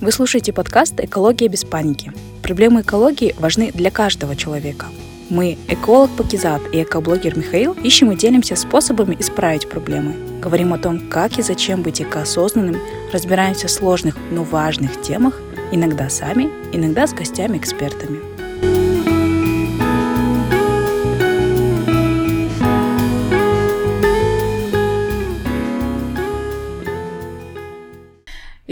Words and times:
Вы 0.00 0.12
слушаете 0.12 0.54
подкаст 0.54 0.98
«Экология 0.98 1.48
без 1.48 1.62
паники». 1.64 2.10
Проблемы 2.42 2.80
экологии 2.80 3.34
важны 3.38 3.70
для 3.70 3.90
каждого 3.90 4.34
человека. 4.34 4.86
Мы, 5.28 5.58
эколог 5.68 6.08
Пакизат 6.16 6.62
и 6.72 6.82
экоблогер 6.82 7.36
Михаил, 7.36 7.74
ищем 7.74 8.10
и 8.10 8.16
делимся 8.16 8.56
способами 8.56 9.14
исправить 9.20 9.68
проблемы. 9.68 10.40
Говорим 10.40 10.72
о 10.72 10.78
том, 10.78 11.10
как 11.10 11.38
и 11.38 11.42
зачем 11.42 11.82
быть 11.82 12.00
экоосознанным, 12.00 12.80
разбираемся 13.12 13.66
в 13.66 13.70
сложных, 13.70 14.16
но 14.30 14.42
важных 14.42 15.02
темах, 15.02 15.38
иногда 15.70 16.08
сами, 16.08 16.48
иногда 16.72 17.06
с 17.06 17.12
гостями-экспертами. 17.12 18.39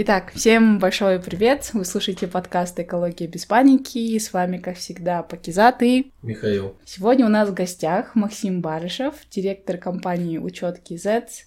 Итак, 0.09 0.33
всем 0.35 0.79
большой 0.79 1.21
привет! 1.21 1.69
Вы 1.75 1.85
слушаете 1.85 2.27
подкаст 2.29 2.81
«Экология 2.81 3.27
без 3.27 3.45
паники». 3.45 4.19
С 4.19 4.33
вами, 4.33 4.57
как 4.57 4.79
всегда, 4.79 5.23
Пакизат 5.23 5.83
и... 5.83 6.15
Михаил. 6.23 6.79
Сегодня 6.87 7.27
у 7.27 7.29
нас 7.29 7.51
в 7.51 7.53
гостях 7.53 8.15
Максим 8.15 8.63
Барышев, 8.63 9.17
директор 9.31 9.77
компании 9.77 10.39
«Учет 10.39 10.79
КИЗЕЦ». 10.79 11.45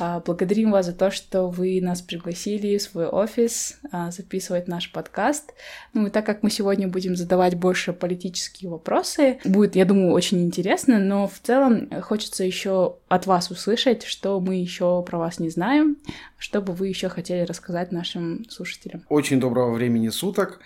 А, 0.00 0.20
благодарим 0.20 0.70
вас 0.70 0.86
за 0.86 0.92
то, 0.92 1.10
что 1.10 1.48
вы 1.48 1.80
нас 1.80 2.02
пригласили 2.02 2.78
в 2.78 2.82
свой 2.82 3.06
офис 3.06 3.78
а, 3.90 4.10
записывать 4.10 4.68
наш 4.68 4.92
подкаст. 4.92 5.54
Ну 5.92 6.06
и 6.06 6.10
так 6.10 6.24
как 6.24 6.42
мы 6.42 6.50
сегодня 6.50 6.88
будем 6.88 7.16
задавать 7.16 7.56
больше 7.56 7.92
политические 7.92 8.70
вопросы, 8.70 9.38
будет, 9.44 9.76
я 9.76 9.84
думаю, 9.84 10.12
очень 10.12 10.44
интересно, 10.44 10.98
но 10.98 11.26
в 11.26 11.38
целом 11.42 11.90
хочется 12.02 12.44
еще 12.44 12.96
от 13.08 13.26
вас 13.26 13.50
услышать, 13.50 14.04
что 14.04 14.38
мы 14.40 14.56
еще 14.56 15.02
про 15.02 15.18
вас 15.18 15.38
не 15.38 15.50
знаем, 15.50 15.96
что 16.38 16.60
бы 16.60 16.72
вы 16.72 16.88
еще 16.88 17.08
хотели 17.08 17.44
рассказать 17.44 17.92
нашим 17.92 18.48
слушателям. 18.48 19.02
Очень 19.08 19.40
доброго 19.40 19.72
времени 19.72 20.08
суток. 20.08 20.60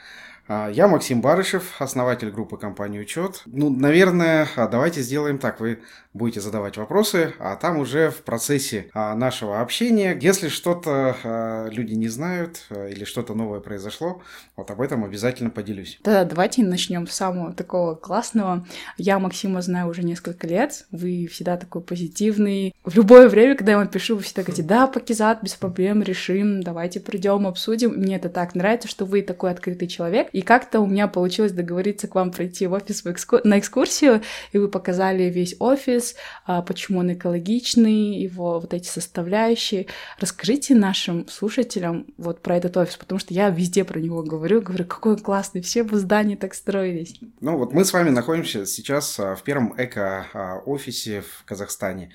А, 0.54 0.68
я 0.68 0.86
Максим 0.86 1.22
Барышев, 1.22 1.76
основатель 1.78 2.30
группы 2.30 2.58
компании 2.58 3.00
«Учет». 3.00 3.40
Ну, 3.46 3.70
наверное, 3.70 4.46
а, 4.54 4.68
давайте 4.68 5.00
сделаем 5.00 5.38
так. 5.38 5.60
Вы 5.60 5.80
будете 6.12 6.42
задавать 6.42 6.76
вопросы, 6.76 7.32
а 7.38 7.56
там 7.56 7.78
уже 7.78 8.10
в 8.10 8.18
процессе 8.18 8.90
а, 8.92 9.14
нашего 9.14 9.62
общения, 9.62 10.18
если 10.20 10.48
что-то 10.48 11.70
люди 11.70 11.94
не 11.94 12.08
знают 12.08 12.66
или 12.70 13.04
что-то 13.04 13.34
новое 13.34 13.60
произошло, 13.60 14.20
вот 14.56 14.70
об 14.70 14.82
этом 14.82 15.04
обязательно 15.04 15.48
поделюсь. 15.48 15.98
Да, 16.04 16.24
давайте 16.24 16.62
начнем 16.62 17.06
с 17.06 17.12
самого 17.12 17.54
такого 17.54 17.94
классного. 17.94 18.66
Я 18.98 19.18
Максима 19.18 19.62
знаю 19.62 19.88
уже 19.88 20.02
несколько 20.02 20.46
лет. 20.46 20.86
Вы 20.90 21.28
всегда 21.32 21.56
такой 21.56 21.80
позитивный. 21.80 22.74
В 22.84 22.94
любое 22.94 23.28
время, 23.28 23.56
когда 23.56 23.72
я 23.72 23.78
вам 23.78 23.88
пишу, 23.88 24.16
вы 24.16 24.22
всегда 24.22 24.42
говорите, 24.42 24.62
да, 24.62 24.86
Пакизат, 24.86 25.42
без 25.42 25.54
проблем, 25.54 26.02
решим, 26.02 26.62
давайте 26.62 27.00
придем, 27.00 27.46
обсудим. 27.46 27.92
Мне 27.92 28.16
это 28.16 28.28
так 28.28 28.54
нравится, 28.54 28.88
что 28.88 29.06
вы 29.06 29.22
такой 29.22 29.50
открытый 29.50 29.88
человек. 29.88 30.28
И 30.32 30.41
как-то 30.42 30.80
у 30.80 30.86
меня 30.86 31.08
получилось 31.08 31.52
договориться 31.52 32.08
к 32.08 32.14
вам 32.14 32.30
пройти 32.30 32.66
в 32.66 32.72
офис 32.72 33.04
в 33.04 33.06
экску... 33.06 33.38
на 33.44 33.58
экскурсию, 33.58 34.22
и 34.52 34.58
вы 34.58 34.68
показали 34.68 35.24
весь 35.24 35.56
офис, 35.58 36.14
а, 36.46 36.62
почему 36.62 37.00
он 37.00 37.12
экологичный, 37.12 38.16
его 38.18 38.60
вот 38.60 38.74
эти 38.74 38.88
составляющие. 38.88 39.86
Расскажите 40.18 40.74
нашим 40.74 41.28
слушателям 41.28 42.06
вот 42.16 42.40
про 42.40 42.56
этот 42.56 42.76
офис, 42.76 42.96
потому 42.96 43.18
что 43.18 43.34
я 43.34 43.50
везде 43.50 43.84
про 43.84 43.98
него 43.98 44.22
говорю, 44.22 44.62
говорю, 44.62 44.84
какой 44.84 45.16
классный, 45.16 45.60
все 45.60 45.82
бы 45.82 45.98
здания 45.98 46.36
так 46.36 46.54
строились. 46.54 47.20
Ну 47.40 47.56
вот 47.56 47.72
мы 47.72 47.84
с 47.84 47.92
вами 47.92 48.10
находимся 48.10 48.66
сейчас 48.66 49.18
а, 49.18 49.34
в 49.34 49.42
первом 49.42 49.74
эко-офисе 49.76 51.22
в 51.22 51.44
Казахстане. 51.44 52.10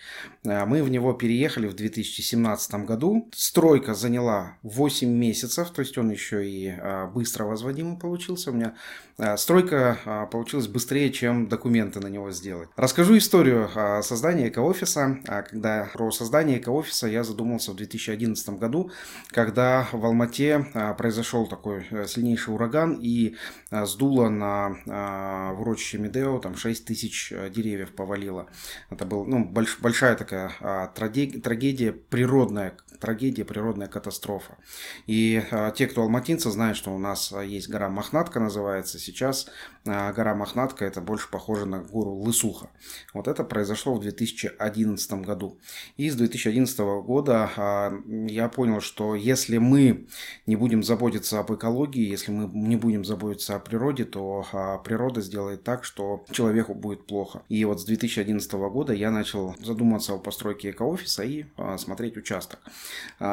А, 0.46 0.66
мы 0.66 0.84
в 0.84 0.90
него 0.90 1.14
переехали 1.14 1.68
в 1.68 1.76
2017 1.76 2.86
году. 2.86 3.30
Стройка 3.34 3.94
заняла 3.94 4.58
8 4.64 5.08
месяцев, 5.10 5.70
то 5.72 5.82
есть 5.82 5.98
он 5.98 6.10
еще 6.10 6.48
и 6.48 6.74
быстро 7.14 7.46
возводимый 7.46 7.98
получился. 8.08 8.52
У 8.52 8.54
меня 8.54 8.74
а, 9.18 9.36
стройка 9.38 9.98
а, 10.06 10.26
получилась 10.28 10.68
быстрее, 10.68 11.12
чем 11.12 11.48
документы 11.48 12.00
на 12.00 12.08
него 12.08 12.32
сделать. 12.32 12.70
Расскажу 12.76 13.18
историю 13.18 13.70
создания 14.04 14.50
эко-офиса. 14.50 15.20
А, 15.28 15.42
когда 15.42 15.90
про 15.94 16.12
создание 16.12 16.60
эко-офиса 16.60 17.08
я 17.08 17.24
задумался 17.24 17.72
в 17.72 17.76
2011 17.76 18.50
году, 18.52 18.92
когда 19.30 19.88
в 19.92 20.06
Алмате 20.06 20.66
произошел 20.98 21.48
такой 21.48 21.88
э, 21.90 22.06
сильнейший 22.08 22.54
ураган 22.54 23.00
и 23.02 23.36
сдуло 23.72 24.30
на 24.30 25.54
в 25.54 25.62
урочище 25.62 25.98
Медео, 25.98 26.40
там 26.40 26.56
6 26.56 26.86
тысяч 26.86 27.32
э, 27.32 27.50
деревьев 27.50 27.94
повалило. 27.94 28.48
Это 28.90 29.06
была 29.06 29.26
ну, 29.26 29.46
больш, 29.46 29.80
большая 29.80 30.16
такая 30.16 30.52
трагедия, 30.94 31.92
природная 31.92 32.78
трагедия, 33.00 33.46
природная 33.46 33.88
катастрофа. 33.88 34.58
И 35.06 35.44
те, 35.76 35.88
кто 35.88 36.02
алматинцы, 36.02 36.50
знают, 36.52 36.78
что 36.78 36.94
у 36.94 36.98
нас 36.98 37.34
есть 37.44 37.70
гора 37.70 37.90
Мохнатка 37.90 38.40
называется. 38.40 39.00
Сейчас 39.00 39.48
а, 39.88 40.12
гора 40.14 40.36
Мохнатка 40.36 40.86
это 40.86 41.02
больше 41.02 41.30
похоже 41.30 41.66
на 41.66 41.80
гору 41.80 42.12
Лысуха. 42.12 42.70
Вот 43.14 43.28
это 43.28 43.44
произошло 43.44 43.96
в 43.96 44.02
2011 44.02 45.14
году. 45.26 45.60
И 45.96 46.10
с 46.10 46.16
2011 46.16 46.80
года 47.06 47.50
а, 47.56 47.94
я 48.06 48.50
понял, 48.50 48.82
что 48.82 49.16
если 49.16 49.58
мы 49.58 50.08
не 50.46 50.56
будем 50.56 50.84
заботиться 50.84 51.40
об 51.40 51.54
экологии, 51.54 52.08
если 52.08 52.32
мы 52.32 52.50
не 52.54 52.76
будем 52.76 53.06
заботиться 53.06 53.56
о 53.56 53.60
природе, 53.60 54.06
то 54.06 54.46
а, 54.52 54.78
природа 54.80 55.22
сделает 55.22 55.64
так, 55.64 55.84
что 55.84 56.26
человеку 56.32 56.74
будет 56.74 57.06
плохо. 57.06 57.44
И 57.50 57.64
вот 57.66 57.82
с 57.82 57.86
2011 57.86 58.52
года 58.54 58.94
я 58.94 59.12
начал 59.12 59.56
задуматься 59.60 60.14
о 60.14 60.20
постройке 60.20 60.72
экоофиса 60.72 61.24
и 61.24 61.46
смотреть 61.78 62.18
участок. 62.18 62.60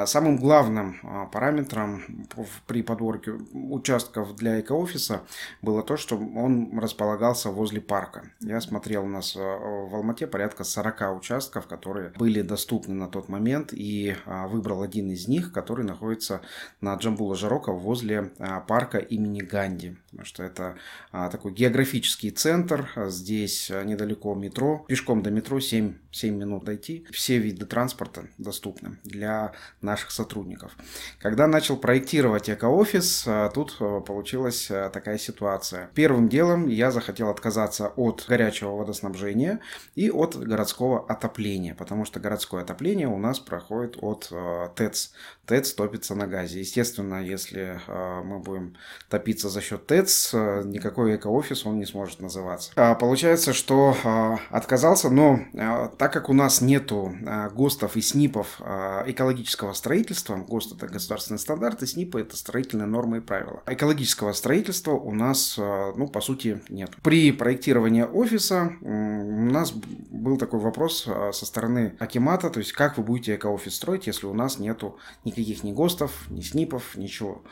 Самым 0.06 0.36
главным 0.38 1.28
параметром 1.32 2.26
при 2.66 2.82
подборке 2.82 3.32
участков 3.52 4.34
для 4.36 4.60
экоофиса 4.60 5.22
было 5.62 5.82
то, 5.82 5.96
что 5.96 6.16
он 6.16 6.78
располагался 6.78 7.50
возле 7.50 7.80
парка. 7.80 8.30
Я 8.40 8.60
смотрел, 8.60 9.04
у 9.04 9.08
нас 9.08 9.36
э, 9.36 9.38
в 9.40 9.94
Алмате 9.94 10.26
порядка 10.26 10.64
40 10.64 11.16
участков, 11.16 11.66
которые 11.66 12.10
были 12.10 12.42
доступны 12.42 12.94
на 12.94 13.08
тот 13.08 13.28
момент, 13.28 13.72
и 13.72 14.16
а, 14.26 14.46
выбрал 14.48 14.82
один 14.82 15.10
из 15.10 15.28
них, 15.28 15.52
который 15.52 15.84
находится 15.84 16.40
на 16.80 16.94
Джамбула 16.94 17.36
Жарока 17.36 17.72
возле 17.72 18.32
а, 18.38 18.60
парка 18.60 18.98
имени 18.98 19.40
Ганди, 19.40 19.96
потому 20.10 20.24
что 20.24 20.42
это 20.42 20.76
а, 21.12 21.28
такой 21.28 21.52
географический 21.52 22.30
центр, 22.30 22.90
здесь 23.08 23.70
недалеко 23.70 24.34
метро, 24.34 24.84
пешком 24.88 25.22
до 25.22 25.30
метро 25.30 25.60
7, 25.60 25.94
7 26.10 26.34
минут 26.34 26.64
дойти, 26.64 27.06
все 27.10 27.38
виды 27.38 27.66
транспорта 27.66 28.26
доступны. 28.38 28.98
Для 29.04 29.43
наших 29.80 30.10
сотрудников. 30.10 30.72
Когда 31.20 31.46
начал 31.46 31.76
проектировать 31.76 32.50
экоофис, 32.50 33.26
тут 33.54 33.78
получилась 34.06 34.66
такая 34.92 35.18
ситуация. 35.18 35.90
Первым 35.94 36.28
делом 36.28 36.68
я 36.68 36.90
захотел 36.90 37.30
отказаться 37.30 37.88
от 37.96 38.24
горячего 38.28 38.76
водоснабжения 38.76 39.60
и 39.94 40.10
от 40.10 40.36
городского 40.36 41.04
отопления, 41.06 41.74
потому 41.74 42.04
что 42.04 42.20
городское 42.20 42.62
отопление 42.62 43.08
у 43.08 43.18
нас 43.18 43.38
проходит 43.38 43.96
от 44.00 44.28
э, 44.30 44.68
ТЭЦ. 44.74 45.12
ТЭЦ 45.46 45.74
топится 45.74 46.14
на 46.14 46.26
газе. 46.26 46.60
Естественно, 46.60 47.22
если 47.22 47.80
э, 47.86 48.22
мы 48.22 48.38
будем 48.38 48.76
топиться 49.08 49.48
за 49.48 49.60
счет 49.60 49.86
ТЭЦ, 49.86 50.34
э, 50.34 50.62
никакой 50.64 51.16
эко-офис 51.16 51.66
он 51.66 51.78
не 51.78 51.86
сможет 51.86 52.20
называться. 52.20 52.72
А, 52.76 52.94
получается, 52.94 53.52
что 53.52 53.96
э, 54.02 54.36
отказался, 54.50 55.10
но 55.10 55.40
э, 55.52 55.88
так 55.98 56.12
как 56.12 56.28
у 56.28 56.32
нас 56.32 56.60
нету 56.60 57.14
э, 57.26 57.50
ГОСТов 57.50 57.96
и 57.96 58.00
СНИПов 58.00 58.60
э, 58.60 59.04
экологического 59.34 59.72
строительства, 59.72 60.36
ГОСТ 60.36 60.76
это 60.76 60.86
государственный 60.86 61.38
стандарт, 61.38 61.82
и 61.82 61.86
СНИПы 61.86 62.20
это 62.20 62.36
строительные 62.36 62.86
нормы 62.86 63.18
и 63.18 63.20
правила. 63.20 63.62
Экологического 63.66 64.32
строительства 64.32 64.92
у 64.92 65.12
нас, 65.12 65.56
э, 65.58 65.92
ну, 65.96 66.06
по 66.06 66.20
сути, 66.20 66.62
нет. 66.68 66.92
При 67.02 67.32
проектировании 67.32 68.02
офиса 68.02 68.72
у 68.80 69.50
нас 69.50 69.72
был 69.72 70.36
такой 70.36 70.60
вопрос 70.60 71.04
э, 71.06 71.32
со 71.32 71.46
стороны 71.46 71.96
Акимата, 71.98 72.48
то 72.50 72.60
есть 72.60 72.72
как 72.72 72.96
вы 72.96 73.02
будете 73.02 73.34
эко-офис 73.34 73.74
строить, 73.74 74.06
если 74.06 74.26
у 74.26 74.34
нас 74.34 74.58
нету 74.58 74.98
никаких 75.24 75.64
ни 75.64 75.72
ГОСТов, 75.72 76.30
ни 76.30 76.40
СНИПов, 76.40 76.96
ничего. 76.96 77.42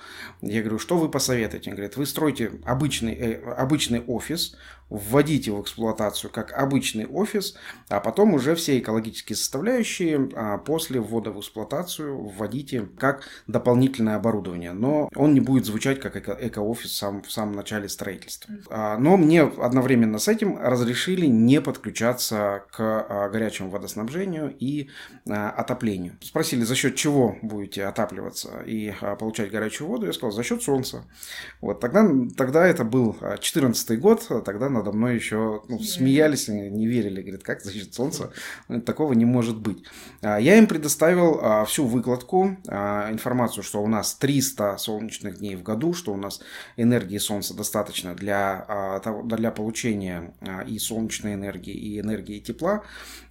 Я 0.40 0.60
говорю, 0.60 0.78
что 0.78 0.96
вы 0.96 1.08
посоветуете? 1.08 1.70
Он 1.70 1.76
говорит, 1.76 1.96
вы 1.96 2.06
строите 2.06 2.52
обычный, 2.64 3.14
э, 3.14 3.52
обычный 3.54 4.00
офис, 4.00 4.56
вводите 4.92 5.52
в 5.52 5.62
эксплуатацию 5.62 6.30
как 6.30 6.52
обычный 6.52 7.06
офис, 7.06 7.54
а 7.88 8.00
потом 8.00 8.34
уже 8.34 8.54
все 8.54 8.78
экологические 8.78 9.36
составляющие 9.36 10.28
а 10.34 10.58
после 10.58 11.00
ввода 11.00 11.30
в 11.30 11.40
эксплуатацию 11.40 11.71
вводите 11.98 12.88
как 12.98 13.22
дополнительное 13.46 14.16
оборудование. 14.16 14.72
Но 14.72 15.08
он 15.14 15.32
не 15.34 15.40
будет 15.40 15.64
звучать 15.64 16.00
как 16.00 16.16
эко-офис 16.16 16.94
сам, 16.94 17.22
в 17.22 17.32
самом 17.32 17.54
начале 17.54 17.88
строительства. 17.88 18.54
А, 18.70 18.98
но 18.98 19.16
мне 19.16 19.42
одновременно 19.42 20.18
с 20.18 20.28
этим 20.28 20.58
разрешили 20.58 21.26
не 21.26 21.60
подключаться 21.60 22.64
к 22.70 22.80
а, 22.80 23.28
горячему 23.30 23.70
водоснабжению 23.70 24.54
и 24.58 24.90
а, 25.28 25.50
отоплению. 25.50 26.18
Спросили, 26.20 26.64
за 26.64 26.74
счет 26.74 26.96
чего 26.96 27.36
будете 27.40 27.84
отапливаться 27.84 28.62
и 28.66 28.92
получать 29.18 29.50
горячую 29.50 29.88
воду. 29.88 30.06
Я 30.06 30.12
сказал, 30.12 30.32
за 30.32 30.42
счет 30.42 30.62
солнца. 30.62 31.04
Вот 31.60 31.80
тогда, 31.80 32.06
тогда 32.36 32.66
это 32.66 32.84
был 32.84 33.12
2014 33.12 33.98
год, 33.98 34.28
тогда 34.44 34.68
на 34.68 34.82
надо 34.82 34.96
мной 34.96 35.14
еще 35.14 35.62
ну, 35.68 35.78
смеялись, 35.78 36.48
не 36.48 36.86
верили. 36.86 37.22
Говорят, 37.22 37.42
как 37.42 37.62
защита 37.62 37.94
солнца? 37.94 38.32
Такого 38.84 39.12
не 39.12 39.24
может 39.24 39.58
быть. 39.58 39.84
Я 40.22 40.58
им 40.58 40.66
предоставил 40.66 41.61
всю 41.64 41.86
выкладку, 41.86 42.56
а, 42.68 43.10
информацию, 43.10 43.62
что 43.62 43.82
у 43.82 43.86
нас 43.86 44.14
300 44.14 44.78
солнечных 44.78 45.38
дней 45.38 45.56
в 45.56 45.62
году, 45.62 45.94
что 45.94 46.12
у 46.12 46.16
нас 46.16 46.40
энергии 46.76 47.18
солнца 47.18 47.54
достаточно 47.54 48.14
для, 48.14 49.00
для 49.24 49.50
получения 49.50 50.34
и 50.66 50.78
солнечной 50.78 51.34
энергии, 51.34 51.74
и 51.74 52.00
энергии 52.00 52.38
тепла. 52.38 52.82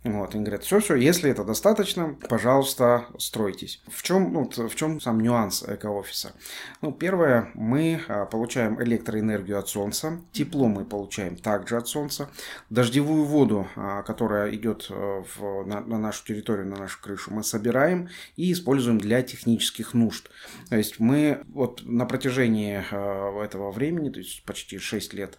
Вот, 0.04 0.34
они 0.34 0.44
говорят, 0.44 0.64
все-все, 0.64 0.96
если 0.96 1.30
это 1.30 1.44
достаточно, 1.44 2.16
пожалуйста, 2.28 3.06
стройтесь. 3.20 3.82
В 3.88 4.02
чем, 4.02 4.34
ну, 4.34 4.50
в 4.50 4.76
чем 4.76 5.00
сам 5.00 5.20
нюанс 5.20 5.64
эко-офиса? 5.64 6.34
Ну, 6.82 6.92
первое, 6.92 7.52
мы 7.54 8.02
получаем 8.32 8.82
электроэнергию 8.82 9.60
от 9.60 9.70
солнца, 9.70 10.20
тепло 10.32 10.68
мы 10.68 10.86
получаем 10.86 11.36
также 11.36 11.78
от 11.78 11.88
солнца, 11.88 12.30
дождевую 12.72 13.26
воду, 13.26 13.68
которая 14.06 14.54
идет 14.56 14.88
э, 14.90 15.24
в, 15.36 15.66
на, 15.66 15.82
на 15.82 16.00
нашу 16.00 16.26
территорию, 16.26 16.68
на 16.68 16.78
нашу 16.78 17.00
крышу, 17.00 17.32
мы 17.32 17.44
собираем 17.44 18.10
и 18.36 18.52
используем 18.52 18.98
для 18.98 19.22
технических 19.22 19.94
нужд. 19.94 20.30
То 20.70 20.78
есть 20.78 21.00
мы 21.00 21.44
вот 21.50 21.84
на 21.86 22.06
протяжении 22.06 22.84
э, 22.90 23.44
этого 23.44 23.72
времени, 23.72 24.10
то 24.10 24.20
есть 24.20 24.44
почти 24.44 24.78
6 24.78 25.14
лет, 25.14 25.38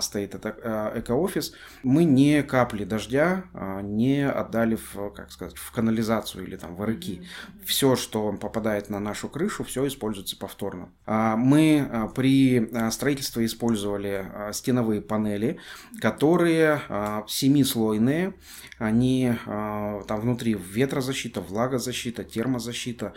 стоит 0.00 0.34
это 0.34 0.56
а, 0.62 0.98
экоофис, 0.98 1.52
мы 1.82 2.04
не 2.04 2.42
капли 2.42 2.84
дождя 2.84 3.44
а, 3.54 3.80
не 3.80 4.28
отдали 4.28 4.76
в, 4.76 5.10
как 5.10 5.30
сказать, 5.30 5.56
в 5.56 5.72
канализацию 5.72 6.46
или 6.46 6.56
там 6.56 6.76
в 6.76 6.84
рыки. 6.84 7.26
Все, 7.64 7.96
что 7.96 8.32
попадает 8.32 8.90
на 8.90 9.00
нашу 9.00 9.28
крышу, 9.28 9.64
все 9.64 9.86
используется 9.86 10.36
повторно. 10.36 10.90
Мы 11.06 12.10
при 12.14 12.68
строительстве 12.90 13.46
использовали 13.46 14.52
стеновые 14.52 15.00
панели, 15.00 15.58
которые 16.00 16.80
семислойные, 17.28 18.34
они 18.78 19.34
там 19.46 20.20
внутри 20.20 20.54
ветрозащита, 20.54 21.40
влагозащита, 21.40 22.24
термозащита, 22.24 23.14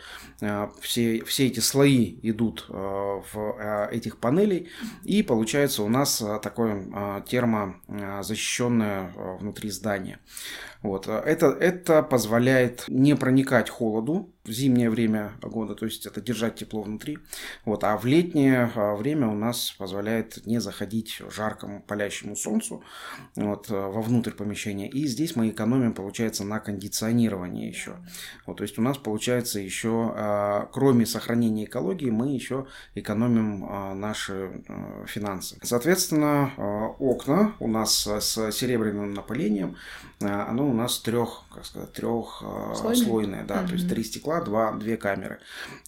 все, 0.81 1.23
все 1.25 1.47
эти 1.47 1.59
слои 1.59 2.19
идут 2.21 2.65
в 2.69 3.89
этих 3.91 4.17
панелей, 4.17 4.69
и 5.03 5.23
получается 5.23 5.83
у 5.83 5.89
нас 5.89 6.17
так 6.17 6.52
такое 6.53 6.85
а, 6.93 7.21
термозащищенное 7.21 9.11
а, 9.15 9.37
внутри 9.37 9.71
здания. 9.71 10.19
Вот. 10.83 11.07
Это, 11.07 11.47
это 11.47 12.03
позволяет 12.03 12.85
не 12.87 13.15
проникать 13.15 13.69
холоду 13.69 14.29
в 14.43 14.51
зимнее 14.51 14.89
время 14.89 15.31
года, 15.41 15.73
то 15.73 15.85
есть 15.85 16.05
это 16.05 16.19
держать 16.19 16.55
тепло 16.55 16.81
внутри. 16.81 17.17
Вот. 17.63 17.85
А 17.85 17.97
в 17.97 18.05
летнее 18.05 18.69
а, 18.75 18.95
время 18.95 19.29
у 19.29 19.35
нас 19.35 19.71
позволяет 19.71 20.45
не 20.45 20.59
заходить 20.59 21.21
жаркому 21.33 21.81
палящему 21.81 22.35
солнцу 22.35 22.83
вот, 23.37 23.69
вовнутрь 23.69 24.31
помещения. 24.31 24.89
И 24.89 25.07
здесь 25.07 25.37
мы 25.37 25.49
экономим, 25.49 25.93
получается, 25.93 26.43
на 26.43 26.59
кондиционировании 26.59 27.69
еще. 27.69 27.95
Вот, 28.45 28.57
то 28.57 28.63
есть 28.63 28.77
у 28.77 28.81
нас 28.81 28.97
получается 28.97 29.61
еще, 29.61 30.67
кроме 30.73 31.05
сохранения 31.05 31.63
экологии, 31.63 32.09
мы 32.09 32.33
еще 32.33 32.67
экономим 32.95 33.99
наши 33.99 34.61
финансы. 35.07 35.57
Соответственно, 35.61 36.51
окна 36.99 37.55
у 37.61 37.69
нас 37.69 38.05
с 38.05 38.51
серебряным 38.51 39.13
напылением, 39.13 39.77
оно 40.19 40.72
у 40.73 40.75
нас 40.75 40.99
трех, 40.99 41.43
как 41.53 41.65
сказать, 41.65 41.93
трехслойные, 41.93 43.43
да, 43.43 43.61
mm-hmm. 43.61 43.67
то 43.67 43.73
есть 43.73 43.89
три 43.89 44.03
стекла, 44.03 44.41
два, 44.41 44.71
две 44.73 44.97
камеры. 44.97 45.39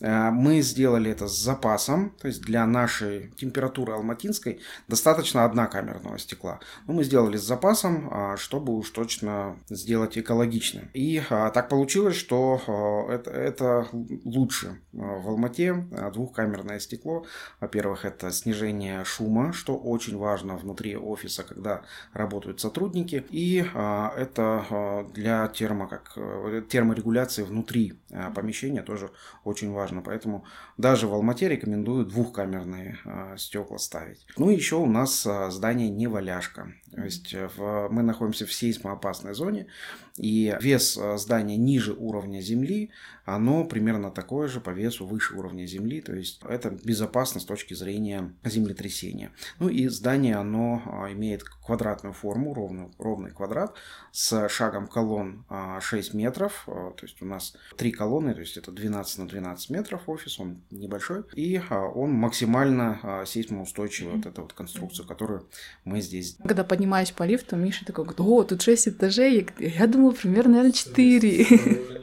Э, 0.01 0.29
мы 0.29 0.61
сделали 0.61 1.11
это 1.11 1.27
с 1.27 1.37
запасом, 1.37 2.11
то 2.21 2.27
есть 2.27 2.41
для 2.41 2.65
нашей 2.65 3.31
температуры 3.37 3.93
алматинской 3.93 4.59
достаточно 4.87 5.43
одна 5.43 5.67
камерного 5.67 6.17
стекла. 6.19 6.59
Но 6.87 6.93
мы 6.93 7.03
сделали 7.03 7.37
с 7.37 7.43
запасом, 7.43 8.09
а, 8.11 8.37
чтобы 8.37 8.73
уж 8.77 8.89
точно 8.91 9.57
сделать 9.69 10.17
экологичным. 10.17 10.89
И 10.93 11.21
а, 11.29 11.49
так 11.49 11.69
получилось, 11.69 12.15
что 12.15 12.61
а, 12.67 13.11
это, 13.11 13.31
это 13.31 13.87
лучше 14.23 14.79
в 14.91 15.29
Алмате 15.29 15.73
двухкамерное 16.13 16.79
стекло. 16.79 17.25
Во-первых, 17.59 18.05
это 18.05 18.31
снижение 18.31 19.03
шума, 19.03 19.53
что 19.53 19.75
очень 19.75 20.17
важно 20.17 20.55
внутри 20.55 20.95
офиса, 20.95 21.43
когда 21.43 21.81
работают 22.13 22.59
сотрудники. 22.59 23.25
И 23.29 23.57
это 23.57 24.65
для 25.13 25.47
термо, 25.47 25.87
как, 25.87 26.13
э, 26.15 26.61
терморегуляции 26.69 27.43
внутри 27.43 27.93
э, 28.09 28.31
помещения 28.33 28.81
тоже 28.81 29.11
очень 29.43 29.71
важно. 29.71 30.01
Поэтому 30.01 30.45
даже 30.77 31.07
в 31.07 31.13
Алмате 31.13 31.49
рекомендую 31.49 32.05
двухкамерные 32.05 32.97
э, 33.05 33.35
стекла 33.37 33.77
ставить. 33.77 34.25
Ну 34.37 34.49
и 34.49 34.55
еще 34.55 34.75
у 34.75 34.85
нас 34.85 35.27
здание 35.49 35.89
не 35.89 36.07
валяшка. 36.07 36.73
То 36.91 37.03
есть 37.03 37.33
в, 37.33 37.89
мы 37.89 38.03
находимся 38.03 38.45
в 38.45 38.53
сейсмоопасной 38.53 39.33
зоне, 39.33 39.67
и 40.17 40.55
вес 40.61 40.99
здания 41.17 41.57
ниже 41.57 41.93
уровня 41.93 42.39
земли, 42.39 42.91
оно 43.25 43.65
примерно 43.65 44.11
такое 44.11 44.47
же 44.47 44.61
по 44.61 44.69
весу 44.69 45.05
выше 45.05 45.35
уровня 45.35 45.65
земли, 45.65 46.01
то 46.01 46.13
есть 46.13 46.41
это 46.47 46.69
безопасно 46.69 47.41
с 47.41 47.45
точки 47.45 47.73
зрения 47.73 48.33
землетрясения. 48.43 49.31
Ну 49.59 49.67
и 49.67 49.87
здание, 49.87 50.35
оно 50.35 50.81
имеет 51.11 51.43
квадратную 51.43 52.13
форму, 52.13 52.53
ровный, 52.53 52.91
ровный 52.99 53.31
квадрат 53.31 53.75
с 54.11 54.47
шагом 54.49 54.87
колонн 54.87 55.45
6 55.81 56.13
а, 56.13 56.17
метров, 56.17 56.63
а, 56.67 56.91
то 56.91 57.05
есть 57.05 57.21
у 57.21 57.25
нас 57.25 57.55
три 57.77 57.91
колонны, 57.91 58.33
то 58.33 58.41
есть 58.41 58.57
это 58.57 58.71
12 58.71 59.17
на 59.19 59.27
12 59.27 59.69
метров 59.71 60.07
офис, 60.07 60.39
он 60.39 60.61
небольшой, 60.69 61.23
и 61.33 61.59
а, 61.69 61.85
он 61.85 62.11
максимально 62.11 63.23
сейсмоустойчивый, 63.25 64.13
mm-hmm. 64.13 64.17
вот 64.17 64.25
эта 64.25 64.41
вот 64.41 64.53
конструкция, 64.53 65.05
которую 65.05 65.47
мы 65.83 66.01
здесь... 66.01 66.37
Когда 66.43 66.63
поднимаюсь 66.63 67.11
по 67.11 67.23
лифту, 67.23 67.55
Миша 67.55 67.85
такой 67.85 68.05
говорит, 68.05 68.21
о, 68.21 68.43
тут 68.43 68.61
6 68.61 68.89
этажей, 68.89 69.47
я, 69.59 69.67
я 69.67 69.87
думала, 70.05 70.15
примерно, 70.15 70.51
наверное, 70.51 70.71
4. 70.71 71.47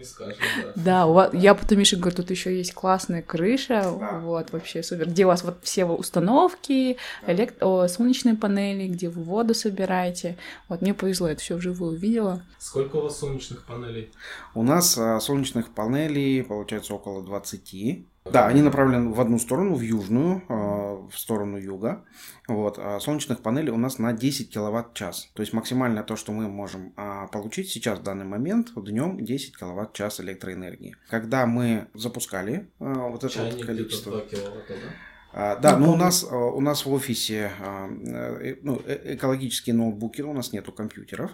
Да, 0.76 1.30
я 1.32 1.54
потом 1.54 1.78
Миша 1.78 1.96
говорю, 1.96 2.16
тут 2.16 2.30
еще 2.30 2.56
есть 2.56 2.74
классная 2.74 3.22
крыша, 3.22 3.84
вот, 4.22 4.50
вообще 4.52 4.82
супер, 4.82 5.08
где 5.08 5.24
у 5.24 5.28
вас 5.28 5.44
вот 5.44 5.58
все 5.62 5.84
установки, 5.84 6.96
солнечные 7.24 8.34
панели, 8.34 8.88
где 8.88 9.08
вы 9.08 9.22
воду 9.22 9.54
собираете, 9.54 10.36
вот, 10.68 10.82
мне 10.82 10.92
повезло, 10.94 11.28
это 11.28 11.40
все 11.40 11.56
вживую 11.56 11.92
увидела. 11.92 12.42
Сколько 12.58 12.96
у 12.96 13.02
вас 13.02 13.18
солнечных 13.18 13.64
панелей? 13.64 14.10
У 14.54 14.62
нас 14.62 14.98
а, 14.98 15.20
солнечных 15.20 15.70
панелей 15.70 16.42
получается 16.42 16.94
около 16.94 17.22
20. 17.22 18.06
Да, 18.24 18.46
они 18.46 18.62
направлены 18.62 19.10
в 19.12 19.20
одну 19.20 19.38
сторону, 19.38 19.74
в 19.74 19.80
южную, 19.80 20.42
а, 20.48 21.08
в 21.08 21.18
сторону 21.18 21.58
юга. 21.58 22.04
Вот. 22.46 22.78
А 22.78 23.00
солнечных 23.00 23.40
панелей 23.40 23.70
у 23.70 23.76
нас 23.76 23.98
на 23.98 24.12
10 24.12 24.52
киловатт-час. 24.52 25.30
То 25.34 25.42
есть 25.42 25.52
максимально 25.52 26.04
то, 26.04 26.16
что 26.16 26.32
мы 26.32 26.48
можем 26.48 26.92
а, 26.96 27.26
получить 27.26 27.70
сейчас 27.70 27.98
в 27.98 28.02
данный 28.02 28.24
момент, 28.24 28.72
днем 28.76 29.24
10 29.24 29.58
киловатт-час 29.58 30.20
электроэнергии. 30.20 30.96
Когда 31.08 31.46
мы 31.46 31.88
запускали 31.94 32.70
вот 32.78 33.24
это 33.24 33.42
вот 33.42 33.64
количество... 33.64 34.12
2 34.12 34.20
киловатта, 34.22 34.74
да? 34.74 35.11
А, 35.34 35.56
да, 35.56 35.78
ну, 35.78 35.92
у 35.92 35.96
нас, 35.96 36.26
а, 36.30 36.36
у 36.36 36.60
нас 36.60 36.84
в 36.84 36.92
офисе 36.92 37.52
а, 37.60 37.88
э, 37.88 38.56
ну, 38.62 38.82
э, 38.84 39.14
экологические 39.14 39.74
ноутбуки, 39.74 40.20
у 40.20 40.32
нас 40.32 40.52
нету 40.52 40.72
компьютеров, 40.72 41.30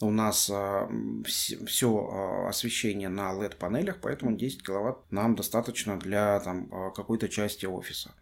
у 0.00 0.10
нас 0.10 0.50
все 1.66 2.46
освещение 2.48 3.08
на 3.08 3.32
LED-панелях, 3.32 3.98
поэтому 4.00 4.36
10 4.36 4.64
киловатт 4.64 4.98
нам 5.10 5.34
достаточно 5.34 5.98
для 5.98 6.40
там, 6.40 6.92
какой-то 6.94 7.28
части 7.28 7.66
офиса. 7.66 8.14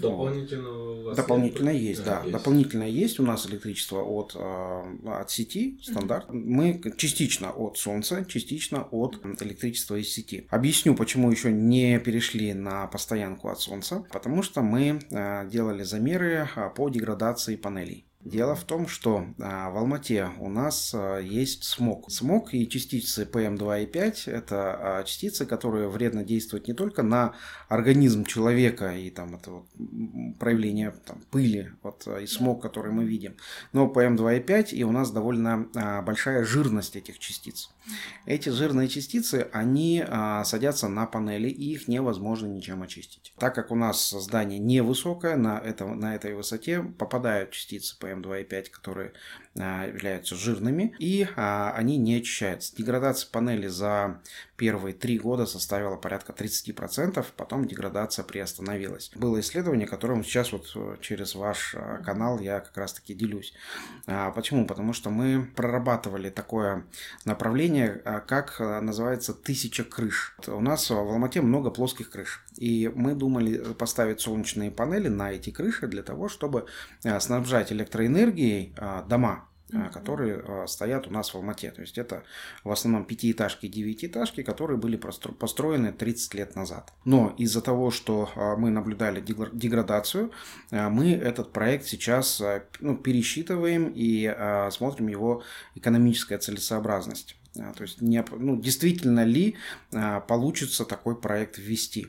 Дополнительно 0.00 0.70
у 0.70 1.14
Дополнительно 1.14 1.70
есть, 1.70 1.84
есть 1.84 2.04
да. 2.04 2.20
Есть. 2.20 2.32
Дополнительно 2.32 2.84
есть 2.84 3.20
у 3.20 3.22
нас 3.22 3.46
электричество 3.46 4.02
от, 4.02 4.36
от 4.36 5.30
сети, 5.30 5.78
стандарт. 5.82 6.26
Мы 6.30 6.80
частично 6.96 7.50
от 7.50 7.78
солнца, 7.78 8.24
частично 8.24 8.82
от 8.90 9.20
электричества 9.42 9.96
из 9.96 10.12
сети. 10.12 10.46
Объясню, 10.50 10.94
почему 10.94 11.30
еще 11.30 11.52
не 11.52 11.98
перешли 11.98 12.54
на 12.54 12.86
постоянку 12.86 13.48
от 13.48 13.60
солнца. 13.60 14.04
Потому 14.12 14.42
что 14.42 14.62
мы 14.62 15.00
делали 15.50 15.82
замеры 15.82 16.48
по 16.76 16.88
деградации 16.88 17.56
панелей. 17.56 18.06
Дело 18.24 18.54
в 18.54 18.62
том, 18.62 18.86
что 18.86 19.26
а, 19.40 19.70
в 19.70 19.76
Алмате 19.76 20.30
у 20.38 20.48
нас 20.48 20.92
а, 20.94 21.18
есть 21.18 21.64
смог. 21.64 22.08
Смог 22.08 22.54
и 22.54 22.68
частицы 22.68 23.24
PM2,5– 23.24 24.22
это 24.30 24.98
а, 25.00 25.02
частицы, 25.02 25.44
которые 25.44 25.88
вредно 25.88 26.22
действуют 26.22 26.68
не 26.68 26.74
только 26.74 27.02
на 27.02 27.34
организм 27.68 28.24
человека 28.24 28.92
и 28.94 29.10
там 29.10 29.34
это 29.34 29.50
вот 29.50 29.66
проявление 30.38 30.92
там, 31.04 31.20
пыли 31.32 31.72
вот, 31.82 32.06
и 32.06 32.26
смог, 32.26 32.62
который 32.62 32.92
мы 32.92 33.04
видим, 33.04 33.34
но 33.72 33.92
PM2,5 33.92 34.70
и 34.70 34.84
у 34.84 34.92
нас 34.92 35.10
довольно 35.10 35.68
большая 36.04 36.44
жирность 36.44 36.94
этих 36.94 37.18
частиц. 37.18 37.70
Эти 38.24 38.48
жирные 38.48 38.88
частицы, 38.88 39.48
они 39.52 40.04
садятся 40.44 40.88
на 40.88 41.06
панели 41.06 41.48
и 41.48 41.72
их 41.72 41.88
невозможно 41.88 42.46
ничем 42.46 42.82
очистить. 42.82 43.34
Так 43.38 43.54
как 43.54 43.70
у 43.70 43.74
нас 43.74 44.10
здание 44.10 44.58
невысокое, 44.58 45.36
на, 45.36 45.58
этом, 45.58 45.98
на 45.98 46.14
этой 46.14 46.34
высоте 46.34 46.82
попадают 46.82 47.50
частицы 47.50 47.96
PM 48.00 48.22
PM2,5, 48.22 48.70
которые 48.70 49.12
являются 49.54 50.34
жирными, 50.34 50.94
и 50.98 51.26
они 51.36 51.98
не 51.98 52.16
очищаются. 52.16 52.74
Деградация 52.74 53.30
панели 53.30 53.66
за 53.66 54.20
первые 54.62 54.94
три 54.94 55.18
года 55.18 55.44
составила 55.44 55.96
порядка 55.96 56.32
30%, 56.32 57.26
потом 57.36 57.64
деградация 57.64 58.24
приостановилась. 58.24 59.10
Было 59.16 59.40
исследование, 59.40 59.88
которым 59.88 60.22
сейчас 60.22 60.52
вот 60.52 60.70
э, 60.76 60.98
через 61.00 61.34
ваш 61.34 61.74
э, 61.74 62.00
канал 62.04 62.38
я 62.38 62.60
как 62.60 62.76
раз 62.76 62.92
таки 62.92 63.12
делюсь. 63.12 63.54
А, 64.06 64.30
почему? 64.30 64.64
Потому 64.64 64.92
что 64.92 65.10
мы 65.10 65.50
прорабатывали 65.56 66.30
такое 66.30 66.84
направление, 67.24 68.00
а, 68.04 68.20
как 68.20 68.60
э, 68.60 68.80
называется 68.80 69.34
«тысяча 69.34 69.82
крыш». 69.82 70.36
У 70.46 70.60
нас 70.60 70.88
в 70.88 70.94
Алмате 70.94 71.40
много 71.40 71.70
плоских 71.70 72.10
крыш. 72.10 72.44
И 72.56 72.88
мы 72.94 73.16
думали 73.16 73.74
поставить 73.74 74.20
солнечные 74.20 74.70
панели 74.70 75.08
на 75.08 75.32
эти 75.32 75.50
крыши 75.50 75.88
для 75.88 76.04
того, 76.04 76.28
чтобы 76.28 76.66
снабжать 77.18 77.72
электроэнергией 77.72 78.74
дома 79.08 79.41
Э, 79.72 79.88
которые 79.90 80.42
э, 80.44 80.66
стоят 80.66 81.06
у 81.06 81.10
нас 81.10 81.32
в 81.32 81.36
Алмате. 81.36 81.70
То 81.70 81.80
есть 81.80 81.96
это 81.96 82.24
в 82.62 82.70
основном 82.70 83.04
пятиэтажки 83.04 83.66
и 83.66 83.68
девятиэтажки, 83.68 84.42
которые 84.42 84.76
были 84.76 84.96
построены 84.96 85.92
30 85.92 86.34
лет 86.34 86.56
назад. 86.56 86.92
Но 87.04 87.34
из-за 87.38 87.62
того, 87.62 87.90
что 87.90 88.28
э, 88.34 88.56
мы 88.56 88.70
наблюдали 88.70 89.20
деградацию, 89.20 90.30
мы 90.70 91.12
этот 91.12 91.52
проект 91.52 91.86
сейчас 91.86 92.42
ну, 92.80 92.96
пересчитываем 92.96 93.92
и 93.94 94.34
смотрим 94.70 95.08
его 95.08 95.42
экономическая 95.74 96.38
целесообразность. 96.38 97.36
А, 97.58 97.72
то 97.74 97.82
есть, 97.82 98.00
не, 98.00 98.24
ну, 98.30 98.56
действительно 98.56 99.24
ли 99.24 99.56
а, 99.92 100.20
получится 100.20 100.84
такой 100.84 101.20
проект 101.20 101.58
ввести. 101.58 102.06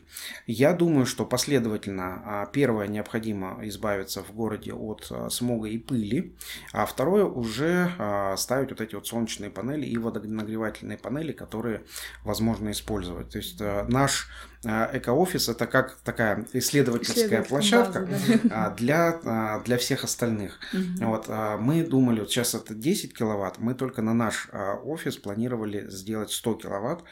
Я 0.48 0.74
думаю, 0.74 1.06
что 1.06 1.26
последовательно 1.26 2.22
а, 2.26 2.46
первое 2.46 2.88
необходимо 2.88 3.60
избавиться 3.64 4.24
в 4.24 4.34
городе 4.34 4.74
от 4.74 5.12
смога 5.30 5.68
и 5.68 5.78
пыли, 5.78 6.34
а 6.72 6.86
второе 6.86 7.26
уже 7.26 7.92
ставить 8.38 8.70
вот 8.70 8.82
эти 8.82 8.96
вот 8.96 9.08
солнечные 9.08 9.50
панели 9.50 9.86
и 9.86 9.98
водонагревательные 9.98 10.98
панели, 10.98 11.32
которые 11.32 11.84
возможно 12.24 12.72
использовать. 12.72 13.30
То 13.30 13.38
есть 13.38 13.60
наш 13.60 14.30
Эко-офис 14.63 15.50
это 15.50 15.67
как 15.67 15.98
такая 16.03 16.46
исследовательская 16.53 17.43
площадка 17.43 18.01
база, 18.01 18.39
да. 18.43 18.70
для, 18.72 19.62
для 19.65 19.77
всех 19.77 20.03
остальных. 20.03 20.60
Угу. 20.74 21.05
Вот, 21.05 21.27
мы 21.60 21.84
думали, 21.84 22.22
вот 22.22 22.29
сейчас 22.29 22.55
это 22.55 22.74
10 22.74 23.17
киловатт, 23.17 23.60
мы 23.60 23.74
только 23.74 24.01
на 24.01 24.13
наш 24.13 24.50
офис 24.84 25.17
планировали 25.17 25.89
сделать 25.89 26.32
100 26.32 26.53
киловатт 26.55 27.03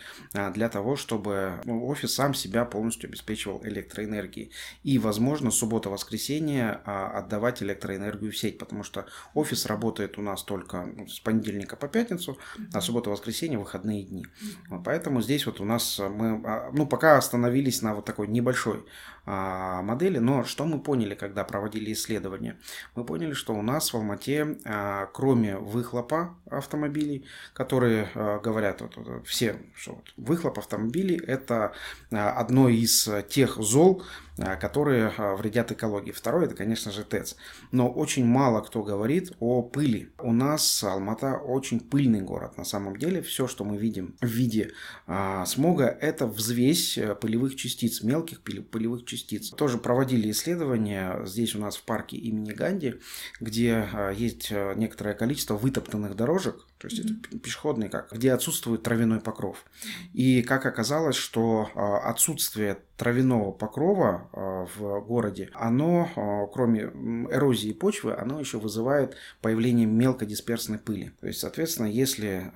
для 0.54 0.70
того, 0.70 0.96
чтобы 0.96 1.60
ну, 1.66 1.86
офис 1.88 2.14
сам 2.16 2.34
себя 2.34 2.66
полностью 2.66 3.10
обеспечивал 3.10 3.62
электроэнергией. 3.64 4.52
И, 4.84 4.98
возможно, 4.98 5.52
суббота-воскресенье 5.52 6.72
отдавать 6.72 7.62
электроэнергию 7.62 8.32
в 8.32 8.38
сеть, 8.38 8.58
потому 8.58 8.84
что 8.84 9.06
офис 9.34 9.66
работает 9.66 10.18
у 10.18 10.22
нас 10.22 10.44
только 10.44 10.86
ну, 10.86 11.08
с 11.08 11.20
понедельника 11.20 11.76
по 11.76 11.88
пятницу, 11.88 12.38
а 12.74 12.82
суббота-воскресенье 12.82 13.60
выходные 13.60 14.04
дни. 14.04 14.26
Поэтому 14.86 15.22
здесь 15.22 15.46
вот 15.46 15.60
у 15.60 15.66
нас 15.66 16.00
мы, 16.00 16.70
ну, 16.74 16.86
пока 16.88 17.18
остановились 17.18 17.41
остановились 17.42 17.82
на 17.82 17.96
вот 17.96 18.06
такой 18.06 18.28
небольшой 18.28 18.86
модели. 19.26 20.18
Но 20.18 20.44
что 20.44 20.66
мы 20.66 20.80
поняли, 20.80 21.16
когда 21.16 21.44
проводили 21.44 21.94
исследования? 21.94 22.58
Мы 22.96 23.06
поняли, 23.06 23.34
что 23.34 23.54
у 23.54 23.62
нас 23.62 23.94
в 23.94 23.98
Алмате, 23.98 24.58
а, 24.66 25.08
кроме 25.08 25.58
выхлопа 25.58 26.36
автомобилей, 26.50 27.26
которые 27.54 28.10
а, 28.16 28.40
говорят 28.40 28.82
вот, 28.82 28.98
вот, 28.98 29.28
все, 29.28 29.58
что 29.76 29.96
вот, 29.96 30.14
выхлоп 30.18 30.60
автомобилей 30.60 31.18
это 31.18 31.74
а, 32.12 32.32
одно 32.32 32.70
из 32.70 33.10
тех 33.30 33.58
зол, 33.58 34.04
а, 34.38 34.56
которые 34.56 35.12
а, 35.18 35.36
вредят 35.36 35.72
экологии. 35.72 36.12
Второе, 36.12 36.46
это, 36.46 36.56
конечно 36.56 36.92
же, 36.92 37.04
ТЭЦ. 37.04 37.36
Но 37.72 37.92
очень 37.92 38.26
мало 38.26 38.62
кто 38.62 38.82
говорит 38.82 39.34
о 39.40 39.62
пыли. 39.62 40.12
У 40.20 40.34
нас 40.34 40.84
Алмата 40.84 41.38
очень 41.38 41.80
пыльный 41.80 42.22
город. 42.22 42.58
На 42.58 42.64
самом 42.64 42.98
деле, 42.98 43.22
все, 43.22 43.48
что 43.48 43.66
мы 43.66 43.78
видим 43.78 44.16
в 44.22 44.26
виде 44.26 44.72
а, 45.06 45.46
смога, 45.46 45.86
это 45.86 46.28
взвесь 46.28 46.98
э, 46.98 47.14
пылевых 47.14 47.56
частиц, 47.56 48.04
мелких 48.04 48.42
пылевых 48.42 49.06
частиц. 49.06 49.11
Тоже 49.56 49.78
проводили 49.78 50.32
исследования 50.32 51.22
здесь 51.26 51.56
у 51.56 51.60
нас 51.60 51.78
в 51.78 51.84
парке 51.84 52.18
имени 52.18 52.52
Ганди, 52.52 52.96
где 53.40 53.88
а, 53.94 54.12
есть 54.12 54.52
э, 54.52 54.74
некоторое 54.76 55.14
количество 55.14 55.56
вытоптанных 55.56 56.16
дорожек, 56.16 56.66
то 56.82 56.88
есть 56.88 57.00
mm-hmm. 57.00 57.28
это 57.30 57.40
пешеходный 57.40 57.90
как, 57.90 58.12
где 58.12 58.34
отсутствует 58.34 58.82
травяной 58.82 59.20
покров. 59.20 59.64
И 60.14 60.42
как 60.42 60.66
оказалось, 60.66 61.16
что 61.16 61.70
а, 61.76 62.10
отсутствие 62.10 62.80
травяного 62.98 63.52
покрова 63.52 64.30
а, 64.34 64.66
в 64.76 65.02
городе, 65.02 65.52
оно, 65.54 66.10
а, 66.16 66.48
кроме 66.48 66.82
эрозии 67.32 67.72
почвы, 67.72 68.16
оно 68.16 68.40
еще 68.40 68.58
вызывает 68.58 69.16
появление 69.42 69.86
мелкодисперсной 69.86 70.80
пыли. 70.80 71.12
То 71.22 71.28
есть, 71.28 71.40
соответственно, 71.40 71.88
если 71.88 72.52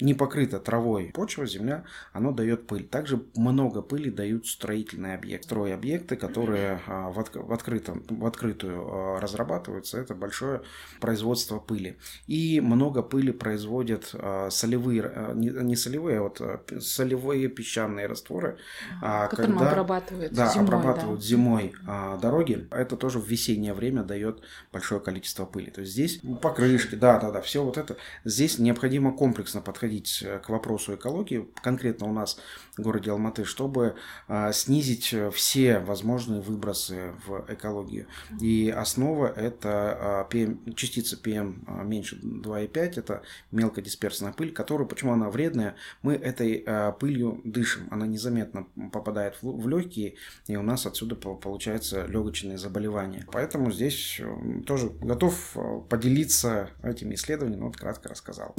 не 0.00 0.14
покрыта 0.14 0.60
травой 0.60 1.10
почва, 1.14 1.46
земля, 1.46 1.84
оно 2.12 2.32
дает 2.32 2.66
пыль. 2.66 2.86
Также 2.86 3.22
много 3.36 3.82
пыли 3.82 4.10
дают 4.10 4.46
строительные 4.46 5.14
объекты. 5.14 5.48
Стройобъекты, 5.48 6.16
которые 6.16 6.80
в, 6.86 7.18
от, 7.18 7.34
в, 7.34 7.52
открытом, 7.52 8.02
в 8.08 8.24
открытую 8.24 9.18
разрабатываются, 9.18 9.98
это 9.98 10.14
большое 10.14 10.62
производство 11.00 11.58
пыли. 11.58 11.98
И 12.26 12.60
много 12.60 13.02
пыли 13.02 13.32
производится 13.32 13.57
производят 13.58 14.10
э, 14.12 14.48
солевые, 14.50 15.12
э, 15.14 15.32
не, 15.34 15.76
солевые, 15.76 16.18
а 16.18 16.22
вот 16.22 16.40
э, 16.40 16.80
солевые 16.80 17.48
песчаные 17.48 18.06
растворы. 18.06 18.56
Э, 19.02 19.28
когда, 19.28 19.70
обрабатывают 19.70 20.32
да, 20.32 20.48
зимой. 20.48 20.64
обрабатывают 20.64 21.20
да. 21.20 21.26
зимой 21.26 21.72
э, 21.86 22.18
дороги. 22.22 22.68
Это 22.70 22.96
тоже 22.96 23.18
в 23.18 23.26
весеннее 23.26 23.74
время 23.74 24.04
дает 24.04 24.42
большое 24.72 25.00
количество 25.00 25.44
пыли. 25.44 25.70
То 25.70 25.80
есть 25.80 25.92
здесь 25.92 26.20
покрышки, 26.40 26.94
да, 26.94 27.18
да, 27.18 27.30
да, 27.32 27.40
все 27.40 27.64
вот 27.64 27.78
это. 27.78 27.96
Здесь 28.24 28.58
необходимо 28.58 29.16
комплексно 29.16 29.60
подходить 29.60 30.24
к 30.44 30.48
вопросу 30.48 30.94
экологии. 30.94 31.48
Конкретно 31.62 32.06
у 32.06 32.12
нас 32.12 32.38
городе 32.82 33.10
Алматы, 33.10 33.44
чтобы 33.44 33.94
э, 34.28 34.52
снизить 34.52 35.14
все 35.32 35.78
возможные 35.80 36.40
выбросы 36.40 37.12
в 37.26 37.44
экологию. 37.48 38.06
И 38.40 38.70
основа 38.70 39.26
это 39.26 40.26
э, 40.30 40.34
PM, 40.34 40.74
частица 40.74 41.16
PM 41.16 41.84
меньше 41.84 42.16
2,5, 42.16 42.98
это 42.98 43.22
мелкодисперсная 43.50 44.32
пыль, 44.32 44.52
которую, 44.52 44.86
почему 44.88 45.12
она 45.12 45.30
вредная, 45.30 45.74
мы 46.02 46.14
этой 46.14 46.62
э, 46.64 46.92
пылью 46.98 47.40
дышим, 47.44 47.88
она 47.90 48.06
незаметно 48.06 48.66
попадает 48.92 49.36
в, 49.42 49.68
легкие, 49.68 50.14
и 50.46 50.56
у 50.56 50.62
нас 50.62 50.86
отсюда 50.86 51.16
получается 51.16 52.06
легочные 52.06 52.58
заболевания. 52.58 53.26
Поэтому 53.32 53.70
здесь 53.70 54.20
э, 54.20 54.62
тоже 54.66 54.90
готов 55.00 55.56
э, 55.56 55.80
поделиться 55.88 56.70
этими 56.82 57.14
исследованиями, 57.14 57.62
вот 57.62 57.76
кратко 57.76 58.08
рассказал. 58.08 58.54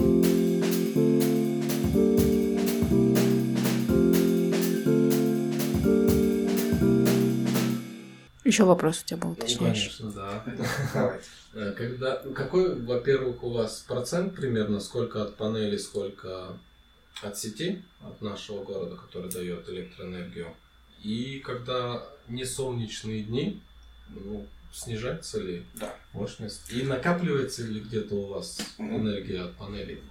Еще 8.50 8.64
вопрос 8.64 9.04
у 9.04 9.06
тебя 9.06 9.18
был, 9.18 9.36
точнее. 9.36 9.60
Ну, 9.60 9.66
конечно, 9.68 10.12
да. 10.12 11.20
Когда, 11.74 12.16
какой, 12.34 12.80
во-первых, 12.82 13.44
у 13.44 13.52
вас 13.52 13.86
процент 13.88 14.36
примерно, 14.36 14.80
сколько 14.80 15.22
от 15.22 15.36
панели, 15.36 15.78
сколько 15.78 16.58
от 17.22 17.38
сети, 17.38 17.84
от 18.02 18.20
нашего 18.24 18.64
города, 18.64 18.96
который 18.96 19.30
дает 19.30 19.70
электроэнергию? 19.70 20.48
И 21.04 21.40
когда 21.46 22.04
не 22.28 22.44
солнечные 22.44 23.22
дни, 23.22 23.62
ну, 24.10 24.48
снижается 24.74 25.40
ли 25.40 25.64
да. 25.76 25.96
Мощность? 26.14 26.72
И 26.72 26.84
накапливается 26.84 27.64
ли 27.64 27.80
где-то 27.80 28.16
у 28.16 28.28
вас 28.28 28.60
энергия 28.78 29.42
от 29.42 29.58
панелей? 29.58 30.02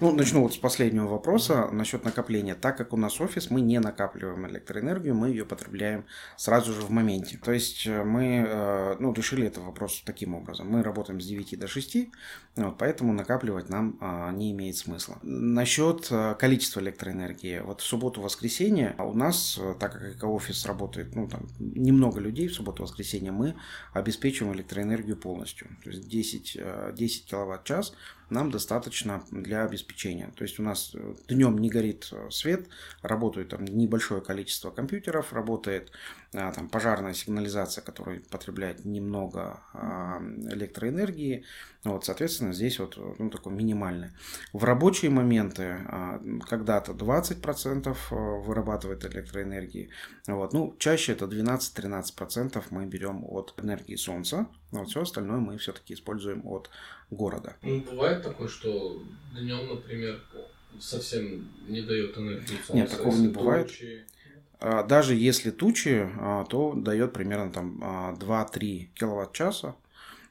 Ну, 0.00 0.12
начну 0.12 0.42
вот 0.42 0.54
с 0.54 0.56
последнего 0.56 1.06
вопроса 1.06 1.68
насчет 1.70 2.04
накопления. 2.04 2.54
Так 2.54 2.78
как 2.78 2.94
у 2.94 2.96
нас 2.96 3.20
офис, 3.20 3.50
мы 3.50 3.60
не 3.60 3.78
накапливаем 3.78 4.46
электроэнергию, 4.48 5.14
мы 5.14 5.28
ее 5.28 5.44
потребляем 5.44 6.06
сразу 6.36 6.72
же 6.72 6.80
в 6.80 6.90
моменте. 6.90 7.38
То 7.42 7.52
есть 7.52 7.86
э, 7.86 8.02
мы 8.02 8.46
э, 8.48 8.96
ну, 8.98 9.12
решили 9.12 9.46
этот 9.46 9.64
вопрос 9.64 10.02
таким 10.06 10.34
образом. 10.34 10.68
Мы 10.68 10.82
работаем 10.82 11.20
с 11.20 11.26
9 11.26 11.58
до 11.58 11.68
6, 11.68 11.96
вот, 12.56 12.78
поэтому 12.78 13.12
накапливать 13.12 13.68
нам 13.68 13.98
а, 14.00 14.32
не 14.32 14.52
имеет 14.52 14.76
смысла. 14.76 15.18
Насчет 15.22 16.08
э, 16.10 16.34
количества 16.38 16.80
электроэнергии. 16.80 17.60
Вот 17.60 17.82
в 17.82 17.84
субботу-воскресенье 17.84 18.94
у 18.98 19.12
нас, 19.12 19.60
так 19.78 19.92
как 19.92 20.24
офис 20.24 20.64
работает, 20.64 21.14
ну, 21.14 21.28
там, 21.28 21.46
немного 21.58 22.20
людей 22.20 22.48
в 22.48 22.54
субботу-воскресенье, 22.54 23.30
мы 23.30 23.56
обеспечиваем 23.92 24.54
электроэнергию 24.54 25.16
полностью. 25.16 25.39
То 25.82 25.90
есть 25.90 26.08
10, 26.08 26.58
10 26.94 27.26
киловатт-час 27.26 27.94
нам 28.30 28.50
достаточно 28.50 29.24
для 29.30 29.64
обеспечения. 29.64 30.32
То 30.36 30.44
есть 30.44 30.58
у 30.58 30.62
нас 30.62 30.92
э, 30.94 31.14
днем 31.28 31.58
не 31.58 31.70
горит 31.70 32.08
э, 32.12 32.30
свет, 32.30 32.68
работает 33.02 33.48
там 33.48 33.64
небольшое 33.64 34.22
количество 34.22 34.70
компьютеров, 34.70 35.32
работает 35.32 35.90
а, 36.32 36.52
там 36.52 36.68
пожарная 36.68 37.12
сигнализация, 37.12 37.82
которая 37.82 38.20
потребляет 38.30 38.84
немного 38.84 39.60
а, 39.72 40.20
электроэнергии. 40.20 41.44
Вот, 41.82 42.04
соответственно, 42.04 42.52
здесь 42.52 42.78
вот 42.78 42.96
ну, 43.18 43.30
такое 43.30 43.52
минимальное. 43.52 44.14
В 44.52 44.62
рабочие 44.62 45.10
моменты 45.10 45.78
а, 45.88 46.20
когда-то 46.48 46.92
20% 46.92 47.96
вырабатывает 48.44 49.04
электроэнергии. 49.04 49.90
Вот, 50.28 50.52
ну, 50.52 50.76
чаще 50.78 51.12
это 51.12 51.24
12-13% 51.24 52.62
мы 52.70 52.86
берем 52.86 53.24
от 53.26 53.54
энергии 53.60 53.96
солнца. 53.96 54.46
Вот, 54.70 54.88
все 54.88 55.02
остальное 55.02 55.38
мы 55.38 55.58
все-таки 55.58 55.94
используем 55.94 56.46
от 56.46 56.70
города. 57.10 57.56
Ну, 57.62 57.80
бывает 57.80 58.22
такое, 58.22 58.48
что 58.48 59.02
днем, 59.34 59.68
например, 59.68 60.20
совсем 60.78 61.48
не 61.68 61.82
дает 61.82 62.16
энергии 62.16 62.54
солнца. 62.54 62.74
Нет, 62.74 62.90
такого 62.90 63.16
не 63.16 63.28
бывает. 63.28 63.66
Тучи... 63.66 64.04
А, 64.60 64.82
даже 64.82 65.14
если 65.14 65.50
тучи, 65.50 66.08
а, 66.18 66.44
то 66.44 66.74
дает 66.74 67.12
примерно 67.12 67.50
там 67.50 67.78
2-3 68.18 68.20
а, 68.20 68.98
киловатт-часа. 68.98 69.74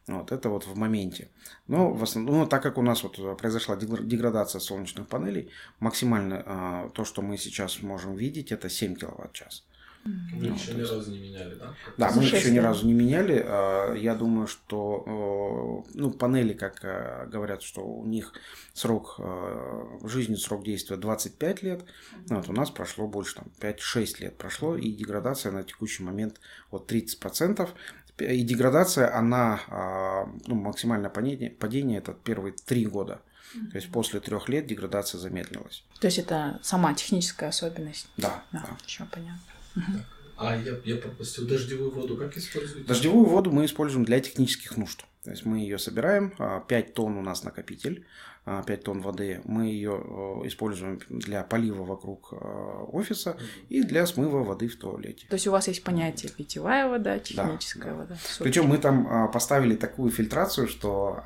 Вот, 0.08 0.32
это 0.32 0.50
вот 0.50 0.66
в 0.66 0.76
моменте. 0.76 1.30
Но 1.68 1.92
в 1.94 2.02
основном, 2.02 2.40
ну, 2.40 2.48
так 2.48 2.64
как 2.64 2.80
у 2.80 2.82
нас 2.82 3.04
вот 3.04 3.38
произошла 3.38 3.76
деградация 3.76 4.60
солнечных 4.60 5.08
панелей, 5.08 5.52
максимально 5.80 6.90
то, 6.96 7.06
что 7.06 7.22
мы 7.22 7.38
сейчас 7.38 7.84
можем 7.84 8.16
видеть, 8.16 8.52
это 8.52 8.70
7 8.70 8.96
киловатт-час. 8.96 9.66
Вы 10.06 10.48
ну, 10.48 10.56
еще 10.56 10.74
ни 10.74 10.82
разу 10.82 11.12
не 11.12 11.20
меняли, 11.20 11.56
да? 11.56 11.74
Да, 11.98 12.12
мы 12.16 12.24
еще 12.24 12.52
ни 12.52 12.58
разу 12.58 12.88
не 12.88 12.94
меняли. 12.94 14.00
Я 14.00 14.16
думаю, 14.16 14.48
что 14.48 15.84
ну, 15.94 16.12
панели, 16.12 16.54
как 16.54 16.80
говорят, 17.30 17.62
что 17.62 17.82
у 17.82 18.06
них 18.06 18.34
срок 18.74 19.20
жизни, 20.04 20.36
срок 20.36 20.64
действия 20.64 20.96
25 20.96 21.64
лет. 21.64 21.84
Вот, 22.28 22.50
у 22.50 22.54
нас 22.54 22.72
прошло 22.72 23.08
больше, 23.08 23.36
там, 23.36 23.48
5-6 23.60 24.22
лет 24.22 24.38
прошло, 24.38 24.78
и 24.78 24.92
деградация 24.92 25.52
на 25.52 25.64
текущий 25.64 26.04
момент 26.04 26.40
вот 26.72 26.92
30%. 26.92 27.70
И 28.20 28.42
деградация, 28.44 29.16
она, 29.16 29.60
ну, 30.48 30.56
максимальное 30.56 31.10
падение, 31.10 31.52
падение 31.52 32.00
это 32.00 32.14
первые 32.14 32.54
три 32.54 32.86
года. 32.86 33.22
То 33.72 33.78
есть 33.78 33.92
после 33.92 34.20
трех 34.20 34.48
лет 34.48 34.68
деградация 34.68 35.20
замедлилась. 35.20 35.84
То 36.00 36.06
есть 36.08 36.20
это 36.20 36.60
сама 36.62 36.94
техническая 36.94 37.50
особенность? 37.50 38.08
Да. 38.16 38.44
Да, 38.52 38.60
да. 38.60 38.78
еще 38.86 39.06
понятно. 39.06 39.42
А 40.38 40.56
я, 40.56 40.78
я 40.86 40.96
пропустил 40.96 41.46
дождевую 41.46 41.92
воду, 41.92 42.16
как 42.16 42.38
используете? 42.38 42.88
Дождевую 42.88 43.26
воду 43.26 43.52
мы 43.52 43.66
используем 43.66 44.06
для 44.06 44.22
технических 44.22 44.78
нужд. 44.78 45.04
То 45.24 45.32
есть 45.32 45.46
мы 45.46 45.60
ее 45.60 45.78
собираем, 45.78 46.32
5 46.32 46.40
а, 46.40 46.82
тонн 46.94 47.18
у 47.18 47.22
нас 47.22 47.44
накопитель, 47.44 48.06
5 48.46 48.70
а, 48.70 48.78
тонн 48.78 49.02
воды. 49.02 49.42
Мы 49.46 49.66
ее 49.66 49.92
используем 50.46 51.00
для 51.10 51.44
полива 51.44 51.84
вокруг 51.84 52.30
э, 52.32 52.36
офиса 52.92 53.38
и 53.70 53.84
для 53.84 54.06
смыва 54.06 54.44
воды 54.44 54.68
в 54.68 54.76
туалете. 54.76 55.28
То 55.30 55.36
есть 55.36 55.48
у 55.48 55.52
вас 55.52 55.68
есть 55.68 55.84
понятие 55.84 56.32
питьевая 56.32 56.88
вода, 56.88 57.20
техническая 57.20 57.92
да, 57.92 57.98
вода. 57.98 58.16
Да. 58.16 58.44
Причем 58.44 58.66
мы 58.66 58.78
там 58.78 59.08
а, 59.10 59.28
поставили 59.28 59.76
такую 59.76 60.12
фильтрацию, 60.12 60.68
что 60.68 61.24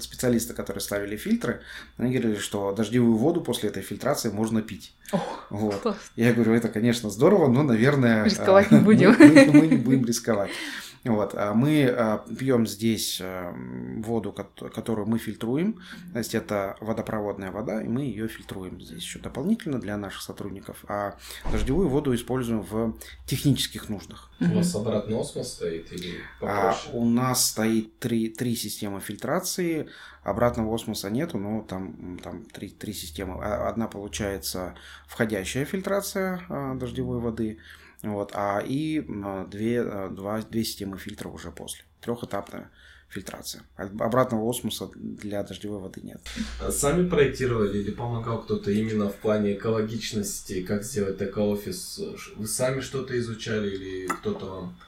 специалисты, 0.00 0.54
которые 0.54 0.80
ставили 0.80 1.16
фильтры, 1.16 1.62
они 1.96 2.12
говорили, 2.16 2.38
что 2.38 2.72
дождевую 2.72 3.16
воду 3.16 3.40
после 3.40 3.68
этой 3.68 3.82
фильтрации 3.82 4.30
можно 4.30 4.62
пить. 4.62 4.94
Ох, 5.12 5.46
вот. 5.50 5.96
Я 6.16 6.32
говорю, 6.32 6.54
это, 6.54 6.68
конечно, 6.68 7.10
здорово, 7.10 7.48
но, 7.48 7.62
наверное... 7.62 8.24
Рисковать 8.24 8.70
не 8.70 8.78
будем. 8.78 9.14
Мы, 9.18 9.46
мы 9.52 9.66
не 9.66 9.76
будем 9.76 10.04
рисковать. 10.04 10.50
Вот. 11.04 11.34
А 11.34 11.52
мы 11.52 11.86
а, 11.86 12.24
пьем 12.38 12.66
здесь 12.66 13.20
а, 13.20 13.52
воду, 13.98 14.32
которую 14.32 15.08
мы 15.08 15.18
фильтруем. 15.18 15.80
То 16.12 16.18
есть 16.18 16.34
это 16.34 16.76
водопроводная 16.80 17.50
вода, 17.50 17.82
и 17.82 17.88
мы 17.88 18.02
ее 18.02 18.28
фильтруем 18.28 18.80
здесь 18.80 19.02
еще 19.02 19.18
дополнительно 19.18 19.80
для 19.80 19.96
наших 19.96 20.22
сотрудников. 20.22 20.84
А 20.88 21.16
дождевую 21.50 21.88
воду 21.88 22.14
используем 22.14 22.62
в 22.62 22.96
технических 23.26 23.88
нуждах. 23.88 24.30
У 24.40 24.54
вас 24.54 24.74
обратный 24.74 25.18
осмос 25.18 25.54
стоит 25.54 25.92
или 25.92 26.20
попроще? 26.40 26.92
А, 26.92 26.96
у 26.96 27.04
нас 27.04 27.46
стоит 27.46 27.98
три, 27.98 28.28
три 28.28 28.54
системы 28.54 29.00
фильтрации. 29.00 29.88
Обратного 30.22 30.72
осмоса 30.72 31.10
нету, 31.10 31.36
но 31.36 31.62
там, 31.62 32.16
там 32.22 32.44
три, 32.44 32.68
три 32.68 32.92
системы. 32.92 33.42
Одна 33.42 33.88
получается 33.88 34.76
входящая 35.08 35.64
фильтрация 35.64 36.40
дождевой 36.78 37.18
воды– 37.18 37.58
вот, 38.02 38.32
а 38.34 38.60
и 38.66 39.00
две, 39.48 39.84
два, 40.10 40.42
две 40.42 40.64
системы 40.64 40.98
фильтра 40.98 41.28
уже 41.28 41.50
после. 41.50 41.84
Трехэтапная 42.00 42.70
фильтрация. 43.08 43.62
Обратного 43.76 44.48
осмоса 44.48 44.90
для 44.94 45.42
дождевой 45.42 45.80
воды 45.80 46.00
нет. 46.00 46.20
А 46.60 46.70
сами 46.72 47.08
проектировали 47.08 47.78
или 47.78 47.90
помогал 47.90 48.42
кто-то 48.42 48.70
именно 48.70 49.10
в 49.10 49.16
плане 49.16 49.54
экологичности, 49.54 50.62
как 50.62 50.82
сделать 50.82 51.20
эко-офис? 51.20 52.00
Вы 52.36 52.46
сами 52.46 52.80
что-то 52.80 53.18
изучали 53.18 53.70
или 53.70 54.06
кто-то 54.06 54.46
вам 54.46 54.78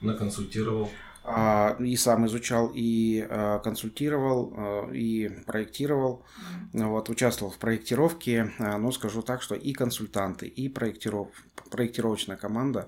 наконсультировал? 0.00 0.90
А, 1.24 1.76
и 1.78 1.96
сам 1.96 2.26
изучал, 2.26 2.70
и 2.74 3.26
а, 3.28 3.58
консультировал, 3.60 4.52
а, 4.56 4.90
и 4.92 5.28
проектировал. 5.46 6.24
Вот, 6.72 7.08
участвовал 7.10 7.52
в 7.52 7.58
проектировке. 7.58 8.50
Но 8.58 8.90
скажу 8.92 9.22
так, 9.22 9.42
что 9.42 9.54
и 9.54 9.72
консультанты, 9.72 10.46
и 10.46 10.68
проектиров... 10.68 11.28
проектировочная 11.70 12.36
команда 12.36 12.86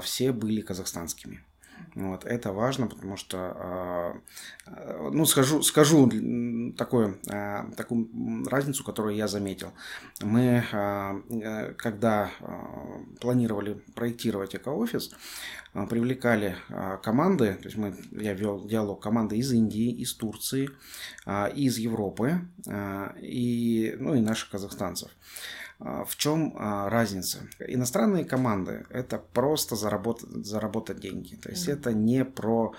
все 0.00 0.32
были 0.32 0.60
казахстанскими. 0.60 1.44
Вот, 1.94 2.24
это 2.24 2.52
важно, 2.52 2.86
потому 2.86 3.16
что, 3.16 4.22
ну, 5.10 5.26
скажу, 5.26 5.62
скажу 5.62 6.10
такое, 6.76 7.14
такую 7.76 8.08
разницу, 8.48 8.82
которую 8.84 9.14
я 9.14 9.28
заметил. 9.28 9.72
Мы, 10.22 10.64
э, 10.72 11.74
когда 11.76 12.30
планировали 13.20 13.74
проектировать 13.94 14.54
эко-офис, 14.54 15.10
а, 15.74 15.86
привлекали 15.86 16.56
а, 16.68 16.98
команды, 16.98 17.54
то 17.54 17.64
есть 17.64 17.78
мы, 17.78 17.94
я 18.12 18.34
вел 18.34 18.64
диалог 18.66 19.02
команды 19.02 19.38
из 19.38 19.52
Индии, 19.52 19.90
из 19.90 20.14
Турции, 20.14 20.68
а, 21.24 21.46
из 21.46 21.78
Европы 21.78 22.40
и, 23.20 23.96
ну, 23.98 24.14
и 24.14 24.20
наших 24.20 24.50
казахстанцев. 24.50 25.10
В 25.82 26.16
чем 26.16 26.54
разница? 26.56 27.38
Иностранные 27.58 28.24
команды– 28.24 28.86
это 28.90 29.18
просто 29.18 29.74
заработать, 29.74 30.46
заработать 30.46 31.00
деньги. 31.00 31.34
То 31.34 31.50
есть 31.50 31.66
mm-hmm. 31.68 31.72
это 31.72 31.92
не 31.92 32.24
про, 32.24 32.74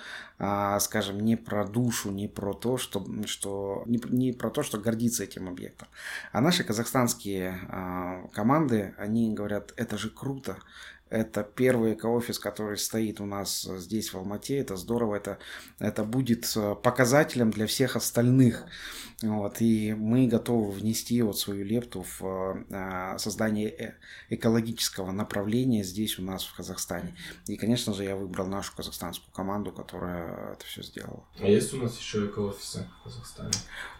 скажем, 0.79 1.19
не 1.19 1.35
про 1.35 1.67
душу, 1.67 2.11
не 2.11 2.29
про 2.29 2.53
то, 2.53 2.77
что, 2.77 3.05
что 3.25 3.83
не, 3.87 3.99
не 4.09 4.31
про 4.31 4.49
то, 4.49 4.63
что 4.63 4.77
гордиться 4.77 5.25
этим 5.25 5.49
объектом. 5.49 5.89
А 6.31 6.39
наши 6.39 6.63
казахстанские 6.63 7.59
команды, 8.33 8.93
они 8.97 9.33
говорят, 9.33 9.73
это 9.75 9.97
же 9.97 10.09
круто, 10.09 10.57
это 11.13 11.43
первый 11.43 11.93
эко-офис, 11.93 12.39
который 12.39 12.75
стоит 12.75 13.21
у 13.21 13.25
нас 13.27 13.69
здесь, 13.77 14.13
в 14.13 14.17
Алмате. 14.17 14.57
Это 14.57 14.75
здорово. 14.75 15.15
Это, 15.15 15.37
это 15.77 16.03
будет 16.03 16.51
э, 16.55 16.75
показателем 16.75 17.51
для 17.51 17.67
всех 17.67 17.95
остальных. 17.95 18.65
Вот, 19.21 19.61
и 19.61 19.93
мы 19.93 20.27
готовы 20.27 20.71
внести 20.71 21.21
вот 21.21 21.37
свою 21.37 21.63
лепту 21.63 22.03
в 22.19 22.65
э, 22.69 23.17
создание 23.19 23.69
э, 23.69 23.93
экологического 24.31 25.11
направления 25.11 25.83
здесь 25.83 26.17
у 26.17 26.23
нас 26.23 26.43
в 26.45 26.55
Казахстане. 26.55 27.15
И, 27.45 27.57
конечно 27.57 27.93
же, 27.93 28.03
я 28.03 28.15
выбрал 28.15 28.47
нашу 28.47 28.75
казахстанскую 28.75 29.31
команду, 29.33 29.71
которая 29.71 30.53
это 30.53 30.65
все 30.65 30.81
сделала. 30.81 31.23
А 31.39 31.45
есть 31.45 31.73
у 31.75 31.77
нас 31.77 31.97
еще 31.99 32.25
эко-офисы 32.25 32.89
в 33.01 33.03
Казахстане? 33.03 33.51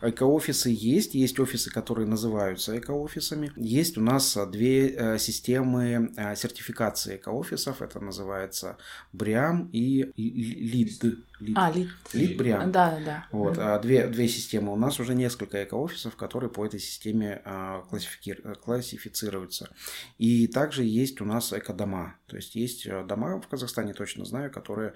Эко-офисы 0.02 0.69
есть. 0.76 1.13
Есть 1.13 1.39
офисы, 1.39 1.69
которые 1.69 2.08
называются 2.08 2.76
эко-офисами. 2.76 3.52
Есть 3.56 3.99
у 3.99 4.02
нас 4.02 4.36
две 4.52 5.19
системы 5.19 6.12
сертификации 6.36 7.03
эко-офисов. 7.08 7.82
Это 7.82 8.00
называется 8.00 8.78
БРИАМ 9.13 9.70
и 9.72 10.12
ЛИД. 10.18 11.18
Лид. 11.44 11.58
А, 11.58 11.72
лид. 11.72 11.90
Лид 12.14 12.38
Бриан. 12.38 12.72
Да, 12.72 13.00
да. 13.06 13.28
Вот, 13.32 13.58
а 13.58 13.78
две, 13.80 14.08
две 14.08 14.28
системы. 14.28 14.72
У 14.72 14.76
нас 14.76 15.00
уже 15.00 15.14
несколько 15.14 15.64
эко-офисов, 15.64 16.16
которые 16.16 16.50
по 16.50 16.66
этой 16.66 16.80
системе 16.80 17.42
а, 17.46 17.82
классифики... 17.90 18.38
классифицируются. 18.64 19.70
И 20.18 20.48
также 20.48 20.84
есть 20.84 21.22
у 21.22 21.26
нас 21.26 21.54
эко-дома. 21.54 22.16
То 22.28 22.38
есть 22.38 22.56
есть 22.56 22.88
э, 22.88 23.04
дома 23.06 23.40
в 23.40 23.48
Казахстане, 23.48 23.94
точно 23.94 24.26
знаю, 24.26 24.52
которые 24.52 24.94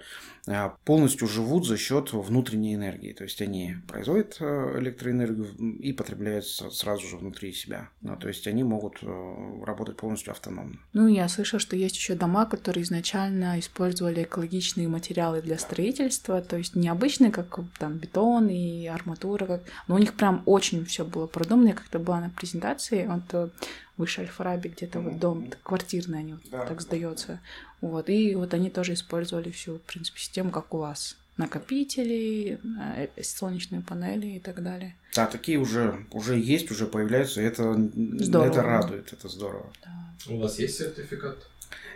а, 0.48 0.76
полностью 0.84 1.28
живут 1.28 1.66
за 1.66 1.76
счет 1.76 2.12
внутренней 2.12 2.74
энергии. 2.74 3.12
То 3.12 3.24
есть 3.24 3.40
они 3.40 3.76
производят 3.86 4.38
э, 4.40 4.78
электроэнергию 4.78 5.46
и 5.78 5.92
потребляют 5.92 6.46
сразу 6.46 7.06
же 7.06 7.16
внутри 7.16 7.52
себя. 7.52 7.90
Ну, 8.00 8.16
то 8.16 8.26
есть 8.26 8.46
они 8.46 8.64
могут 8.64 8.98
э, 9.02 9.64
работать 9.64 9.96
полностью 9.96 10.32
автономно. 10.32 10.78
Ну, 10.92 11.06
я 11.06 11.28
слышала, 11.28 11.60
что 11.60 11.76
есть 11.76 11.96
еще 11.96 12.14
дома, 12.14 12.46
которые 12.46 12.82
изначально 12.82 13.58
использовали 13.60 14.24
экологичные 14.24 14.88
материалы 14.88 15.40
для 15.40 15.58
строительства, 15.58 16.37
то 16.40 16.56
есть 16.56 16.76
не 16.76 16.88
обычные, 16.88 17.30
как 17.30 17.58
там 17.78 17.98
бетон 17.98 18.48
и 18.48 18.86
арматура, 18.86 19.46
как... 19.46 19.62
но 19.86 19.94
у 19.96 19.98
них 19.98 20.14
прям 20.14 20.42
очень 20.46 20.84
все 20.84 21.04
было 21.04 21.26
продумано. 21.26 21.68
Я 21.68 21.74
как-то 21.74 21.98
была 21.98 22.20
на 22.20 22.30
презентации, 22.30 23.06
вот 23.06 23.52
выше 23.96 24.20
Альфараби, 24.20 24.68
где-то 24.68 25.00
вот 25.00 25.18
дом 25.18 25.50
квартирный, 25.62 26.20
они 26.20 26.34
вот 26.34 26.42
да. 26.50 26.64
так 26.64 26.80
сдается. 26.80 27.40
Вот, 27.80 28.08
и 28.08 28.34
вот 28.34 28.54
они 28.54 28.70
тоже 28.70 28.94
использовали 28.94 29.50
всю, 29.50 29.76
в 29.76 29.82
принципе, 29.82 30.20
систему, 30.20 30.50
как 30.50 30.72
у 30.74 30.78
вас. 30.78 31.16
накопители, 31.38 32.58
э, 32.96 33.22
солнечные 33.22 33.80
панели 33.80 34.26
и 34.26 34.40
так 34.40 34.62
далее. 34.62 34.96
Да, 35.14 35.26
такие 35.26 35.58
уже, 35.58 36.04
уже 36.10 36.38
есть, 36.38 36.70
уже 36.70 36.86
появляются, 36.86 37.40
это, 37.40 37.74
здорово. 37.94 38.50
это 38.50 38.62
радует, 38.62 39.12
это 39.12 39.28
здорово. 39.28 39.72
Да. 39.82 40.34
У 40.34 40.38
вас 40.40 40.58
есть 40.58 40.76
сертификат? 40.78 41.48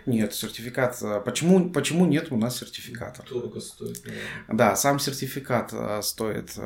Нет, 0.05 0.33
сертификат. 0.33 1.01
Э, 1.01 1.21
почему, 1.23 1.69
почему 1.69 2.05
нет 2.05 2.31
у 2.31 2.37
нас 2.37 2.57
сертификата? 2.57 3.23
Дорого 3.29 3.59
стоит, 3.59 4.03
наверное. 4.05 4.27
Да, 4.51 4.75
сам 4.75 4.99
сертификат 4.99 5.71
э, 5.73 6.01
стоит 6.01 6.57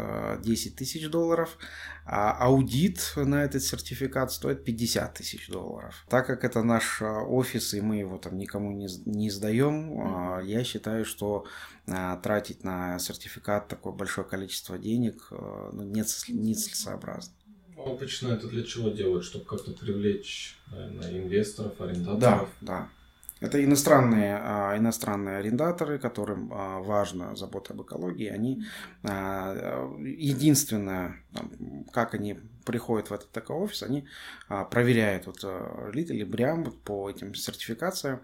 10 0.42 0.76
тысяч 0.76 1.10
долларов, 1.10 1.58
а 2.06 2.32
аудит 2.32 3.14
на 3.16 3.44
этот 3.44 3.64
сертификат 3.64 4.32
стоит 4.32 4.64
50 4.64 5.14
тысяч 5.14 5.48
долларов. 5.50 6.06
Так 6.10 6.28
как 6.28 6.44
это 6.44 6.64
наш 6.64 7.02
офис, 7.02 7.74
и 7.74 7.82
мы 7.82 7.98
его 7.98 8.18
там 8.18 8.38
никому 8.38 8.72
не, 8.72 8.88
не 9.06 9.30
сдаем, 9.30 10.40
я 10.46 10.64
считаю, 10.64 11.06
что 11.06 11.46
тратить 12.24 12.64
на 12.64 13.00
сертификат 13.00 13.68
такое 13.68 13.94
большое 13.94 14.28
количество 14.28 14.78
денег 14.78 15.28
ну, 15.32 15.84
нецелесообразно. 15.84 17.34
Обычно 17.78 18.30
это 18.30 18.48
для 18.48 18.64
чего 18.64 18.90
делают? 18.90 19.24
Чтобы 19.24 19.46
как-то 19.46 19.72
привлечь 19.72 20.58
наверное, 20.72 21.24
инвесторов, 21.24 21.80
арендаторов? 21.80 22.50
Да, 22.62 22.80
да. 22.80 22.90
Это 23.40 23.64
иностранные, 23.64 24.40
а, 24.42 24.78
иностранные 24.78 25.38
арендаторы, 25.38 26.00
которым 26.00 26.52
а, 26.52 26.80
важна 26.80 27.36
забота 27.36 27.74
об 27.74 27.84
экологии. 27.84 28.28
Они 28.28 28.64
а, 29.04 29.94
единственное, 30.00 31.18
как 31.92 32.16
они 32.16 32.40
приходят 32.66 33.10
в 33.10 33.14
этот 33.14 33.36
эко-офис, 33.38 33.84
они 33.84 34.06
проверяют 34.72 35.26
вот 35.28 35.46
лид 35.94 36.12
или 36.12 36.26
брям 36.26 36.66
по 36.84 37.10
этим 37.10 37.34
сертификациям, 37.34 38.20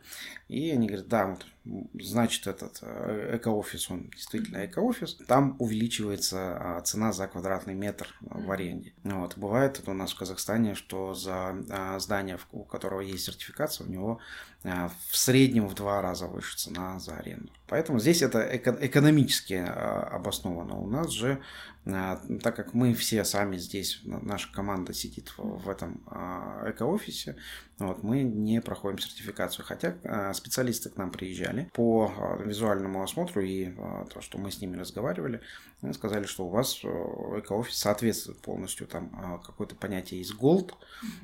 и 0.50 0.70
они 0.72 0.88
говорят, 0.88 1.08
да, 1.08 1.28
вот, 1.28 1.46
значит, 1.66 2.48
этот 2.48 2.80
э, 2.82 3.38
эко-офис, 3.38 3.90
он 3.90 4.10
действительно 4.10 4.66
эко-офис, 4.66 5.18
там 5.28 5.56
увеличивается 5.60 6.58
а, 6.60 6.82
цена 6.82 7.14
за 7.14 7.28
квадратный 7.28 7.74
метр 7.74 8.08
в 8.22 8.52
аренде. 8.52 8.94
Вот. 9.04 9.38
Бывает 9.38 9.80
это 9.80 9.92
у 9.92 9.94
нас 9.94 10.12
в 10.12 10.18
Казахстане, 10.18 10.76
что 10.76 11.14
за 11.14 11.56
а, 11.70 12.00
здание, 12.00 12.38
у 12.52 12.64
которого 12.64 13.00
есть 13.00 13.26
сертификация, 13.26 13.88
у 13.88 13.90
него 13.90 14.20
а, 14.64 14.92
в 15.10 15.16
среднем 15.16 15.68
в 15.68 15.74
два 15.74 16.02
раза 16.02 16.28
выше 16.28 16.58
цена 16.58 17.00
за 17.00 17.16
аренду. 17.16 17.52
Поэтому 17.68 18.00
здесь 18.00 18.22
это 18.22 18.40
эко- 18.40 18.78
экономически 18.82 19.54
а, 19.54 20.10
обосновано. 20.12 20.76
У 20.76 20.88
нас 20.88 21.12
же 21.12 21.42
а, 21.86 22.22
так 22.42 22.56
как 22.56 22.74
мы 22.74 22.94
все 22.94 23.26
сами 23.26 23.58
здесь, 23.58 24.02
наша 24.06 24.52
команда 24.54 24.94
сидит 24.94 25.34
в, 25.38 25.70
этом 25.70 26.02
а, 26.08 26.70
эко-офисе, 26.70 27.36
вот, 27.80 28.04
мы 28.04 28.24
не 28.24 28.62
проходим 28.62 29.00
сертификацию. 29.00 29.66
Хотя 29.66 29.96
а, 30.04 30.34
специалисты 30.34 30.90
к 30.90 30.98
нам 30.98 31.12
приезжали 31.12 31.70
по 31.74 32.12
визуальному 32.44 33.04
осмотру 33.04 33.42
и 33.42 33.72
то, 34.14 34.22
что 34.22 34.38
мы 34.38 34.52
с 34.52 34.62
ними 34.62 34.78
разговаривали, 34.78 35.42
они 35.82 35.94
сказали, 35.94 36.26
что 36.26 36.46
у 36.46 36.50
вас 36.50 36.80
эко-офис 36.84 37.76
соответствует 37.78 38.40
полностью, 38.40 38.88
там 38.88 39.42
какое-то 39.46 39.76
понятие 39.76 40.20
есть 40.20 40.34
gold, 40.34 40.74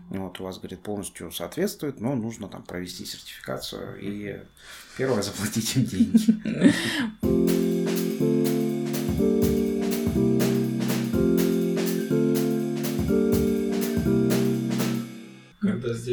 вот 0.09 0.39
у 0.39 0.43
вас, 0.43 0.57
говорит, 0.57 0.81
полностью 0.81 1.31
соответствует, 1.31 2.01
но 2.01 2.15
нужно 2.15 2.49
там 2.49 2.63
провести 2.63 3.05
сертификацию 3.05 3.97
и 4.01 4.41
первое 4.97 5.21
заплатить 5.21 5.75
им 5.77 5.85
деньги. 5.85 7.65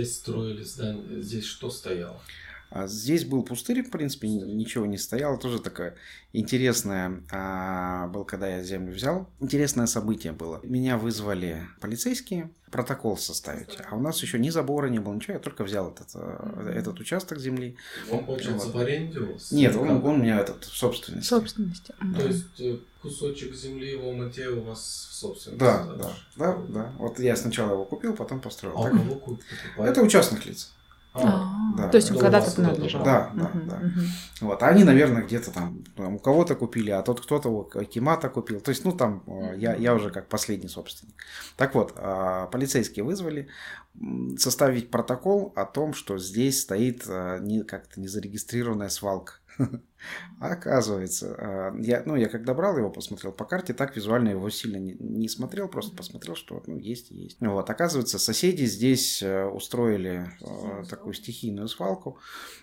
здесь 0.06 0.18
строили 0.18 0.62
здание, 0.62 1.22
здесь 1.22 1.44
что 1.44 1.70
стояло? 1.70 2.20
А 2.70 2.86
здесь 2.86 3.24
был 3.24 3.42
пустырь, 3.42 3.82
в 3.82 3.90
принципе, 3.90 4.28
ничего 4.28 4.86
не 4.86 4.98
стояло. 4.98 5.38
Тоже 5.38 5.60
такое 5.60 5.94
интересное 6.32 7.22
а, 7.30 8.08
было, 8.08 8.24
когда 8.24 8.48
я 8.48 8.62
землю 8.62 8.92
взял. 8.92 9.28
Интересное 9.40 9.86
событие 9.86 10.32
было. 10.32 10.60
Меня 10.62 10.98
вызвали 10.98 11.62
полицейские 11.80 12.50
протокол 12.70 13.16
составить. 13.16 13.78
А 13.88 13.94
у 13.94 14.00
нас 14.00 14.20
еще 14.22 14.38
ни 14.38 14.50
забора 14.50 14.88
не 14.88 14.98
было, 14.98 15.14
ничего. 15.14 15.34
Я 15.34 15.38
только 15.38 15.64
взял 15.64 15.90
этот, 15.90 16.08
э, 16.14 16.72
этот 16.76 16.98
участок 16.98 17.38
земли. 17.38 17.76
Он, 18.10 18.26
получается, 18.26 18.66
вот. 18.66 18.76
в 18.76 18.78
аренде 18.78 19.20
у 19.20 19.32
вас? 19.32 19.52
Нет, 19.52 19.76
он, 19.76 19.88
он 19.88 20.04
у 20.04 20.16
меня 20.16 20.40
этот 20.40 20.64
в 20.64 20.76
собственности. 20.76 21.28
Собственности. 21.28 21.94
То 22.16 22.26
есть 22.26 22.60
э, 22.60 22.78
кусочек 23.00 23.54
земли 23.54 23.96
в 23.96 24.04
Алмате 24.04 24.48
у 24.48 24.62
вас 24.62 25.08
в 25.10 25.14
собственности? 25.14 25.60
Да, 25.60 25.86
да, 25.94 26.12
да, 26.36 26.58
да. 26.68 26.92
Вот 26.98 27.20
я 27.20 27.36
сначала 27.36 27.72
его 27.72 27.84
купил, 27.84 28.14
потом 28.14 28.40
построил. 28.40 28.76
А 28.78 28.90
так... 28.90 28.92
кого 28.92 29.14
купил? 29.14 29.44
Это 29.78 30.02
у 30.02 30.08
частных 30.08 30.44
лиц. 30.44 30.72
А, 31.22 31.76
да, 31.76 31.88
то 31.88 31.96
есть 31.96 32.12
да. 32.12 32.18
когда-то 32.18 32.50
принадлежал. 32.50 33.04
Да, 33.04 33.30
да, 33.34 33.44
угу, 33.44 33.58
да. 33.66 33.76
Угу. 33.76 34.48
Вот, 34.48 34.62
а 34.62 34.68
они, 34.68 34.84
наверное, 34.84 35.22
где-то 35.22 35.50
там, 35.50 35.84
там 35.96 36.16
у 36.16 36.18
кого-то 36.18 36.54
купили, 36.54 36.90
а 36.90 37.02
тот 37.02 37.20
кто-то 37.20 37.48
у 37.48 37.64
Кимата 37.64 38.28
купил. 38.28 38.60
То 38.60 38.70
есть, 38.70 38.84
ну, 38.84 38.92
там 38.92 39.22
э, 39.26 39.54
я, 39.56 39.74
я 39.74 39.94
уже 39.94 40.10
как 40.10 40.28
последний 40.28 40.68
собственник. 40.68 41.14
Так 41.56 41.74
вот, 41.74 41.94
а, 41.96 42.46
полицейские 42.46 43.04
вызвали 43.04 43.48
составить 44.36 44.90
протокол 44.90 45.52
о 45.56 45.64
том, 45.64 45.94
что 45.94 46.18
здесь 46.18 46.60
стоит 46.60 47.06
не, 47.40 47.62
как-то 47.62 47.98
незарегистрированная 47.98 48.90
свалка. 48.90 49.34
Оказывается, 50.40 51.34
а, 51.38 51.74
я, 51.78 52.02
ну, 52.04 52.16
я 52.16 52.28
когда 52.28 52.54
брал 52.54 52.76
его, 52.76 52.90
посмотрел 52.90 53.32
по 53.32 53.44
карте, 53.44 53.72
так 53.72 53.96
визуально 53.96 54.30
его 54.30 54.50
сильно 54.50 54.76
не, 54.76 54.94
не 54.98 55.28
смотрел, 55.28 55.68
просто 55.68 55.96
посмотрел, 55.96 56.36
что 56.36 56.62
ну, 56.66 56.78
есть 56.78 57.10
и 57.10 57.14
есть. 57.14 57.38
Вот, 57.40 57.68
оказывается, 57.70 58.18
соседи 58.18 58.64
здесь 58.64 59.22
э, 59.22 59.46
устроили 59.46 60.30
э, 60.40 60.84
такую 60.88 61.14
стихийную 61.14 61.68
свалку. 61.68 62.18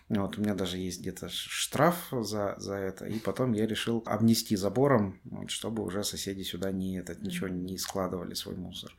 Вот, 0.10 0.38
у 0.38 0.41
меня 0.41 0.53
даже 0.53 0.77
есть 0.77 1.01
где-то 1.01 1.29
штраф 1.29 1.95
за, 2.12 2.56
за 2.58 2.75
это. 2.75 3.06
И 3.06 3.17
потом 3.17 3.53
я 3.53 3.65
решил 3.65 4.03
обнести 4.06 4.56
забором, 4.56 5.19
вот, 5.23 5.49
чтобы 5.49 5.84
уже 5.84 6.03
соседи 6.03 6.43
сюда 6.43 6.71
не, 6.71 6.99
этот, 6.99 7.23
ничего 7.23 7.47
не 7.47 7.77
складывали, 7.77 8.36
свой 8.36 8.56
мусор. 8.56 8.91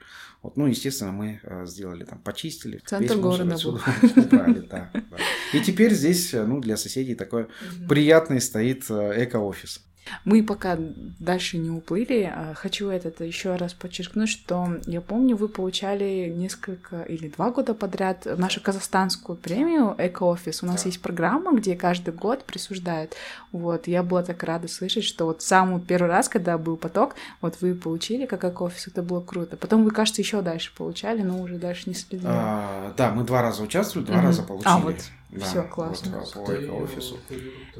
Вот, 0.42 0.56
ну, 0.56 0.66
естественно, 0.66 1.12
мы 1.12 1.40
э, 1.42 1.66
сделали 1.66 2.04
там, 2.04 2.18
почистили. 2.18 2.82
Центр 2.84 3.18
города 3.18 3.56
был. 3.62 3.74
Убрали, 4.16 4.60
да, 4.60 4.90
да. 4.92 5.16
И 5.52 5.60
теперь 5.60 5.94
здесь, 5.94 6.32
ну, 6.32 6.60
для 6.60 6.76
соседей 6.76 7.14
такой 7.14 7.46
приятный 7.88 8.40
стоит 8.40 8.84
э, 8.90 9.24
эко-офис. 9.24 9.80
Мы 10.24 10.42
пока 10.42 10.76
дальше 11.18 11.58
не 11.58 11.70
уплыли. 11.70 12.30
А 12.34 12.54
хочу 12.54 12.88
этот 12.88 13.20
еще 13.20 13.56
раз 13.56 13.74
подчеркнуть, 13.74 14.28
что 14.28 14.76
я 14.86 15.00
помню, 15.00 15.36
вы 15.36 15.48
получали 15.48 16.32
несколько 16.34 17.02
или 17.02 17.28
два 17.28 17.50
года 17.50 17.74
подряд 17.74 18.26
нашу 18.38 18.60
казахстанскую 18.60 19.36
премию 19.36 19.94
Эко-офис. 19.98 20.62
У 20.62 20.66
нас 20.66 20.82
да. 20.82 20.88
есть 20.88 21.00
программа, 21.00 21.52
где 21.52 21.74
каждый 21.74 22.12
год 22.12 22.44
присуждают. 22.44 23.14
Вот, 23.52 23.86
я 23.86 24.02
была 24.02 24.22
так 24.22 24.42
рада 24.42 24.68
слышать, 24.68 25.04
что 25.04 25.26
вот 25.26 25.42
самый 25.42 25.80
первый 25.80 26.08
раз, 26.08 26.28
когда 26.28 26.58
был 26.58 26.76
поток, 26.76 27.14
вот 27.40 27.56
вы 27.60 27.74
получили 27.74 28.26
как 28.26 28.44
эко-офис, 28.44 28.88
это 28.88 29.02
было 29.02 29.20
круто. 29.20 29.56
Потом 29.56 29.84
вы, 29.84 29.90
кажется, 29.90 30.22
еще 30.22 30.42
дальше 30.42 30.72
получали, 30.76 31.22
но 31.22 31.40
уже 31.40 31.56
дальше 31.56 31.84
не 31.86 31.94
следили. 31.94 32.26
А, 32.26 32.92
да, 32.96 33.10
мы 33.10 33.24
два 33.24 33.42
раза 33.42 33.62
участвовали, 33.62 34.06
два 34.06 34.16
mm-hmm. 34.16 34.22
раза 34.22 34.42
получили. 34.42 34.68
А, 34.68 34.78
вот. 34.78 34.96
Да, 35.34 35.44
Все 35.46 35.64
классно. 35.64 36.20
Вот, 36.20 36.32
по 36.32 36.50
офису. 36.50 37.18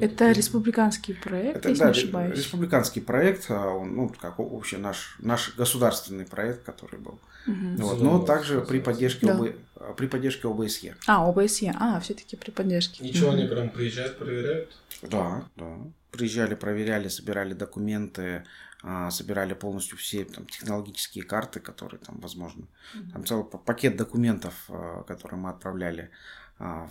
Это 0.01 0.33
республиканский 0.33 1.15
проект, 1.15 1.59
это, 1.59 1.69
если 1.69 1.83
да, 1.83 1.87
не 1.87 1.91
ошибаюсь. 1.93 2.39
Республиканский 2.39 3.01
проект, 3.01 3.47
а, 3.49 3.69
он, 3.69 3.95
ну, 3.95 4.13
как 4.21 4.41
общий 4.41 4.77
наш, 4.77 5.17
наш 5.21 5.55
государственный 5.57 6.25
проект, 6.25 6.65
который 6.65 6.99
был. 6.99 7.21
Угу. 7.47 7.77
Вот, 7.79 8.01
но 8.01 8.19
также 8.19 8.61
при 8.63 8.81
поддержке, 8.81 9.27
да. 9.27 9.39
ОБ, 9.39 9.97
при 9.97 10.09
поддержке 10.09 10.49
ОБСЕ. 10.49 10.97
А, 11.07 11.29
ОБСЕ, 11.29 11.73
а, 11.79 12.01
все-таки 12.01 12.35
при 12.37 12.51
поддержке. 12.51 13.05
Ничего, 13.05 13.29
угу. 13.29 13.37
они 13.37 13.47
прям 13.47 13.71
приезжают, 13.71 14.19
проверяют? 14.19 14.77
Да, 15.03 15.45
да. 15.55 15.77
Приезжали, 16.11 16.57
проверяли, 16.57 17.07
собирали 17.07 17.55
документы, 17.55 18.45
а, 18.83 19.11
собирали 19.11 19.55
полностью 19.55 19.97
все 19.97 20.25
там, 20.25 20.47
технологические 20.47 21.23
карты, 21.23 21.61
которые 21.61 22.01
там 22.01 22.19
возможно. 22.19 22.67
Там 23.13 23.25
целый 23.25 23.45
пакет 23.45 23.97
документов, 23.97 24.55
а, 24.69 25.05
которые 25.05 25.39
мы 25.39 25.51
отправляли 25.51 26.03
а, 26.03 26.44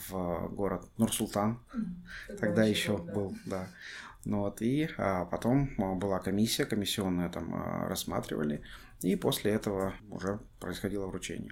в 0.10 0.50
город 0.50 0.88
Нур-Султан. 0.98 1.60
Mm-hmm. 1.74 2.38
Тогда 2.38 2.64
еще 2.64 2.98
был, 2.98 3.36
да. 3.46 3.68
Ну 4.26 4.40
вот, 4.40 4.62
и 4.62 4.88
а, 4.98 5.26
потом 5.26 5.70
а, 5.78 5.96
была 5.96 6.20
комиссия, 6.20 6.66
комиссионная 6.66 7.30
там 7.30 7.54
а, 7.54 7.88
рассматривали, 7.90 8.62
и 9.02 9.16
после 9.16 9.52
этого 9.52 9.94
уже 10.10 10.40
происходило 10.64 11.06
вручение. 11.08 11.52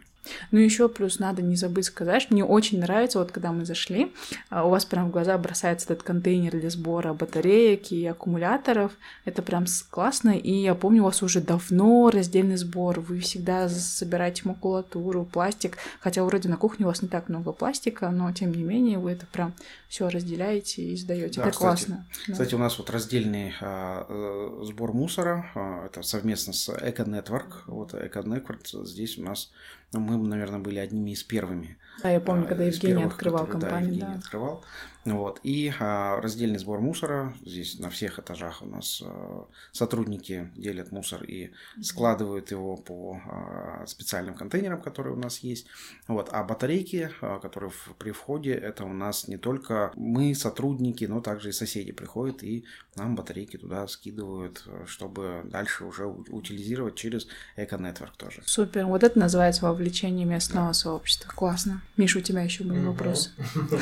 Ну, 0.52 0.60
еще 0.60 0.88
плюс 0.88 1.19
надо 1.19 1.41
не 1.41 1.56
забыть 1.56 1.86
сказать, 1.86 2.30
мне 2.30 2.45
очень 2.45 2.80
нравится, 2.80 3.19
вот 3.19 3.32
когда 3.32 3.52
мы 3.52 3.65
зашли, 3.65 4.13
а, 4.50 4.65
у 4.65 4.69
вас 4.69 4.86
прям 4.86 5.10
в 5.10 5.12
глаза 5.12 5.38
бросается 5.38 5.91
этот 5.91 6.04
контейнер 6.04 6.52
для 6.52 6.69
сбора 6.69 7.13
батареек 7.13 7.91
и 7.91 8.06
аккумуляторов. 8.06 8.91
Это 9.26 9.41
прям 9.41 9.65
классно. 9.89 10.32
И 10.32 10.54
я 10.54 10.76
помню, 10.76 11.02
у 11.02 11.06
вас 11.06 11.24
уже 11.24 11.41
давно 11.41 12.10
раздельный 12.10 12.58
сбор. 12.58 13.00
Вы 13.00 13.19
всегда 13.19 13.67
собираете 13.67 14.43
макулатуру, 14.45 15.26
пластик. 15.26 15.78
Хотя 16.00 16.24
вроде 16.24 16.50
на 16.50 16.58
кухне 16.58 16.86
у 16.86 16.89
вас 16.89 17.02
не 17.02 17.08
так 17.08 17.28
много 17.30 17.52
пластика, 17.52 18.10
но 18.12 18.32
тем 18.32 18.52
не 18.52 18.63
менее 18.63 19.00
вы 19.00 19.12
это 19.12 19.26
прям 19.26 19.54
все 19.89 20.08
разделяете 20.08 20.84
и 20.84 20.95
сдаете. 20.95 21.41
Да, 21.41 21.47
это 21.47 21.52
кстати, 21.52 21.58
классно. 21.58 22.08
Кстати, 22.32 22.52
да. 22.52 22.58
у 22.58 22.60
нас 22.60 22.78
вот 22.78 22.89
раздельный 22.89 23.54
а, 23.60 24.06
э, 24.08 24.63
сбор 24.65 24.93
мусора. 24.93 25.50
А, 25.56 25.86
это 25.88 26.04
совместно 26.04 26.54
с 26.54 26.69
Эко 26.69 27.04
Network. 27.04 27.63
Вот 27.67 27.93
Эко 27.93 28.19
Network 28.19 28.86
здесь 28.86 29.01
у 29.18 29.24
нас 29.24 29.52
мы, 29.94 30.18
наверное, 30.18 30.60
были 30.60 30.80
одними 30.80 31.12
из 31.12 31.24
первыми. 31.24 31.78
Да, 32.02 32.10
я 32.10 32.20
помню, 32.20 32.48
когда 32.48 32.64
Евгений 32.64 33.04
открывал 33.04 33.46
которые, 33.46 33.62
компанию. 33.62 33.90
Да, 33.90 33.96
Евгений 33.96 34.14
да. 34.14 34.20
открывал. 34.20 34.66
Вот. 35.06 35.40
И 35.44 35.74
а, 35.80 36.22
раздельный 36.22 36.60
сбор 36.60 36.80
мусора. 36.80 37.34
Здесь 37.44 37.80
на 37.80 37.90
всех 37.90 38.20
этажах 38.20 38.62
у 38.62 38.66
нас 38.66 39.02
а, 39.04 39.48
сотрудники 39.72 40.50
делят 40.56 40.92
мусор 40.92 41.24
и 41.24 41.52
складывают 41.82 42.52
его 42.52 42.78
по 42.78 43.20
а, 43.26 43.86
специальным 43.88 44.36
контейнерам, 44.36 44.82
которые 44.82 45.16
у 45.16 45.20
нас 45.20 45.40
есть. 45.40 45.66
Вот. 46.08 46.30
А 46.32 46.44
батарейки, 46.44 47.10
а, 47.22 47.40
которые 47.40 47.72
в, 47.72 47.96
при 47.98 48.12
входе, 48.12 48.54
это 48.54 48.86
у 48.86 48.94
нас 48.94 49.28
не 49.28 49.38
только 49.38 49.92
мы, 49.96 50.36
сотрудники, 50.36 51.06
но 51.06 51.20
также 51.20 51.50
и 51.50 51.54
соседи 51.54 51.92
приходят 51.92 52.44
и 52.44 52.66
нам 52.96 53.16
батарейки 53.16 53.58
туда 53.58 53.88
скидывают, 53.88 54.66
чтобы 54.86 55.42
дальше 55.46 55.86
уже 55.86 56.06
утилизировать 56.06 56.96
через 56.96 57.28
Эко-нетворк 57.56 58.16
тоже. 58.18 58.44
Супер. 58.46 58.86
Вот 58.86 59.04
это 59.04 59.18
называется 59.18 59.66
вовлечение 59.66 60.26
местного 60.26 60.68
да. 60.68 60.74
сообщества. 60.74 61.32
Классно. 61.34 61.82
Миша, 61.98 62.20
у 62.20 62.22
тебя 62.22 62.42
еще 62.42 62.64
были 62.64 62.80
вопросы. 62.80 63.32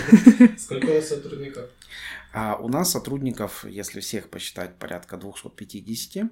Сколько 0.57 0.91
у 0.91 0.95
вас 0.95 1.08
сотрудников? 1.09 1.69
А 2.31 2.55
у 2.55 2.67
нас 2.67 2.91
сотрудников, 2.91 3.65
если 3.65 3.99
всех 3.99 4.29
посчитать, 4.29 4.75
порядка 4.75 5.17
250. 5.17 6.29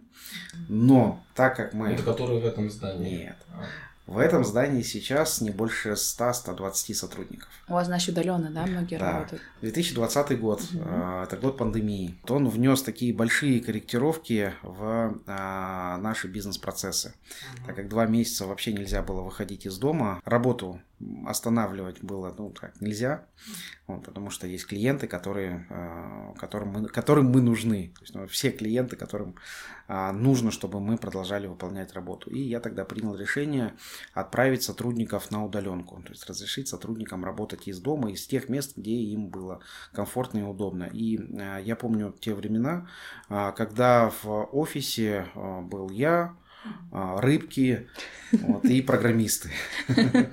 Но 0.70 1.24
так 1.36 1.56
как 1.56 1.74
мы... 1.74 1.90
Это 1.92 2.04
которые 2.04 2.40
в 2.40 2.46
этом 2.46 2.70
здании? 2.70 3.26
Нет. 3.26 3.38
А. 3.52 3.66
В 4.08 4.20
этом 4.20 4.46
здании 4.46 4.84
сейчас 4.84 5.42
не 5.42 5.50
больше 5.50 5.92
100-120 5.92 6.94
сотрудников. 6.94 7.50
У 7.68 7.74
вас, 7.74 7.88
значит, 7.88 8.10
удаленно, 8.12 8.50
да, 8.50 8.66
многие 8.66 8.98
да. 8.98 9.12
работают? 9.12 9.42
2020 9.60 10.40
год, 10.40 10.62
угу. 10.62 10.90
это 11.24 11.38
год 11.42 11.58
пандемии. 11.58 12.16
Он 12.30 12.48
внес 12.48 12.82
такие 12.84 13.14
большие 13.14 13.60
корректировки 13.60 14.54
в 14.64 15.14
а, 15.28 15.98
наши 15.98 16.30
бизнес-процессы. 16.30 17.10
Угу. 17.10 17.66
Так 17.68 17.76
как 17.76 17.90
два 17.90 18.06
месяца 18.06 18.46
вообще 18.46 18.72
нельзя 18.72 19.02
было 19.02 19.22
выходить 19.22 19.66
из 19.66 19.78
дома, 19.78 20.22
работу 20.24 20.80
останавливать 21.28 22.02
было 22.02 22.34
ну, 22.38 22.50
так, 22.50 22.82
нельзя, 22.82 23.26
вот, 23.86 24.04
потому 24.04 24.32
что 24.32 24.48
есть 24.48 24.66
клиенты, 24.66 25.08
которые, 25.08 25.68
а, 25.70 26.34
которым, 26.38 26.70
мы, 26.70 26.88
которым 26.88 27.28
мы 27.28 27.42
нужны. 27.42 27.94
То 27.96 28.02
есть, 28.02 28.16
ну, 28.16 28.28
все 28.28 28.50
клиенты, 28.50 28.96
которым 28.96 29.36
а, 29.88 30.12
нужно, 30.12 30.50
чтобы 30.50 30.80
мы 30.80 30.98
продолжали 30.98 31.46
выполнять 31.46 31.94
работу. 31.94 32.32
И 32.32 32.40
я 32.40 32.60
тогда 32.60 32.84
принял 32.84 33.16
решение 33.16 33.76
отправить 34.14 34.64
сотрудников 34.64 35.30
на 35.30 35.46
удаленку, 35.46 36.02
то 36.02 36.10
есть 36.10 36.28
разрешить 36.28 36.68
сотрудникам 36.68 37.24
работать 37.24 37.68
из 37.68 37.80
дома, 37.80 38.12
из 38.12 38.26
тех 38.26 38.50
мест, 38.50 38.76
где 38.76 38.92
им 38.92 39.28
было 39.28 39.62
комфортно 39.94 40.40
и 40.40 40.44
удобно. 40.44 40.86
И 40.86 41.20
а, 41.40 41.60
я 41.60 41.76
помню 41.76 42.14
те 42.20 42.34
времена, 42.34 42.88
когда 43.28 44.10
в 44.24 44.50
офисе 44.52 45.28
был 45.36 45.90
я, 45.90 46.36
рыбки 46.92 47.88
вот, 48.32 48.66
и 48.66 48.82
программисты. 48.82 49.50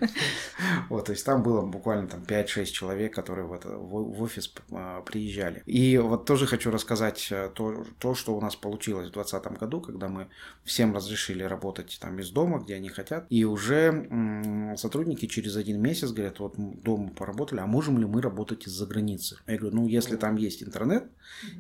Вот, 0.89 1.07
то 1.07 1.13
есть 1.13 1.25
там 1.25 1.43
было 1.43 1.63
буквально 1.63 2.09
там 2.09 2.23
5-6 2.23 2.67
человек, 2.67 3.15
которые 3.15 3.47
в, 3.47 3.53
это, 3.53 3.71
в 3.71 4.23
офис 4.23 4.53
а, 4.71 5.03
приезжали. 5.03 5.63
И 5.67 5.99
вот 5.99 6.27
тоже 6.27 6.47
хочу 6.47 6.71
рассказать 6.71 7.29
э, 7.31 7.51
то, 7.55 7.85
то, 7.99 8.15
что 8.15 8.37
у 8.37 8.41
нас 8.41 8.55
получилось 8.55 9.09
в 9.09 9.13
2020 9.13 9.59
году, 9.59 9.81
когда 9.81 10.09
мы 10.09 10.29
всем 10.65 10.95
разрешили 10.95 11.43
работать 11.43 11.99
там 12.01 12.19
из 12.19 12.31
дома, 12.31 12.59
где 12.59 12.75
они 12.75 12.89
хотят. 12.89 13.27
И 13.31 13.45
уже 13.45 14.75
сотрудники 14.77 15.27
через 15.27 15.57
один 15.57 15.81
месяц 15.81 16.11
говорят, 16.11 16.39
вот 16.39 16.55
дома 16.57 17.11
поработали, 17.11 17.61
а 17.61 17.67
можем 17.67 17.99
ли 17.99 18.07
мы 18.07 18.21
работать 18.21 18.67
из-за 18.67 18.87
границы? 18.87 19.39
Я 19.47 19.59
говорю, 19.59 19.77
ну 19.77 19.89
если 19.89 20.17
там 20.17 20.37
есть 20.37 20.63
интернет, 20.63 21.05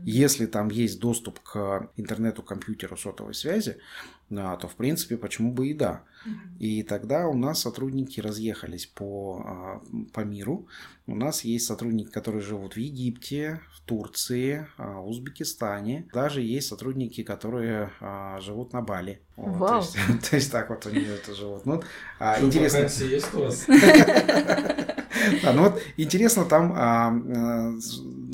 если 0.04 0.46
там 0.46 0.68
есть 0.68 1.00
доступ 1.00 1.40
к 1.40 1.90
интернету, 1.96 2.42
компьютеру, 2.42 2.96
сотовой 2.96 3.34
связи, 3.34 3.78
то 4.56 4.68
в 4.68 4.74
принципе 4.74 5.16
почему 5.16 5.52
бы 5.52 5.68
и 5.68 5.74
да. 5.74 6.02
И 6.58 6.82
тогда 6.82 7.28
у 7.28 7.34
нас 7.34 7.60
сотрудники 7.60 8.20
разъехались 8.20 8.87
по, 8.87 9.42
а, 9.44 9.82
по 10.12 10.20
миру. 10.20 10.66
У 11.06 11.14
нас 11.14 11.44
есть 11.44 11.66
сотрудники, 11.66 12.10
которые 12.10 12.40
живут 12.40 12.74
в 12.74 12.78
Египте, 12.78 13.60
в 13.74 13.80
Турции, 13.82 14.66
а, 14.78 15.00
в 15.00 15.08
Узбекистане. 15.08 16.08
Даже 16.14 16.40
есть 16.40 16.68
сотрудники, 16.68 17.22
которые 17.22 17.90
а, 18.00 18.40
живут 18.40 18.72
на 18.72 18.80
Бали. 18.80 19.20
Вот, 19.37 19.56
Вау. 19.58 19.82
То, 19.82 19.98
есть, 19.98 20.30
то 20.30 20.37
есть 20.37 20.50
так 20.50 20.70
вот 20.70 20.87
они 20.87 21.00
это 21.00 21.34
живут. 21.34 21.66
Ну, 21.66 21.82
а, 22.18 22.40
интересно. 22.40 23.04
есть 23.04 23.34
у 23.34 23.40
вас? 23.40 23.66
Да, 25.42 25.54
ну 25.54 25.62
вот 25.62 25.80
интересно 25.96 26.44
там 26.44 27.80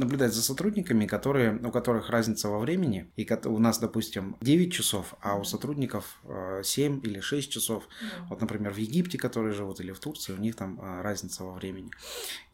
наблюдать 0.01 0.35
за 0.35 0.43
сотрудниками, 0.43 1.07
которые, 1.07 1.57
у 1.63 1.71
которых 1.71 2.11
разница 2.11 2.49
во 2.49 2.59
времени, 2.59 3.11
и 3.17 3.29
у 3.45 3.59
нас, 3.59 3.79
допустим, 3.79 4.37
9 4.41 4.73
часов, 4.73 5.15
а 5.21 5.37
у 5.37 5.45
сотрудников 5.45 6.21
7 6.63 7.01
а, 7.03 7.07
или 7.07 7.21
6 7.21 7.51
часов. 7.51 7.89
Вот, 8.29 8.41
например, 8.41 8.73
в 8.73 8.79
Египте, 8.79 9.19
которые 9.19 9.53
живут, 9.53 9.81
или 9.81 9.93
в 9.93 10.01
Турции, 10.01 10.33
у 10.33 10.39
них 10.39 10.57
там 10.57 10.81
а, 10.83 11.03
разница 11.03 11.45
во 11.45 11.53
времени. 11.53 11.91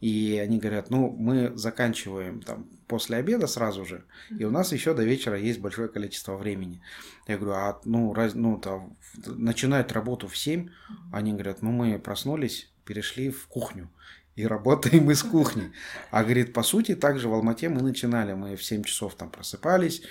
И 0.01 0.39
они 0.43 0.59
говорят, 0.59 0.89
ну, 0.89 1.09
мы 1.09 1.57
заканчиваем 1.57 2.41
там 2.41 2.67
после 2.87 3.17
обеда 3.17 3.47
сразу 3.47 3.85
же, 3.85 4.03
и 4.29 4.45
у 4.45 4.51
нас 4.51 4.71
еще 4.71 4.93
до 4.93 5.03
вечера 5.03 5.37
есть 5.37 5.59
большое 5.59 5.89
количество 5.89 6.37
времени. 6.37 6.81
Я 7.27 7.37
говорю, 7.37 7.55
а 7.55 7.81
ну, 7.85 8.13
раз, 8.13 8.33
ну 8.35 8.57
там, 8.57 8.95
начинают 9.25 9.91
работу 9.91 10.27
в 10.27 10.37
7, 10.37 10.69
они 11.11 11.33
говорят, 11.33 11.61
ну 11.61 11.71
мы 11.71 11.99
проснулись, 11.99 12.71
перешли 12.85 13.29
в 13.29 13.47
кухню 13.47 13.89
и 14.37 14.45
работаем 14.45 15.09
из 15.09 15.23
кухни. 15.23 15.71
А 16.11 16.23
говорит, 16.23 16.53
по 16.53 16.61
сути, 16.61 16.95
также 16.95 17.27
в 17.27 17.33
Алмате 17.33 17.69
мы 17.69 17.81
начинали, 17.81 18.33
мы 18.33 18.55
в 18.55 18.63
7 18.63 18.83
часов 18.83 19.15
там 19.15 19.31
просыпались 19.31 20.03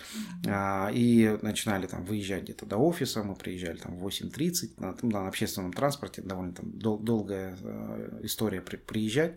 а, 0.47 0.91
и 0.93 1.39
начинали 1.43 1.87
там 1.87 2.05
выезжать 2.05 2.43
где-то 2.43 2.67
до 2.67 2.77
офиса, 2.77 3.23
мы 3.23 3.37
приезжали 3.37 3.77
там 3.77 3.97
в 3.97 4.07
8.30 4.07 4.73
на, 4.79 4.97
на 5.03 5.29
общественном 5.29 5.73
транспорте, 5.73 6.23
довольно 6.23 6.55
там 6.55 6.73
дол- 6.73 6.99
долгая 6.99 7.57
э, 7.63 8.21
история 8.25 8.61
при, 8.61 8.77
приезжать. 8.77 9.35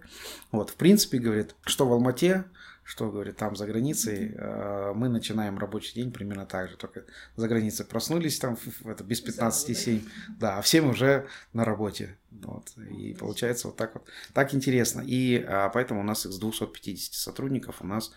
Вот, 0.52 0.72
в 0.72 0.76
принципе, 0.76 1.20
говорит, 1.20 1.56
что 1.66 1.88
в 1.88 1.94
Алмате, 1.94 2.46
что, 2.84 3.12
говорит, 3.12 3.38
там 3.38 3.56
за 3.56 3.68
границей, 3.68 4.34
э, 4.36 4.94
мы 4.96 5.08
начинаем 5.08 5.60
рабочий 5.60 5.94
день 5.94 6.12
примерно 6.12 6.48
так 6.48 6.68
же, 6.68 6.78
только 6.78 7.04
за 7.36 7.48
границей 7.48 7.86
проснулись 7.86 8.40
там 8.40 8.58
это 8.86 9.04
без 9.04 9.24
15-7, 9.24 10.02
да, 10.40 10.58
а 10.58 10.62
все 10.64 10.82
мы 10.82 10.90
уже 10.90 11.28
на 11.54 11.64
работе. 11.64 12.18
Вот, 12.32 12.72
и 12.78 13.16
получается 13.16 13.68
вот 13.68 13.78
так 13.78 13.96
вот. 13.96 14.08
Так 14.34 14.54
интересно. 14.54 15.02
И 15.06 15.44
а, 15.48 15.70
поэтому 15.70 16.02
у 16.02 16.04
нас 16.04 16.26
из 16.26 16.38
250 16.38 17.14
сотрудников 17.14 17.82
у 17.82 17.88
нас 17.88 18.12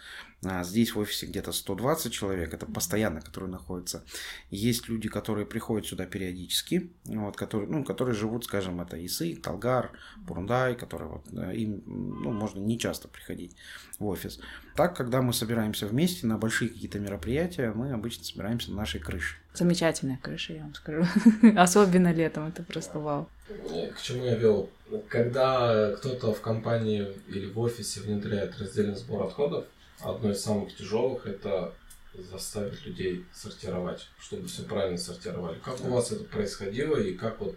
а, 0.44 0.64
здесь 0.64 0.94
в 0.94 0.98
офисе 0.98 1.27
где-то 1.27 1.51
120 1.53 2.12
человек. 2.12 2.53
Это 2.53 2.66
постоянно, 2.66 3.22
которые 3.22 3.51
находятся. 3.51 4.05
Есть 4.51 4.88
люди, 4.88 5.09
которые 5.09 5.46
приходят 5.46 5.87
сюда 5.87 6.05
периодически, 6.05 6.92
вот, 7.07 7.37
которые, 7.37 7.70
ну, 7.70 7.85
которые 7.85 8.14
живут, 8.14 8.44
скажем, 8.44 8.81
это 8.83 9.05
Исы, 9.05 9.35
Талгар, 9.35 9.92
Бурундай, 10.18 10.77
которые 10.77 11.09
вот, 11.09 11.27
им 11.55 11.83
ну, 11.87 12.33
можно 12.33 12.61
не 12.61 12.79
часто 12.79 13.09
приходить 13.09 13.57
в 13.98 14.07
офис. 14.07 14.40
Так, 14.77 14.94
когда 14.94 15.22
мы 15.22 15.33
собираемся 15.33 15.87
вместе 15.87 16.27
на 16.27 16.37
большие 16.37 16.68
какие-то 16.68 17.01
мероприятия, 17.01 17.72
мы 17.72 17.92
обычно 17.92 18.25
собираемся 18.25 18.70
на 18.70 18.77
нашей 18.77 19.01
крыше. 19.01 19.41
Замечательная 19.54 20.18
крыша, 20.22 20.54
я 20.54 20.62
вам 20.62 20.74
скажу. 20.74 21.04
Особенно 21.56 22.12
летом, 22.12 22.48
это 22.48 22.62
просто 22.62 22.98
вау. 22.98 23.28
К 23.48 24.00
чему 24.00 24.24
я 24.24 24.34
вел? 24.34 24.70
Когда 25.08 25.92
кто-то 25.96 26.32
в 26.32 26.40
компании 26.40 27.08
или 27.28 27.46
в 27.46 27.58
офисе 27.58 28.00
внедряет 28.00 28.58
раздельный 28.58 28.96
сбор 28.96 29.26
отходов, 29.26 29.66
одно 30.00 30.30
из 30.30 30.42
самых 30.42 30.74
тяжелых 30.74 31.26
это 31.26 31.74
заставить 32.14 32.84
людей 32.84 33.24
сортировать, 33.32 34.08
чтобы 34.20 34.48
все 34.48 34.62
правильно 34.62 34.98
сортировали. 34.98 35.58
Как 35.58 35.80
у 35.80 35.88
вас 35.88 36.12
это 36.12 36.24
происходило 36.24 36.96
и 36.96 37.14
как 37.14 37.40
вот 37.40 37.56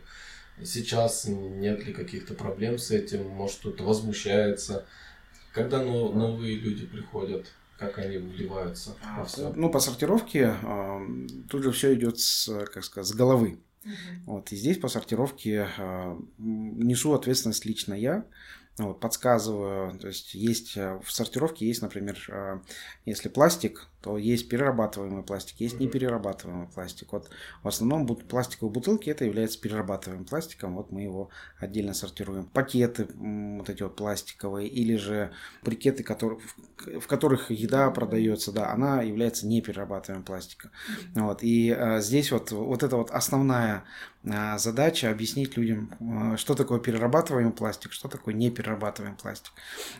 сейчас 0.63 1.25
нет 1.25 1.85
ли 1.85 1.93
каких-то 1.93 2.33
проблем 2.33 2.77
с 2.77 2.91
этим, 2.91 3.27
может 3.27 3.59
кто-то 3.59 3.83
возмущается, 3.83 4.85
когда 5.53 5.81
новые 5.81 6.55
люди 6.55 6.85
приходят, 6.85 7.47
как 7.77 7.97
они 7.97 8.17
вливаются 8.17 8.95
во 9.15 9.21
а, 9.21 9.25
все? 9.25 9.51
Ну, 9.55 9.69
по 9.69 9.79
сортировке 9.79 10.55
э, 10.61 11.27
тут 11.49 11.63
же 11.63 11.71
все 11.71 11.93
идет 11.93 12.19
с, 12.19 12.65
как 12.67 12.83
сказать, 12.83 13.07
с 13.07 13.13
головы. 13.13 13.59
Uh-huh. 13.83 13.91
Вот, 14.25 14.51
и 14.51 14.55
здесь 14.55 14.77
по 14.79 14.87
сортировке 14.87 15.67
э, 15.77 16.19
несу 16.37 17.13
ответственность 17.13 17.65
лично 17.65 17.93
я. 17.93 18.25
Вот, 18.77 18.99
подсказываю, 18.99 19.97
то 19.99 20.07
есть 20.07 20.33
есть 20.33 20.75
э, 20.75 20.99
в 21.01 21.11
сортировке 21.11 21.65
есть, 21.65 21.81
например, 21.81 22.17
э, 22.27 22.59
если 23.05 23.29
пластик, 23.29 23.87
то 24.05 24.19
есть 24.19 24.49
перерабатываемый 24.49 25.23
пластик, 25.23 25.59
есть 25.59 25.79
неперерабатываемый 25.79 26.67
пластик. 26.67 27.11
Вот 27.11 27.27
в 27.63 27.67
основном 27.67 28.05
пластиковые 28.05 28.71
бутылки 28.71 29.09
это 29.09 29.25
является 29.25 29.59
перерабатываемым 29.59 30.27
пластиком, 30.27 30.75
вот 30.75 30.91
мы 30.91 31.01
его 31.01 31.31
отдельно 31.57 31.95
сортируем. 31.95 32.45
Пакеты 32.45 33.07
вот 33.15 33.67
эти 33.67 33.81
вот 33.81 33.95
пластиковые 33.95 34.67
или 34.67 34.95
же 34.95 35.31
брикеты, 35.63 36.03
которые, 36.03 36.39
в 36.85 37.07
которых 37.07 37.49
еда 37.49 37.89
продается, 37.89 38.51
да, 38.51 38.71
она 38.71 39.01
является 39.01 39.47
неперерабатываемым 39.47 40.23
пластиком. 40.23 40.69
Вот, 41.15 41.41
и 41.41 41.75
э, 41.75 41.99
здесь 41.99 42.31
вот, 42.31 42.51
вот 42.51 42.83
это 42.83 42.97
вот 42.97 43.09
основная 43.09 43.85
а, 44.27 44.57
задача 44.57 45.11
объяснить 45.11 45.55
людям, 45.55 45.91
а, 45.99 46.37
что 46.37 46.55
такое 46.55 46.79
перерабатываемый 46.79 47.53
пластик, 47.53 47.91
что 47.91 48.07
такое 48.07 48.33
неперерабатываемый 48.33 49.17
пластик. 49.17 49.51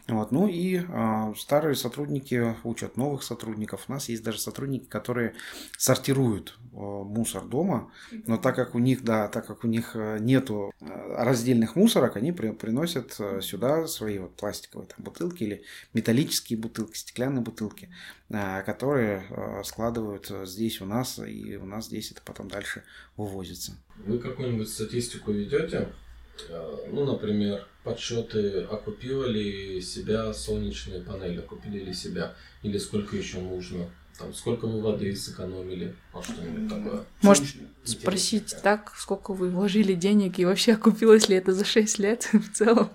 Вот. 0.08 0.32
Ну 0.32 0.48
и 0.48 0.82
а, 0.90 1.34
старые 1.38 1.76
сотрудники 1.76 2.56
учат 2.64 2.98
новых 2.98 3.24
сотрудников. 3.24 3.88
Нас 3.96 4.10
есть 4.10 4.24
даже 4.24 4.40
сотрудники, 4.40 4.86
которые 4.86 5.34
сортируют 5.78 6.58
мусор 6.72 7.46
дома, 7.46 7.92
но 8.28 8.38
так 8.38 8.56
как 8.56 8.76
у 8.76 8.80
них, 8.80 9.04
да, 9.04 9.28
так 9.28 9.48
как 9.48 9.64
у 9.64 9.68
них 9.68 9.96
нету 10.20 10.72
раздельных 10.80 11.76
мусорок, 11.76 12.18
они 12.18 12.32
при, 12.32 12.52
приносят 12.52 13.20
сюда 13.42 13.88
свои 13.88 14.20
вот 14.20 14.36
пластиковые 14.36 14.88
там, 14.88 15.04
бутылки 15.04 15.44
или 15.44 15.64
металлические 15.94 16.60
бутылки, 16.60 16.98
стеклянные 16.98 17.42
бутылки, 17.42 17.90
которые 18.30 19.24
складывают 19.64 20.32
здесь 20.44 20.82
у 20.82 20.86
нас, 20.86 21.20
и 21.20 21.56
у 21.56 21.66
нас 21.66 21.86
здесь 21.86 22.12
это 22.12 22.22
потом 22.24 22.50
дальше 22.50 22.84
вывозится. 23.18 23.78
Вы 24.06 24.20
какую-нибудь 24.20 24.70
статистику 24.70 25.32
ведете? 25.32 25.94
Э, 26.50 26.88
ну, 26.92 27.06
например, 27.06 27.66
подсчеты, 27.84 28.62
окупила 28.64 29.26
ли 29.26 29.82
себя 29.82 30.34
солнечные 30.34 31.02
панели, 31.02 31.40
окупили 31.40 31.84
ли 31.84 31.94
себя, 31.94 32.34
или 32.64 32.78
сколько 32.78 33.16
еще 33.16 33.40
нужно, 33.40 33.90
там, 34.18 34.34
сколько 34.34 34.66
вы 34.66 34.82
воды 34.82 35.16
сэкономили, 35.16 35.96
а 36.14 36.22
что-нибудь 36.22 36.70
такое. 36.70 37.04
Может 37.22 37.46
спросить 37.84 38.56
так, 38.64 38.94
сколько 38.96 39.34
вы 39.34 39.50
вложили 39.50 39.94
денег 39.94 40.40
и 40.40 40.46
вообще 40.46 40.74
окупилось 40.74 41.30
ли 41.30 41.36
это 41.36 41.54
за 41.54 41.66
6 41.66 42.00
лет 42.00 42.30
в 42.34 42.52
целом? 42.54 42.90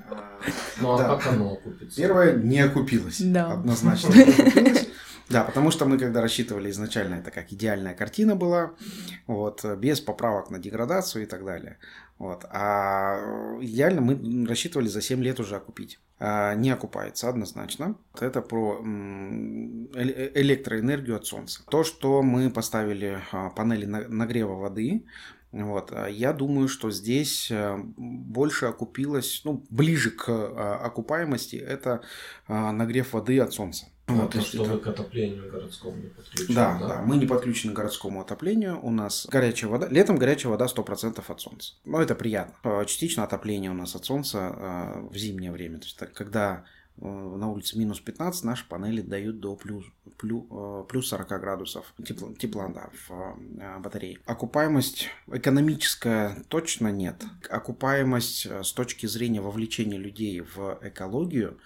Ну, 0.81 0.95
а 0.95 0.99
да. 0.99 1.17
как 1.17 1.27
оно 1.33 1.53
окупится? 1.53 1.97
Первое, 1.97 2.37
не 2.37 2.61
окупилось. 2.61 3.21
Да. 3.21 3.53
Однозначно 3.53 4.15
Да, 5.29 5.45
потому 5.45 5.71
что 5.71 5.85
мы 5.85 5.97
когда 5.97 6.21
рассчитывали 6.21 6.71
изначально, 6.71 7.17
это 7.17 7.31
как 7.31 7.53
идеальная 7.53 7.95
картина 7.95 8.35
была, 8.35 8.73
вот, 9.29 9.65
без 9.77 10.01
поправок 10.01 10.51
на 10.51 10.59
деградацию 10.59 11.23
и 11.23 11.27
так 11.27 11.45
далее. 11.45 11.79
Вот. 12.21 12.45
А 12.51 13.19
идеально 13.63 14.03
мы 14.03 14.47
рассчитывали 14.47 14.89
за 14.89 15.01
7 15.01 15.23
лет 15.23 15.41
уже 15.41 15.57
окупить. 15.57 15.99
А 16.19 16.55
не 16.55 16.69
окупается 16.69 17.31
однозначно. 17.31 17.97
Это 18.21 18.43
про 18.43 18.79
э, 18.79 20.31
электроэнергию 20.35 21.17
от 21.17 21.25
солнца. 21.25 21.63
То, 21.71 21.83
что 21.83 22.23
мы 22.23 22.51
поставили 22.51 23.23
а, 23.33 23.49
панели 23.49 23.87
нагрева 23.87 24.53
воды, 24.57 25.07
вот. 25.51 25.93
А 25.93 26.09
я 26.09 26.35
думаю, 26.35 26.69
что 26.69 26.91
здесь 26.91 27.51
э, 27.51 27.79
больше 27.97 28.67
окупилось, 28.67 29.41
ну, 29.45 29.65
ближе 29.71 30.11
к 30.11 30.29
окупаемости, 30.29 31.57
это 31.57 32.03
нагрев 32.49 33.15
воды 33.15 33.41
от 33.41 33.55
солнца. 33.55 33.87
Ну, 34.17 34.23
вот, 34.23 34.33
то, 34.33 34.41
что 34.41 34.63
это... 34.63 34.73
вы 34.73 34.79
к 34.79 34.87
отоплению 34.87 35.51
городскому 35.51 35.97
не 35.97 36.09
подключены. 36.09 36.55
Да, 36.55 36.79
да, 36.79 36.89
да, 36.89 37.03
мы 37.03 37.17
не 37.17 37.27
подключены 37.27 37.73
к 37.73 37.77
городскому 37.77 38.21
отоплению. 38.21 38.79
У 38.83 38.91
нас 38.91 39.27
горячая 39.31 39.71
вода. 39.71 39.89
Летом 39.89 40.17
горячая 40.17 40.51
вода 40.51 40.67
100% 40.67 41.23
от 41.27 41.41
солнца. 41.41 41.75
Ну, 41.85 41.99
это 41.99 42.15
приятно. 42.15 42.55
Э, 42.65 42.85
частично 42.87 43.25
отопление 43.25 43.71
у 43.71 43.75
нас 43.75 43.95
от 43.95 44.05
солнца 44.05 44.55
э, 44.55 45.09
в 45.11 45.17
зимнее 45.17 45.53
время. 45.53 45.79
То 45.79 45.85
есть, 45.85 45.99
когда 46.15 46.65
э, 46.99 47.05
на 47.05 47.51
улице 47.51 47.79
минус 47.79 48.01
15, 48.01 48.45
наши 48.45 48.67
панели 48.69 49.01
дают 49.01 49.41
до 49.41 49.57
плюс, 49.57 49.85
плюс, 50.19 50.45
плюс 50.89 51.09
40 51.09 51.29
градусов 51.41 51.95
тепла, 52.05 52.35
тепла 52.35 52.69
да, 52.69 52.91
в 53.09 53.81
батарее. 53.81 54.19
Окупаемость 54.27 55.09
экономическая 55.33 56.45
точно 56.49 56.89
нет. 56.89 57.23
Окупаемость 57.49 58.47
с 58.47 58.73
точки 58.73 59.07
зрения 59.07 59.41
вовлечения 59.41 59.99
людей 59.99 60.41
в 60.41 60.79
экологию 60.83 61.59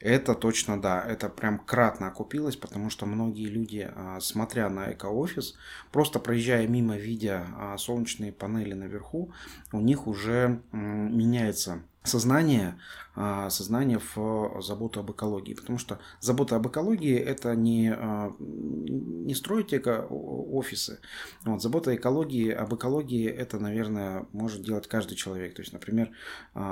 это 0.00 0.34
точно 0.34 0.80
да, 0.80 1.02
это 1.02 1.28
прям 1.28 1.58
кратно 1.58 2.08
окупилось, 2.08 2.56
потому 2.56 2.90
что 2.90 3.06
многие 3.06 3.46
люди, 3.46 3.90
а, 3.94 4.20
смотря 4.20 4.68
на 4.68 4.92
эко-офис, 4.92 5.56
просто 5.90 6.20
проезжая 6.20 6.68
мимо, 6.68 6.96
видя 6.96 7.46
а, 7.56 7.76
солнечные 7.78 8.32
панели 8.32 8.74
наверху, 8.74 9.32
у 9.72 9.80
них 9.80 10.06
уже 10.06 10.62
меняется 10.72 11.82
сознание, 12.04 12.78
а, 13.16 13.50
сознание 13.50 14.00
в 14.14 14.62
заботу 14.62 15.00
об 15.00 15.10
экологии. 15.10 15.54
Потому 15.54 15.78
что 15.78 15.98
забота 16.20 16.56
об 16.56 16.66
экологии 16.68 17.18
это 17.18 17.54
не, 17.54 17.94
не 18.38 19.34
строить 19.34 19.74
эко-офисы. 19.74 21.00
Вот, 21.44 21.60
забота 21.60 21.94
экологии, 21.94 22.50
об 22.50 22.74
экологии 22.74 23.28
это, 23.28 23.58
наверное, 23.58 24.26
может 24.32 24.62
делать 24.62 24.86
каждый 24.86 25.16
человек. 25.16 25.54
То 25.54 25.62
есть, 25.62 25.72
например, 25.72 26.10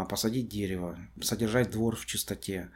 посадить 0.08 0.48
дерево, 0.48 0.96
содержать 1.20 1.70
двор 1.70 1.96
в 1.96 2.06
чистоте. 2.06 2.70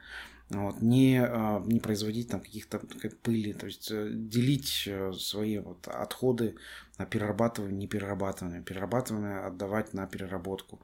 Вот, 0.51 0.83
не, 0.83 1.23
а, 1.23 1.63
не 1.65 1.79
производить 1.79 2.29
там 2.29 2.41
каких-то 2.41 2.81
пыли, 3.23 3.53
то 3.53 3.67
есть 3.67 3.89
э, 3.93 4.11
делить 4.13 4.83
э, 4.87 5.13
свои 5.13 5.59
вот 5.59 5.87
отходы 5.87 6.57
на 7.01 7.07
перерабатывание, 7.07 7.79
не 7.79 7.87
перерабатывание, 7.87 8.61
перерабатывание 8.61 9.39
отдавать 9.39 9.95
на 9.95 10.07
переработку. 10.07 10.81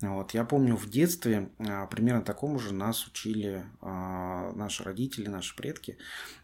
Вот. 0.00 0.32
Я 0.32 0.44
помню 0.44 0.76
в 0.76 0.88
детстве 0.88 1.50
а, 1.58 1.86
примерно 1.86 2.22
такому 2.22 2.58
же 2.58 2.72
нас 2.72 3.06
учили 3.06 3.64
а, 3.82 4.52
наши 4.54 4.82
родители, 4.82 5.28
наши 5.28 5.54
предки. 5.54 5.98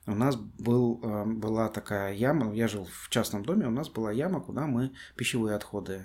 У 0.06 0.14
нас 0.14 0.36
был, 0.36 1.00
а, 1.02 1.24
была 1.24 1.68
такая 1.68 2.12
яма, 2.12 2.54
я 2.54 2.68
жил 2.68 2.86
в 2.90 3.08
частном 3.08 3.44
доме, 3.44 3.66
у 3.66 3.70
нас 3.70 3.88
была 3.88 4.12
яма, 4.12 4.40
куда 4.40 4.66
мы 4.66 4.92
пищевые 5.16 5.56
отходы 5.56 6.02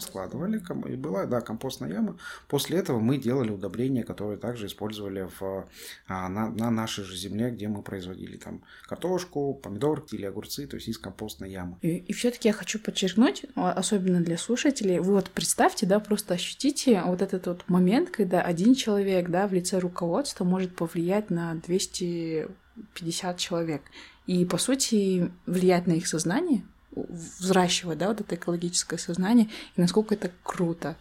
складывали. 0.00 0.62
И 0.88 0.96
была, 0.96 1.26
да, 1.26 1.40
компостная 1.40 1.90
яма. 1.90 2.18
После 2.48 2.78
этого 2.78 2.98
мы 2.98 3.18
делали 3.18 3.50
удобрения, 3.50 4.02
которые 4.02 4.38
также 4.38 4.66
использовали 4.66 5.28
в, 5.38 5.66
на, 6.08 6.28
на 6.28 6.70
нашей 6.70 7.04
же 7.04 7.16
земле, 7.16 7.50
где 7.50 7.68
мы 7.68 7.82
производили 7.82 8.36
там 8.36 8.62
картошку, 8.88 9.54
помидорки 9.54 10.14
или 10.14 10.24
огурцы, 10.24 10.66
то 10.66 10.76
есть 10.76 10.88
из 10.88 10.98
компостной 10.98 11.50
ямы. 11.50 11.76
И, 11.82 11.96
и 11.98 12.12
все 12.12 12.32
все-таки 12.32 12.48
я 12.48 12.54
хочу 12.54 12.78
подчеркнуть, 12.78 13.44
особенно 13.56 14.22
для 14.22 14.38
слушателей, 14.38 15.00
вы 15.00 15.12
вот 15.12 15.28
представьте, 15.28 15.84
да, 15.84 16.00
просто 16.00 16.34
ощутите 16.34 17.02
вот 17.04 17.20
этот 17.20 17.46
вот 17.46 17.68
момент, 17.68 18.08
когда 18.08 18.40
один 18.40 18.74
человек, 18.74 19.28
да, 19.28 19.46
в 19.46 19.52
лице 19.52 19.78
руководства 19.78 20.44
может 20.44 20.74
повлиять 20.74 21.28
на 21.28 21.54
250 22.94 23.38
человек. 23.38 23.82
И, 24.26 24.44
по 24.44 24.58
сути, 24.58 25.30
влиять 25.46 25.86
на 25.86 25.92
их 25.92 26.06
сознание, 26.06 26.62
взращивать, 26.94 27.98
да, 27.98 28.08
вот 28.08 28.20
это 28.20 28.34
экологическое 28.34 28.98
сознание, 28.98 29.48
и 29.76 29.80
насколько 29.80 30.14
это 30.14 30.30
круто. 30.42 30.96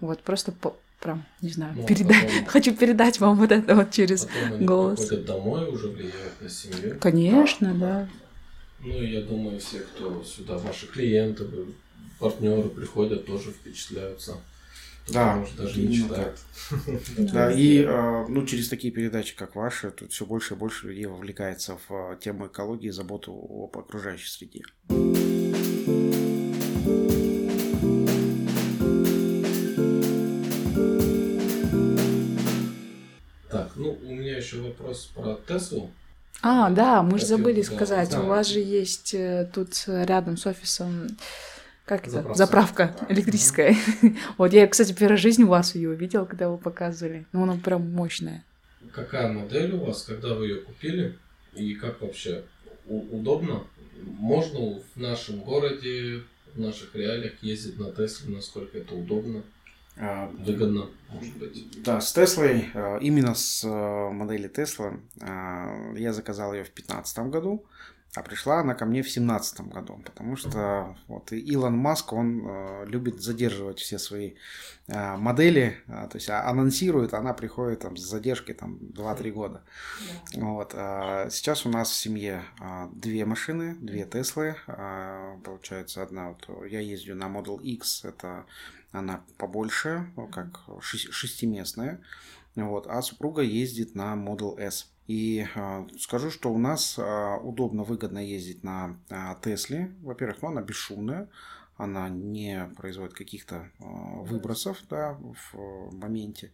Вот, 0.00 0.20
просто 0.22 0.52
по, 0.52 0.76
прям, 1.00 1.24
не 1.40 1.50
знаю, 1.50 1.74
ну, 1.76 1.86
передать, 1.86 2.28
потом... 2.28 2.46
хочу 2.46 2.74
передать 2.74 3.20
вам 3.20 3.36
вот 3.36 3.52
это 3.52 3.74
вот 3.74 3.90
через 3.92 4.26
потом 4.26 4.66
голос. 4.66 5.08
домой 5.08 5.68
уже 5.68 5.88
влияют 5.88 6.40
на 6.40 6.48
семью. 6.48 6.98
Конечно, 7.00 7.74
да. 7.74 8.08
Ну, 8.80 9.02
я 9.02 9.22
думаю, 9.22 9.58
все, 9.58 9.78
кто 9.80 10.22
сюда, 10.22 10.58
ваши 10.58 10.86
клиенты, 10.86 11.46
партнеры 12.18 12.68
приходят, 12.68 13.26
тоже 13.26 13.50
впечатляются. 13.52 14.36
Да, 15.08 15.36
может, 15.36 15.56
даже 15.56 15.80
не 15.80 15.94
читают. 15.94 16.38
Да, 17.16 17.52
и 17.52 17.84
а, 17.84 18.26
ну, 18.28 18.44
через 18.44 18.68
такие 18.68 18.92
передачи, 18.92 19.36
как 19.36 19.54
ваши, 19.54 19.90
тут 19.90 20.12
все 20.12 20.26
больше 20.26 20.54
и 20.54 20.56
больше 20.56 20.88
людей 20.88 21.06
вовлекается 21.06 21.78
в 21.88 21.92
а, 21.92 22.16
тему 22.16 22.48
экологии 22.48 22.88
и 22.88 22.90
заботу 22.90 23.32
об 23.32 23.78
окружающей 23.78 24.28
среде. 24.28 24.62
Так, 33.48 33.70
ну, 33.76 33.96
у 34.02 34.12
меня 34.12 34.36
еще 34.36 34.60
вопрос 34.60 35.12
про 35.14 35.38
Теслу. 35.46 35.90
А, 36.42 36.68
да, 36.70 37.02
мы 37.02 37.18
же 37.18 37.26
забыли 37.26 37.62
сказать, 37.62 38.10
да. 38.10 38.22
у 38.22 38.26
вас 38.26 38.48
же 38.48 38.58
есть 38.58 39.14
э, 39.14 39.48
тут 39.54 39.84
рядом 39.86 40.36
с 40.36 40.46
офисом 40.46 41.08
как 41.86 42.08
это? 42.08 42.34
Заправка 42.34 42.94
электрическая. 43.08 43.74
вот 44.38 44.52
я, 44.52 44.66
кстати, 44.66 44.92
первый 44.92 45.12
раз 45.12 45.20
в 45.20 45.22
жизни 45.22 45.44
у 45.44 45.48
вас 45.48 45.74
ее 45.74 45.90
увидел, 45.90 46.26
когда 46.26 46.50
вы 46.50 46.58
показывали. 46.58 47.24
Ну, 47.32 47.44
она 47.44 47.54
прям 47.54 47.90
мощная. 47.92 48.44
Какая 48.92 49.32
модель 49.32 49.72
у 49.72 49.84
вас, 49.84 50.02
когда 50.02 50.34
вы 50.34 50.48
ее 50.48 50.60
купили? 50.62 51.16
И 51.54 51.74
как 51.74 52.02
вообще? 52.02 52.42
удобно? 52.88 53.64
Можно 54.02 54.80
в 54.94 54.96
нашем 54.96 55.40
городе, 55.40 56.22
в 56.54 56.60
наших 56.60 56.94
реалиях 56.94 57.42
ездить 57.42 57.78
на 57.78 57.90
Тесле, 57.90 58.34
насколько 58.34 58.78
это 58.78 58.94
удобно? 58.94 59.42
А, 59.98 60.30
Выгодно, 60.38 60.90
может 61.08 61.36
быть. 61.38 61.82
Да, 61.82 62.00
с 62.00 62.12
Теслой, 62.12 62.68
а, 62.74 62.98
именно 62.98 63.34
с 63.34 63.64
а, 63.64 64.10
модели 64.10 64.48
Тесла, 64.48 65.00
я 65.96 66.12
заказал 66.12 66.52
ее 66.52 66.64
в 66.64 66.74
2015 66.74 67.18
году, 67.30 67.64
а 68.16 68.22
пришла 68.22 68.60
она 68.60 68.74
ко 68.74 68.86
мне 68.86 69.02
в 69.02 69.04
2017 69.04 69.60
году, 69.68 70.00
потому 70.04 70.36
что 70.36 70.96
вот 71.06 71.32
Илон 71.32 71.76
Маск, 71.76 72.12
он 72.14 72.86
любит 72.86 73.20
задерживать 73.20 73.78
все 73.78 73.98
свои 73.98 74.34
модели, 74.88 75.76
то 75.86 76.12
есть 76.14 76.30
анонсирует, 76.30 77.12
она 77.12 77.34
приходит 77.34 77.80
там, 77.80 77.96
с 77.96 78.00
задержкой 78.00 78.54
там, 78.54 78.76
2-3 78.76 79.30
года. 79.32 79.62
Вот. 80.34 80.72
Сейчас 80.72 81.66
у 81.66 81.68
нас 81.68 81.90
в 81.90 81.94
семье 81.94 82.42
две 82.92 83.26
машины, 83.26 83.74
две 83.74 84.06
Теслы, 84.06 84.56
получается 85.44 86.02
одна, 86.02 86.30
вот 86.30 86.48
я 86.70 86.80
езжу 86.80 87.14
на 87.14 87.26
Model 87.26 87.60
X, 87.62 88.04
это 88.04 88.46
она 88.92 89.22
побольше, 89.36 90.06
как 90.32 90.60
шестиместная, 90.80 92.00
вот, 92.54 92.86
а 92.86 93.02
супруга 93.02 93.42
ездит 93.42 93.94
на 93.94 94.14
Model 94.14 94.58
S. 94.58 94.90
И 95.06 95.46
э, 95.54 95.86
скажу, 95.98 96.30
что 96.30 96.52
у 96.52 96.58
нас 96.58 96.98
э, 96.98 97.36
удобно, 97.42 97.84
выгодно 97.84 98.18
ездить 98.18 98.64
на 98.64 98.96
э, 99.08 99.34
Тесле. 99.42 99.92
Во-первых, 100.02 100.42
ну, 100.42 100.48
она 100.48 100.62
бесшумная, 100.62 101.28
она 101.76 102.08
не 102.08 102.68
производит 102.76 103.14
каких-то 103.14 103.70
выбросов 103.78 104.82
да, 104.88 105.18
в 105.52 105.94
моменте. 105.94 106.50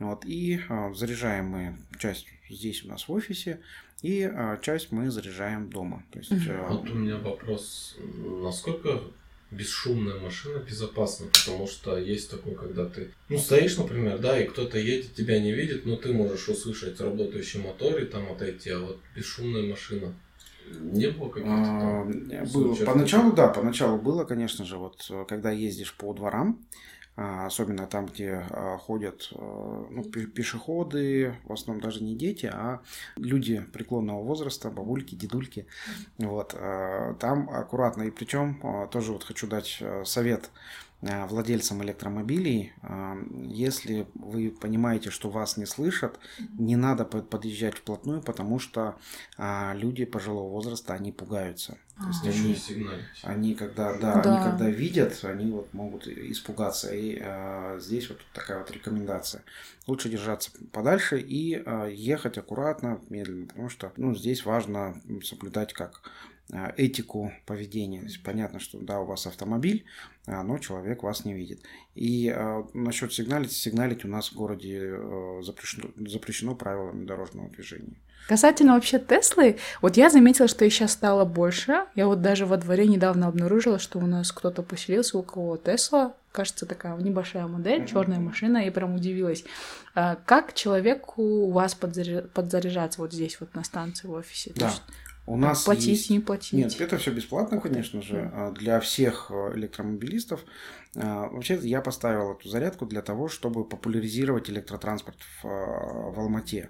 Вот, 0.00 0.24
и 0.26 0.60
заряжаем 0.94 1.46
мы 1.46 1.78
часть 1.98 2.26
здесь 2.50 2.84
у 2.84 2.88
нас 2.88 3.06
в 3.06 3.12
офисе, 3.12 3.60
и 4.02 4.28
часть 4.62 4.90
мы 4.90 5.10
заряжаем 5.10 5.70
дома. 5.70 6.02
То 6.10 6.18
есть, 6.18 6.32
вот 6.68 6.90
у 6.90 6.94
меня 6.94 7.18
вопрос, 7.18 7.96
насколько 8.42 9.00
бесшумная 9.54 10.18
машина 10.18 10.58
безопасна, 10.58 11.26
потому 11.32 11.66
что 11.66 11.96
есть 11.96 12.30
такое, 12.30 12.54
когда 12.54 12.86
ты, 12.86 13.10
ну, 13.28 13.38
стоишь, 13.38 13.76
например, 13.76 14.18
да, 14.18 14.40
и 14.40 14.46
кто-то 14.46 14.78
едет, 14.78 15.14
тебя 15.14 15.40
не 15.40 15.52
видит, 15.52 15.86
но 15.86 15.96
ты 15.96 16.12
можешь 16.12 16.48
услышать 16.48 17.00
работающий 17.00 17.60
мотор 17.60 17.98
и 17.98 18.04
там 18.04 18.30
отойти, 18.30 18.70
а 18.70 18.80
вот 18.80 18.98
бесшумная 19.16 19.62
машина, 19.62 20.14
не 20.70 21.08
было 21.10 21.28
каких-то 21.28 21.64
там 21.64 22.10
а, 22.32 22.44
было. 22.52 22.74
Поначалу, 22.84 23.32
да, 23.32 23.48
поначалу 23.48 23.98
было, 23.98 24.24
конечно 24.24 24.64
же, 24.64 24.78
вот 24.78 25.10
когда 25.28 25.50
ездишь 25.50 25.94
по 25.94 26.12
дворам, 26.14 26.58
особенно 27.16 27.86
там, 27.86 28.06
где 28.06 28.44
а, 28.50 28.76
ходят 28.76 29.30
а, 29.32 29.86
ну, 29.90 30.02
пешеходы, 30.04 31.36
в 31.44 31.52
основном 31.52 31.82
даже 31.82 32.02
не 32.02 32.16
дети, 32.16 32.46
а 32.46 32.80
люди 33.16 33.60
преклонного 33.72 34.22
возраста, 34.22 34.70
бабульки, 34.70 35.14
дедульки. 35.14 35.66
Вот, 36.18 36.54
там 37.20 37.48
аккуратно. 37.50 38.02
И 38.02 38.10
причем 38.10 38.88
тоже 38.90 39.12
вот 39.12 39.24
хочу 39.24 39.46
дать 39.46 39.82
совет 40.04 40.50
владельцам 41.28 41.82
электромобилей, 41.82 42.72
э, 42.82 43.14
если 43.44 44.06
вы 44.14 44.50
понимаете, 44.50 45.10
что 45.10 45.30
вас 45.30 45.56
не 45.56 45.66
слышат, 45.66 46.18
не 46.58 46.76
надо 46.76 47.04
подъезжать 47.04 47.74
вплотную, 47.74 48.22
потому 48.22 48.58
что 48.58 48.96
э, 49.36 49.72
люди 49.74 50.04
пожилого 50.04 50.50
возраста, 50.50 50.94
они 50.94 51.12
пугаются. 51.12 51.78
То 51.96 52.26
есть 52.26 52.70
они, 52.70 52.88
они 53.22 53.54
когда, 53.54 53.92
да, 53.96 54.20
да. 54.20 54.36
они 54.36 54.50
когда 54.50 54.68
видят, 54.68 55.20
они 55.22 55.52
вот 55.52 55.72
могут 55.72 56.08
испугаться. 56.08 56.92
И 56.92 57.18
э, 57.20 57.78
здесь 57.80 58.08
вот 58.08 58.18
такая 58.32 58.58
вот 58.58 58.70
рекомендация. 58.72 59.44
Лучше 59.86 60.08
держаться 60.08 60.50
подальше 60.72 61.20
и 61.20 61.62
э, 61.64 61.90
ехать 61.92 62.36
аккуратно, 62.36 63.00
медленно, 63.10 63.46
потому 63.46 63.68
что 63.68 63.92
ну, 63.96 64.14
здесь 64.14 64.44
важно 64.44 65.00
соблюдать 65.22 65.72
как 65.72 66.02
Э, 66.02 66.33
этику 66.76 67.32
поведения. 67.46 68.00
То 68.00 68.06
есть 68.06 68.22
понятно, 68.22 68.60
что 68.60 68.78
да, 68.78 69.00
у 69.00 69.06
вас 69.06 69.26
автомобиль, 69.26 69.84
а, 70.26 70.42
но 70.42 70.58
человек 70.58 71.02
вас 71.02 71.24
не 71.24 71.34
видит. 71.34 71.60
И 71.94 72.32
э, 72.34 72.64
насчет 72.74 73.12
сигналить, 73.12 73.52
сигналить 73.52 74.04
у 74.04 74.08
нас 74.08 74.30
в 74.30 74.34
городе 74.34 74.78
э, 74.80 75.42
запрещено, 75.42 75.90
запрещено 76.06 76.54
правилами 76.54 77.06
дорожного 77.06 77.48
движения. 77.48 77.96
Касательно 78.28 78.74
вообще 78.74 78.98
Теслы, 78.98 79.58
вот 79.82 79.98
я 79.98 80.08
заметила, 80.08 80.48
что 80.48 80.64
их 80.64 80.72
сейчас 80.72 80.92
стало 80.92 81.26
больше. 81.26 81.84
Я 81.94 82.06
вот 82.06 82.22
даже 82.22 82.46
во 82.46 82.56
дворе 82.56 82.86
недавно 82.86 83.26
обнаружила, 83.26 83.78
что 83.78 83.98
у 83.98 84.06
нас 84.06 84.32
кто-то 84.32 84.62
поселился, 84.62 85.18
у 85.18 85.22
кого 85.22 85.58
Тесла, 85.58 86.14
кажется, 86.32 86.64
такая 86.64 86.96
небольшая 86.96 87.46
модель, 87.46 87.82
mm-hmm. 87.82 87.86
черная 87.86 88.20
машина, 88.20 88.64
я 88.64 88.72
прям 88.72 88.94
удивилась. 88.94 89.44
А 89.94 90.16
как 90.24 90.54
человеку 90.54 91.22
у 91.22 91.50
вас 91.50 91.74
подзаряжаться 91.74 93.02
вот 93.02 93.12
здесь, 93.12 93.38
вот 93.40 93.54
на 93.54 93.62
станции 93.62 94.08
в 94.08 94.12
офисе? 94.12 94.52
Да. 94.56 94.68
есть 94.68 94.82
у 95.26 95.36
нас 95.36 95.64
платить, 95.64 95.86
есть... 95.86 96.10
не 96.10 96.20
платить. 96.20 96.52
Нет, 96.52 96.80
это 96.80 96.98
все 96.98 97.10
бесплатно, 97.10 97.60
конечно 97.60 98.02
же, 98.02 98.30
а, 98.34 98.52
для 98.52 98.78
всех 98.80 99.30
э, 99.30 99.52
электромобилистов. 99.56 100.44
А, 100.96 101.28
вообще, 101.28 101.58
я 101.62 101.80
поставил 101.80 102.32
эту 102.32 102.48
зарядку 102.48 102.84
для 102.84 103.00
того, 103.00 103.28
чтобы 103.28 103.64
популяризировать 103.64 104.50
электротранспорт 104.50 105.16
в, 105.42 105.44
в 105.44 106.20
Алмате. 106.20 106.68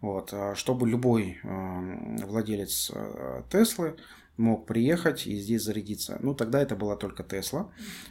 Вот, 0.00 0.30
а, 0.32 0.54
чтобы 0.54 0.88
любой 0.88 1.40
владелец 1.42 2.92
Теслы 3.50 3.96
мог 4.38 4.66
приехать 4.66 5.26
и 5.26 5.36
здесь 5.36 5.62
зарядиться. 5.62 6.18
Ну, 6.22 6.34
тогда 6.34 6.62
это 6.62 6.76
была 6.76 6.96
только 6.96 7.22
Тесла. 7.22 7.70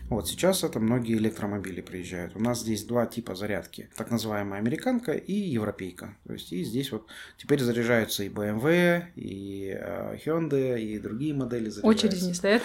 Вот 0.09 0.27
сейчас 0.27 0.63
это 0.63 0.79
многие 0.79 1.15
электромобили 1.15 1.81
приезжают. 1.81 2.35
У 2.35 2.39
нас 2.39 2.61
здесь 2.61 2.83
два 2.83 3.05
типа 3.05 3.33
зарядки. 3.33 3.89
Так 3.95 4.11
называемая 4.11 4.59
американка 4.59 5.13
и 5.13 5.33
европейка. 5.33 6.15
То 6.25 6.33
есть 6.33 6.51
и 6.51 6.63
здесь 6.63 6.91
вот 6.91 7.07
теперь 7.37 7.61
заряжаются 7.61 8.23
и 8.23 8.29
BMW, 8.29 9.05
и 9.15 9.73
э, 9.79 10.17
Hyundai, 10.25 10.79
и 10.79 10.99
другие 10.99 11.33
модели 11.33 11.69
заряжаются. 11.69 12.07
Очереди 12.07 12.25
не 12.25 12.33
стоят? 12.33 12.61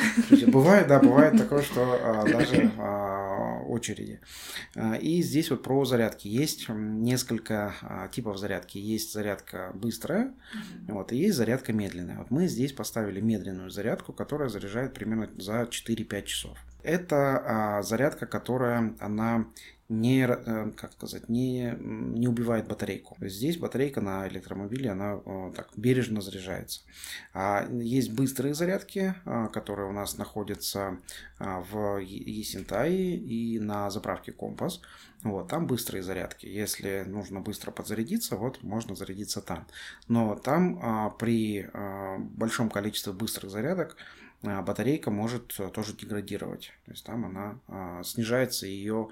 Бывает, 0.49 0.89
да, 0.89 0.99
бывает 0.99 1.39
такое, 1.39 1.63
что 1.63 1.99
а, 2.03 2.25
даже 2.25 2.71
а, 2.79 3.32
очереди. 3.73 4.21
А, 4.77 4.95
и 4.95 5.23
здесь 5.23 5.51
вот 5.51 5.63
про 5.63 5.85
зарядки. 5.85 6.29
Есть 6.29 6.69
несколько 6.69 7.75
а, 7.83 8.09
типов 8.09 8.39
зарядки. 8.39 8.79
Есть 8.79 9.13
зарядка 9.13 9.73
быстрая, 9.75 10.35
вот, 10.89 11.13
и 11.13 11.17
есть 11.17 11.37
зарядка 11.37 11.73
медленная. 11.73 12.19
Вот 12.19 12.31
мы 12.31 12.47
здесь 12.47 12.73
поставили 12.73 13.21
медленную 13.21 13.43
медленную 13.43 13.71
зарядку, 13.71 14.13
которая 14.13 14.49
заряжает 14.49 14.95
примерно 14.95 15.29
за 15.39 15.63
4-5 15.63 16.23
часов. 16.25 16.59
Это 16.83 17.39
а, 17.45 17.83
зарядка, 17.83 18.27
которая 18.27 18.95
она 18.99 19.47
не, 19.93 20.27
э, 20.27 20.71
как 20.77 20.93
сказать, 20.93 21.29
не, 21.29 21.77
не 21.79 22.27
убивает 22.27 22.67
батарейку. 22.67 23.17
Здесь 23.21 23.59
батарейка 23.59 24.01
на 24.01 24.27
электромобиле, 24.29 24.91
она 24.91 25.19
так 25.55 25.69
бережно 25.77 26.21
заряжается. 26.21 26.81
А 27.35 27.69
есть 27.71 28.13
быстрые 28.13 28.55
зарядки, 28.55 29.15
а, 29.25 29.49
которые 29.49 29.89
у 29.89 29.93
нас 29.93 30.17
находятся 30.17 30.99
а, 31.39 31.61
в 31.61 31.99
Есентае 31.99 33.17
и 33.17 33.59
на 33.59 33.91
заправке 33.91 34.33
Компас. 34.33 34.81
Вот, 35.23 35.49
там 35.49 35.67
быстрые 35.67 36.03
зарядки. 36.03 36.47
Если 36.47 37.05
нужно 37.07 37.41
быстро 37.41 37.71
подзарядиться, 37.71 38.37
вот 38.37 38.63
можно 38.63 38.95
зарядиться 38.95 39.41
там. 39.41 39.67
Но 40.09 40.35
там 40.35 40.81
а, 40.83 41.11
при 41.11 41.69
большом 42.19 42.71
количестве 42.71 43.13
быстрых 43.13 43.51
зарядок 43.51 43.97
батарейка 44.43 45.11
может 45.11 45.57
тоже 45.73 45.95
деградировать. 45.95 46.73
То 46.87 46.91
есть 46.91 47.07
там 47.07 47.25
она 47.25 48.03
снижается 48.03 48.67
ее 48.67 49.11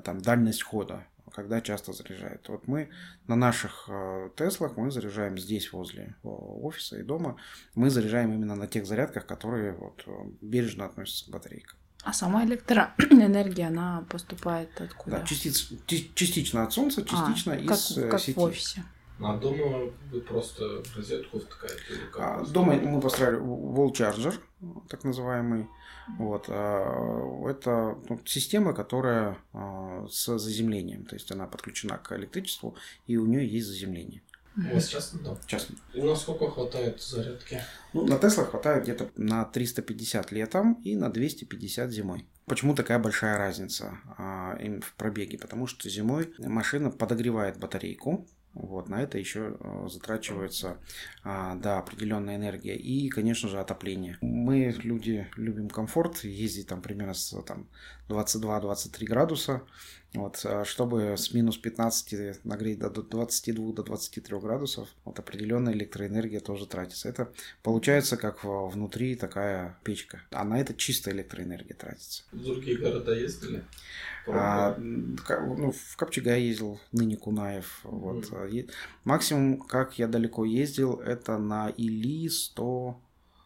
там, 0.00 0.20
дальность 0.20 0.62
хода, 0.62 1.06
когда 1.32 1.60
часто 1.60 1.92
заряжает. 1.92 2.48
Вот 2.48 2.66
мы 2.68 2.90
на 3.26 3.36
наших 3.36 3.88
э, 3.88 4.30
Теслах 4.36 4.76
мы 4.76 4.90
заряжаем 4.90 5.38
здесь 5.38 5.72
возле 5.72 6.16
э, 6.22 6.28
офиса 6.28 6.98
и 6.98 7.02
дома. 7.02 7.36
Мы 7.74 7.90
заряжаем 7.90 8.32
именно 8.32 8.54
на 8.54 8.66
тех 8.66 8.86
зарядках, 8.86 9.26
которые 9.26 9.72
вот, 9.72 10.04
э, 10.06 10.10
бережно 10.40 10.86
относятся 10.86 11.26
к 11.26 11.28
батарейкам. 11.30 11.78
А 12.04 12.12
сама 12.12 12.44
электроэнергия, 12.44 13.68
она 13.68 14.04
поступает 14.08 14.68
откуда? 14.80 15.18
Да, 15.18 15.24
частиц, 15.24 15.72
частично 15.86 16.64
от 16.64 16.72
солнца, 16.72 17.02
частично 17.04 17.52
а, 17.52 17.56
из 17.56 17.94
как, 17.94 18.10
как 18.10 18.20
сети. 18.20 18.36
в 18.36 18.40
офисе. 18.40 18.84
А 19.24 19.36
дома 19.36 19.90
вы 20.10 20.20
просто 20.20 20.82
розетку 20.96 21.38
втыкаете? 21.38 21.82
Или 21.90 22.06
как 22.12 22.48
дома 22.50 22.74
мы 22.74 23.00
построили 23.00 23.38
wall 23.38 23.92
charger, 23.92 24.34
так 24.88 25.04
называемый. 25.04 25.68
Вот, 26.18 26.46
а, 26.48 27.48
это 27.48 27.96
ну, 28.08 28.20
система, 28.24 28.74
которая 28.74 29.38
а, 29.52 30.06
с 30.10 30.38
заземлением, 30.38 31.04
то 31.04 31.14
есть 31.14 31.30
она 31.30 31.46
подключена 31.46 31.98
к 31.98 32.12
электричеству, 32.16 32.76
и 33.06 33.16
у 33.16 33.26
нее 33.26 33.46
есть 33.46 33.68
заземление. 33.68 34.22
У 34.56 34.74
вас 34.74 34.88
частный 34.88 35.22
дом? 35.22 35.38
Частный. 35.46 35.78
И 35.94 36.02
на 36.02 36.14
сколько 36.14 36.50
хватает 36.50 37.00
зарядки? 37.00 37.62
Ну, 37.94 38.06
на 38.06 38.18
Тесла 38.18 38.44
хватает 38.44 38.82
где-то 38.82 39.10
на 39.16 39.44
350 39.46 40.30
летом 40.32 40.74
и 40.84 40.94
на 40.94 41.08
250 41.08 41.90
зимой. 41.90 42.26
Почему 42.44 42.74
такая 42.74 42.98
большая 42.98 43.38
разница 43.38 43.98
а, 44.18 44.58
в 44.82 44.94
пробеге? 44.96 45.38
Потому 45.38 45.66
что 45.66 45.88
зимой 45.88 46.34
машина 46.38 46.90
подогревает 46.90 47.58
батарейку, 47.58 48.26
вот, 48.54 48.88
на 48.88 49.02
это 49.02 49.18
еще 49.18 49.56
э, 49.58 49.88
затрачивается 49.88 50.78
а, 51.24 51.54
да, 51.56 51.78
определенная 51.78 52.36
энергия 52.36 52.76
и, 52.76 53.08
конечно 53.08 53.48
же, 53.48 53.58
отопление. 53.58 54.18
Мы, 54.20 54.74
люди, 54.82 55.26
любим 55.36 55.70
комфорт, 55.70 56.24
ездить 56.24 56.68
там 56.68 56.82
примерно 56.82 57.14
с 57.14 57.34
там, 57.42 57.68
22-23 58.08 59.04
градуса. 59.06 59.62
Вот, 60.14 60.38
а 60.44 60.64
чтобы 60.66 61.16
с 61.16 61.32
минус 61.32 61.56
15 61.56 62.44
нагреть 62.44 62.80
до 62.80 62.90
22 62.90 63.72
до 63.72 63.82
23 63.82 64.38
градусов, 64.40 64.88
вот 65.06 65.18
определенная 65.18 65.72
электроэнергия 65.72 66.40
тоже 66.40 66.66
тратится. 66.66 67.08
Это 67.08 67.32
получается 67.62 68.18
как 68.18 68.44
внутри 68.44 69.16
такая 69.16 69.78
печка. 69.84 70.20
А 70.30 70.44
на 70.44 70.60
это 70.60 70.74
чистая 70.74 71.14
электроэнергия 71.14 71.74
тратится. 71.74 72.24
В 72.30 72.44
другие 72.44 72.76
города 72.76 73.14
ездили? 73.14 73.64
А, 74.26 74.76
ну, 74.78 75.72
в 75.72 75.96
Копчегай 75.96 76.42
ездил, 76.42 76.78
ныне 76.92 77.16
Кунаев. 77.16 77.80
Вот. 77.82 78.30
Максимум, 79.04 79.62
как 79.62 79.98
я 79.98 80.08
далеко 80.08 80.44
ездил, 80.44 81.00
это 81.00 81.38
на 81.38 81.70
Или 81.70 82.28
100, 82.28 83.00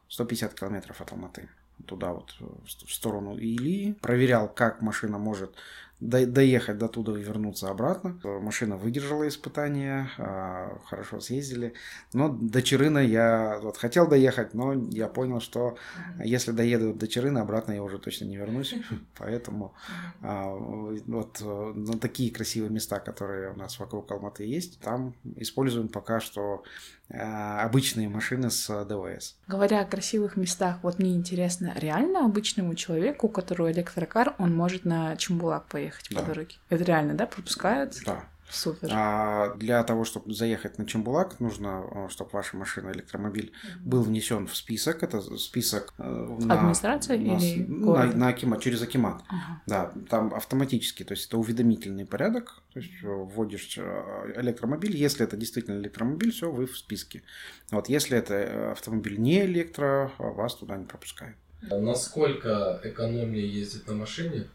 150 0.08 0.54
километров 0.54 1.00
от 1.00 1.12
Алматы 1.12 1.48
туда 1.86 2.12
вот 2.12 2.34
в 2.40 2.92
сторону 2.92 3.36
Или, 3.36 3.92
проверял, 3.92 4.48
как 4.48 4.82
машина 4.82 5.18
может 5.18 5.54
доехать 6.00 6.76
до 6.76 6.88
туда 6.88 7.18
и 7.18 7.22
вернуться 7.22 7.70
обратно. 7.70 8.18
Машина 8.22 8.76
выдержала 8.76 9.26
испытания, 9.28 10.10
а, 10.18 10.78
хорошо 10.84 11.20
съездили. 11.20 11.72
Но 12.12 12.28
до 12.28 12.62
Черына 12.62 12.98
я 12.98 13.58
вот 13.62 13.78
хотел 13.78 14.06
доехать, 14.06 14.52
но 14.52 14.74
я 14.74 15.08
понял, 15.08 15.40
что 15.40 15.76
если 16.22 16.52
доеду 16.52 16.92
до 16.92 17.08
Черына, 17.08 17.40
обратно 17.40 17.72
я 17.72 17.82
уже 17.82 17.98
точно 17.98 18.26
не 18.26 18.36
вернусь. 18.36 18.74
Поэтому 19.18 19.74
а, 20.20 20.54
вот 20.54 21.40
на 21.40 21.98
такие 21.98 22.30
красивые 22.30 22.70
места, 22.70 23.00
которые 23.00 23.52
у 23.52 23.56
нас 23.56 23.78
вокруг 23.78 24.10
Алматы 24.10 24.44
есть, 24.44 24.78
там 24.80 25.14
используем 25.36 25.88
пока 25.88 26.20
что 26.20 26.62
обычные 27.08 28.08
машины 28.08 28.50
с 28.50 28.84
ДВС. 28.84 29.36
Говоря 29.46 29.80
о 29.80 29.84
красивых 29.84 30.36
местах, 30.36 30.78
вот 30.82 30.98
мне 30.98 31.14
интересно, 31.14 31.72
реально 31.76 32.24
обычному 32.24 32.74
человеку, 32.74 33.28
у 33.28 33.30
которого 33.30 33.70
электрокар, 33.70 34.34
он 34.38 34.54
может 34.54 34.84
на 34.84 35.16
Чембулак 35.16 35.66
поехать 35.66 36.08
да. 36.10 36.20
по 36.20 36.26
дороге? 36.26 36.56
Это 36.68 36.84
реально, 36.84 37.14
да, 37.14 37.26
пропускают? 37.26 37.96
Да. 38.04 38.24
Супер. 38.50 38.88
А 38.92 39.54
для 39.56 39.82
того, 39.82 40.04
чтобы 40.04 40.32
заехать 40.32 40.78
на 40.78 40.86
Чембулак, 40.86 41.40
нужно, 41.40 41.84
э, 41.90 42.08
чтобы 42.10 42.30
ваша 42.32 42.56
машина, 42.56 42.90
электромобиль, 42.92 43.52
был 43.80 44.02
внесен 44.02 44.46
в 44.46 44.56
список. 44.56 45.02
Это 45.02 45.20
список 45.36 45.92
э, 45.98 46.02
на, 46.40 46.54
Администрация 46.54 47.18
на, 47.18 47.22
или 47.22 47.64
на, 47.66 48.04
на 48.04 48.28
Акимат, 48.28 48.62
через 48.62 48.82
Акимат. 48.82 49.22
Ага. 49.28 49.62
Да, 49.66 49.92
там 50.08 50.32
автоматически, 50.32 51.02
то 51.02 51.12
есть 51.12 51.26
это 51.26 51.38
уведомительный 51.38 52.06
порядок. 52.06 52.62
То 52.72 52.80
есть 52.80 52.92
э, 53.02 53.06
вводишь 53.06 53.78
электромобиль, 53.78 54.96
если 54.96 55.24
это 55.24 55.36
действительно 55.36 55.78
электромобиль, 55.78 56.32
все, 56.32 56.50
вы 56.50 56.66
в 56.66 56.78
списке. 56.78 57.22
Вот 57.70 57.88
если 57.88 58.16
это 58.16 58.72
автомобиль 58.72 59.18
не 59.18 59.44
электро, 59.44 60.12
вас 60.18 60.54
туда 60.54 60.76
не 60.76 60.84
пропускают. 60.84 61.36
Насколько 61.62 62.80
экономнее 62.84 63.48
ездить 63.48 63.88
на 63.88 63.94
машине 63.94 64.46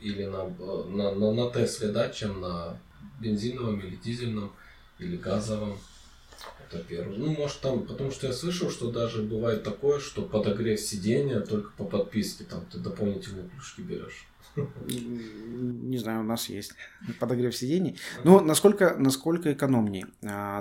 или 0.00 0.24
на, 0.24 0.48
на, 0.48 1.14
на, 1.14 1.32
на 1.32 1.50
Тесле, 1.50 1.88
да, 1.88 2.08
чем 2.08 2.40
на 2.40 2.78
бензиновом 3.20 3.80
или 3.80 3.96
дизельном, 3.96 4.52
или 4.98 5.16
газовом. 5.16 5.78
Это 6.68 6.82
первое. 6.82 7.16
Ну, 7.16 7.28
может 7.28 7.60
там, 7.60 7.86
потому 7.86 8.10
что 8.10 8.26
я 8.26 8.32
слышал, 8.32 8.70
что 8.70 8.90
даже 8.90 9.22
бывает 9.22 9.62
такое, 9.62 10.00
что 10.00 10.22
подогрев 10.22 10.80
сиденья 10.80 11.40
только 11.40 11.70
по 11.76 11.84
подписке, 11.84 12.44
там 12.44 12.64
ты 12.66 12.78
дополнительные 12.78 13.48
плюшки 13.48 13.80
берешь. 13.80 14.26
Не 14.56 15.98
знаю, 15.98 16.20
у 16.20 16.24
нас 16.24 16.48
есть 16.48 16.72
подогрев 17.18 17.56
сидений. 17.56 17.98
Но 18.24 18.40
насколько, 18.40 18.96
насколько 18.98 19.52
экономнее? 19.52 20.06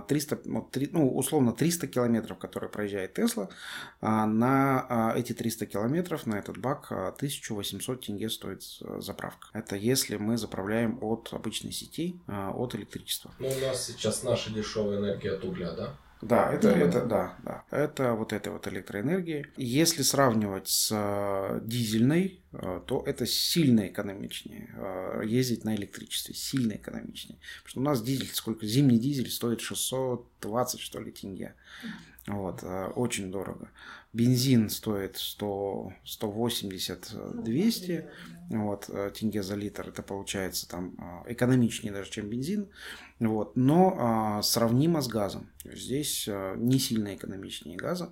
300, 0.08 0.41
ну, 0.46 1.16
условно 1.16 1.54
300 1.54 1.88
километров, 1.88 2.38
которые 2.38 2.70
проезжает 2.70 3.14
Тесла, 3.14 3.50
а 4.02 4.26
на 4.26 4.86
а, 4.89 5.14
эти 5.18 5.34
300 5.34 5.66
километров, 5.66 6.26
на 6.26 6.36
этот 6.36 6.58
бак 6.58 6.91
1800 6.91 7.98
а, 7.98 8.02
тенге 8.02 8.30
стоит 8.30 8.64
заправка. 9.00 9.48
Это 9.54 9.76
если 9.76 10.18
мы 10.18 10.38
заправляем 10.38 10.98
от 11.02 11.30
обычной 11.34 11.72
сети, 11.72 12.20
от 12.28 12.76
электричества. 12.76 13.32
Ну, 13.39 13.48
у 13.48 13.60
нас 13.60 13.86
сейчас 13.86 14.24
наша 14.24 14.52
дешевая 14.52 15.00
энергия 15.00 15.34
от 15.34 15.43
угля, 15.43 15.72
да? 15.72 15.98
Да, 16.22 16.51
это, 16.51 16.70
mm 16.70 16.78
это, 16.78 17.05
да, 17.05 17.38
да. 17.43 17.63
Это 17.72 18.13
вот 18.13 18.34
эта 18.34 18.51
вот 18.51 18.68
электроэнергия. 18.68 19.47
Если 19.57 20.01
сравнивать 20.01 20.70
с 20.70 20.89
э, 20.91 21.59
дизельной, 21.63 22.39
э, 22.53 22.82
то 22.86 23.03
это 23.05 23.26
сильно 23.26 23.88
экономичнее 23.88 24.74
э, 24.76 25.22
ездить 25.26 25.66
на 25.66 25.76
электричестве, 25.76 26.34
сильно 26.34 26.74
экономичнее. 26.74 27.38
Потому 27.63 27.70
что 27.70 27.80
у 27.80 27.84
нас 27.84 28.01
дизель, 28.01 28.30
сколько, 28.34 28.66
зимний 28.66 28.97
дизель 28.97 29.30
стоит 29.30 29.61
620, 29.61 30.80
что 30.80 30.99
ли, 30.99 31.11
тенге. 31.11 31.53
Вот, 32.28 32.64
очень 32.96 33.32
дорого. 33.32 33.70
Бензин 34.12 34.70
стоит 34.70 35.18
100, 35.18 35.94
180, 36.04 37.44
200 37.44 38.10
вот, 38.50 38.90
тенге 39.14 39.44
за 39.44 39.56
литр. 39.56 39.90
Это 39.90 40.02
получается 40.02 40.68
там 40.68 40.96
экономичнее 41.28 41.94
даже, 41.94 42.10
чем 42.10 42.28
бензин. 42.28 42.68
Вот, 43.20 43.56
но 43.56 43.96
а, 43.98 44.42
сравнимо 44.42 45.02
с 45.02 45.08
газом. 45.08 45.50
Здесь 45.64 46.28
а, 46.28 46.56
не 46.56 46.80
сильно 46.80 47.14
экономичнее 47.14 47.78
газа. 47.78 48.12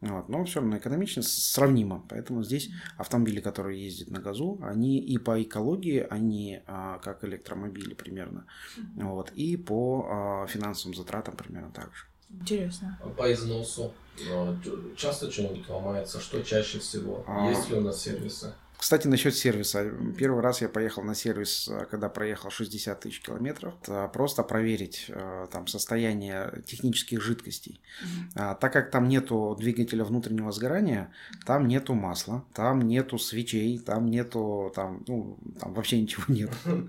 Вот, 0.00 0.28
но 0.28 0.44
все 0.44 0.60
равно 0.60 0.78
экономично 0.78 1.22
сравнимо. 1.22 2.04
Поэтому 2.08 2.44
здесь 2.44 2.70
автомобили, 2.96 3.40
которые 3.40 3.84
ездят 3.84 4.10
на 4.10 4.20
газу, 4.20 4.58
они 4.62 4.98
и 5.00 5.18
по 5.18 5.42
экологии, 5.42 6.06
они 6.08 6.60
а, 6.66 6.98
как 6.98 7.24
электромобили 7.24 7.94
примерно, 7.94 8.46
вот, 8.94 9.32
и 9.32 9.56
по 9.56 10.06
а, 10.08 10.46
финансовым 10.46 10.96
затратам 10.96 11.36
примерно 11.36 11.72
так 11.72 11.92
же. 11.94 12.04
Интересно. 12.30 12.98
По 13.16 13.32
износу 13.32 13.92
часто 14.96 15.30
что-нибудь 15.30 15.68
ломается? 15.68 16.20
Что 16.20 16.42
чаще 16.42 16.78
всего? 16.78 17.24
А... 17.26 17.48
Есть 17.50 17.70
ли 17.70 17.76
у 17.76 17.80
нас 17.80 18.02
сервисы? 18.02 18.52
Кстати, 18.78 19.08
насчет 19.08 19.34
сервиса. 19.34 19.90
Первый 20.16 20.40
раз 20.40 20.62
я 20.62 20.68
поехал 20.68 21.02
на 21.02 21.16
сервис, 21.16 21.68
э, 21.68 21.86
когда 21.90 22.08
проехал 22.08 22.48
60 22.48 23.00
тысяч 23.00 23.20
километров, 23.20 23.74
просто 24.12 24.44
проверить 24.44 25.06
э, 25.08 25.48
там 25.50 25.66
состояние 25.66 26.62
технических 26.64 27.20
жидкостей. 27.20 27.80
Mm-hmm. 28.36 28.58
Так 28.60 28.72
как 28.72 28.92
там 28.92 29.08
нету 29.08 29.56
двигателя 29.58 30.04
внутреннего 30.04 30.52
сгорания, 30.52 31.12
там 31.44 31.66
нету 31.66 31.94
масла, 31.94 32.44
там 32.54 32.82
нету 32.82 33.18
свечей, 33.18 33.80
там 33.80 34.06
нету 34.06 34.72
там, 34.76 35.02
ну, 35.08 35.38
там 35.60 35.74
вообще 35.74 36.00
ничего 36.00 36.22
нет. 36.28 36.50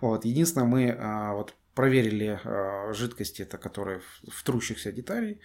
Вот. 0.00 0.24
Единственное, 0.24 0.66
мы 0.66 0.90
а, 0.90 1.34
вот 1.34 1.54
проверили 1.78 2.40
э, 2.42 2.92
жидкости, 2.92 3.42
это 3.42 3.56
которые 3.56 4.00
в, 4.00 4.30
в 4.32 4.42
трущихся 4.42 4.90
деталей, 4.90 5.38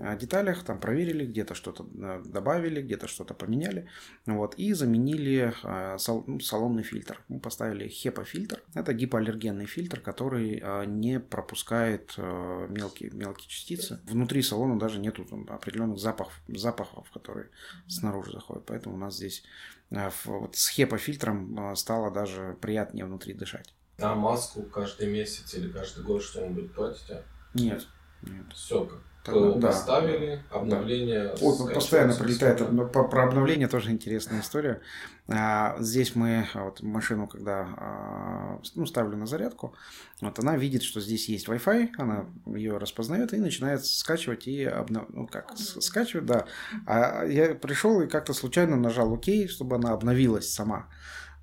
э, 0.00 0.18
деталях, 0.18 0.64
там 0.64 0.80
проверили, 0.80 1.24
где-то 1.24 1.54
что-то 1.54 1.84
э, 1.84 2.22
добавили, 2.24 2.82
где-то 2.82 3.06
что-то 3.06 3.34
поменяли, 3.34 3.86
вот, 4.26 4.56
и 4.56 4.72
заменили 4.72 5.54
э, 5.62 5.98
сал, 5.98 6.24
ну, 6.26 6.40
салонный 6.40 6.82
фильтр. 6.82 7.22
Мы 7.28 7.38
поставили 7.38 7.86
HEPA-фильтр, 7.86 8.64
это 8.74 8.92
гипоаллергенный 8.94 9.66
фильтр, 9.66 10.00
который 10.00 10.58
э, 10.60 10.86
не 10.86 11.20
пропускает 11.20 12.14
э, 12.16 12.66
мелкие, 12.68 13.10
мелкие 13.12 13.48
частицы. 13.48 14.00
Внутри 14.10 14.42
салона 14.42 14.80
даже 14.80 14.98
нету 14.98 15.24
там, 15.24 15.46
определенных 15.48 15.98
запахов, 15.98 16.34
запахов, 16.48 17.08
которые 17.12 17.50
снаружи 17.86 18.32
заходят, 18.32 18.66
поэтому 18.66 18.96
у 18.96 18.98
нас 18.98 19.14
здесь 19.14 19.44
э, 19.90 20.10
вот 20.24 20.56
с 20.56 20.76
HEPA-фильтром 20.76 21.70
э, 21.70 21.76
стало 21.76 22.10
даже 22.10 22.56
приятнее 22.60 23.04
внутри 23.04 23.34
дышать. 23.34 23.72
А 23.98 24.14
маску 24.14 24.62
каждый 24.62 25.08
месяц 25.08 25.54
или 25.54 25.70
каждый 25.70 26.04
год 26.04 26.22
что-нибудь 26.22 26.72
платите? 26.72 27.22
Нет. 27.54 27.86
Нет. 28.22 28.52
Все 28.52 28.84
как. 28.84 29.00
ПО 29.26 29.54
да. 29.54 29.68
поставили, 29.68 30.42
обновление. 30.50 31.28
Да. 31.28 31.34
Вот, 31.40 31.74
постоянно 31.74 32.14
прилетает. 32.14 32.58
Про 32.92 33.24
обновление 33.24 33.68
тоже 33.68 33.90
интересная 33.90 34.40
история. 34.40 34.80
А, 35.28 35.76
здесь 35.80 36.14
мы 36.14 36.46
вот 36.54 36.82
машину, 36.82 37.26
когда 37.26 37.66
а, 37.76 38.60
ну, 38.74 38.86
ставлю 38.86 39.16
на 39.16 39.26
зарядку, 39.26 39.74
вот 40.20 40.38
она 40.38 40.56
видит, 40.56 40.82
что 40.82 41.00
здесь 41.00 41.28
есть 41.28 41.48
Wi-Fi, 41.48 41.90
она 41.98 42.26
ее 42.46 42.78
распознает 42.78 43.34
и 43.34 43.38
начинает 43.38 43.84
скачивать 43.84 44.46
и 44.46 44.64
обнов... 44.64 45.06
ну 45.08 45.26
как 45.26 45.52
скачивать, 45.56 46.26
да. 46.26 46.46
А 46.86 47.24
я 47.24 47.54
пришел 47.54 48.00
и 48.00 48.06
как-то 48.06 48.32
случайно 48.32 48.76
нажал 48.76 49.12
ОК, 49.12 49.26
чтобы 49.48 49.76
она 49.76 49.90
обновилась 49.90 50.52
сама 50.52 50.88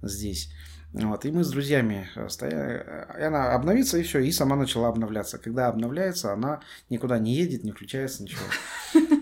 здесь. 0.02 0.50
Вот, 0.94 1.26
и 1.26 1.32
мы 1.32 1.44
с 1.44 1.50
друзьями 1.50 2.08
э, 2.16 2.30
стояли, 2.30 2.84
э, 2.86 3.26
она 3.26 3.54
обновится, 3.54 3.98
и 3.98 4.04
все, 4.04 4.20
и 4.20 4.32
сама 4.32 4.56
начала 4.56 4.90
обновляться. 4.90 5.40
Когда 5.40 5.68
обновляется, 5.68 6.32
она 6.32 6.62
никуда 6.90 7.18
не 7.18 7.34
едет, 7.34 7.64
не 7.64 7.72
включается, 7.72 8.22
ничего. 8.22 8.46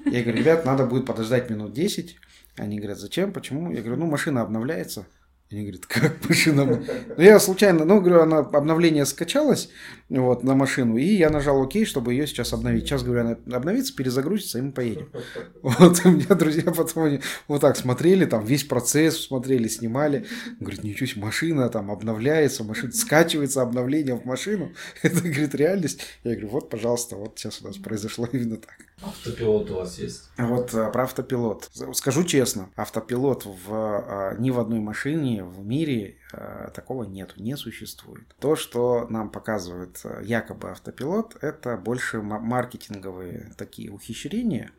Я 0.06 0.22
говорю, 0.22 0.40
ребят, 0.40 0.66
надо 0.66 0.86
будет 0.86 1.06
подождать 1.06 1.50
минут 1.50 1.72
10. 1.72 2.18
Они 2.58 2.78
говорят, 2.78 3.00
зачем, 3.00 3.32
почему? 3.32 3.72
Я 3.72 3.82
говорю, 3.82 4.02
ну, 4.02 4.08
машина 4.08 4.42
обновляется. 4.42 5.06
Они 5.52 5.64
говорят, 5.64 5.86
как 5.86 6.30
машина? 6.30 6.66
Ну, 6.66 7.22
я 7.22 7.38
случайно, 7.40 7.84
ну, 7.84 8.00
говорю, 8.00 8.22
она 8.22 8.40
обновление 8.40 9.06
скачалось 9.06 9.70
вот, 10.08 10.44
на 10.44 10.56
машину, 10.56 10.96
и 10.96 11.04
я 11.04 11.30
нажал 11.30 11.62
ОК, 11.62 11.86
чтобы 11.86 12.14
ее 12.14 12.26
сейчас 12.26 12.54
обновить. 12.54 12.86
Сейчас, 12.86 13.04
говорю, 13.04 13.22
она 13.22 13.58
обновится, 13.58 13.94
перезагрузится, 13.94 14.60
и 14.60 14.62
мы 14.62 14.72
поедем. 14.72 15.10
Вот, 15.62 16.06
у 16.06 16.10
меня 16.10 16.36
друзья 16.36 16.72
потом 16.72 17.04
они 17.04 17.20
вот 17.48 17.62
так 17.62 17.76
смотрели, 17.76 18.26
там 18.26 18.46
весь 18.46 18.64
процесс 18.64 19.26
смотрели, 19.26 19.68
снимали. 19.68 20.26
Говорит, 20.60 20.84
ничего 20.84 21.08
себе, 21.08 21.22
машина 21.22 21.70
там 21.70 21.92
обновляется, 21.92 22.64
машина 22.64 22.94
скачивается, 22.94 23.62
обновление 23.62 24.16
в 24.16 24.26
машину. 24.26 24.72
Это, 25.02 25.22
говорит, 25.22 25.54
реальность. 25.56 26.02
Я 26.24 26.32
говорю, 26.32 26.50
вот, 26.50 26.70
пожалуйста, 26.70 27.16
вот 27.18 27.38
сейчас 27.38 27.62
у 27.62 27.68
нас 27.68 27.78
произошло 27.78 28.28
именно 28.32 28.58
так. 28.58 28.76
Автопилот 29.04 29.72
у 29.72 29.76
вас 29.76 29.98
есть? 29.98 30.30
Вот 30.38 30.74
э, 30.74 30.92
про 30.92 31.04
автопилот. 31.04 31.70
Скажу 31.94 32.24
честно, 32.24 32.70
автопилот 32.76 33.46
в, 33.46 33.74
э, 33.74 34.36
ни 34.40 34.52
в 34.52 34.60
одной 34.60 34.80
машине 34.80 35.44
в 35.44 35.66
мире 35.66 36.18
э, 36.34 36.70
такого 36.74 37.04
нету, 37.04 37.42
не 37.42 37.58
существует. 37.58 38.28
То, 38.40 38.56
что 38.56 39.08
нам 39.10 39.32
показывает 39.32 40.04
якобы 40.22 40.70
автопилот, 40.70 41.36
это 41.42 41.78
больше 41.78 42.22
маркетинговые 42.22 43.54
такие 43.58 43.92
ухищрения. 43.92 44.72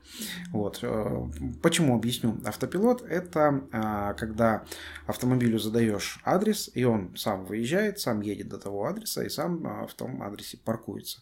Вот. 0.53 0.85
Почему 1.61 1.97
объясню? 1.97 2.39
Автопилот 2.45 3.03
это 3.03 4.15
когда 4.19 4.65
автомобилю 5.07 5.59
задаешь 5.59 6.21
адрес, 6.25 6.71
и 6.75 6.85
он 6.85 7.17
сам 7.17 7.45
выезжает, 7.45 7.99
сам 7.99 8.21
едет 8.21 8.49
до 8.49 8.59
того 8.59 8.87
адреса 8.87 9.25
и 9.25 9.29
сам 9.29 9.87
в 9.87 9.95
том 9.95 10.23
адресе 10.23 10.59
паркуется 10.59 11.21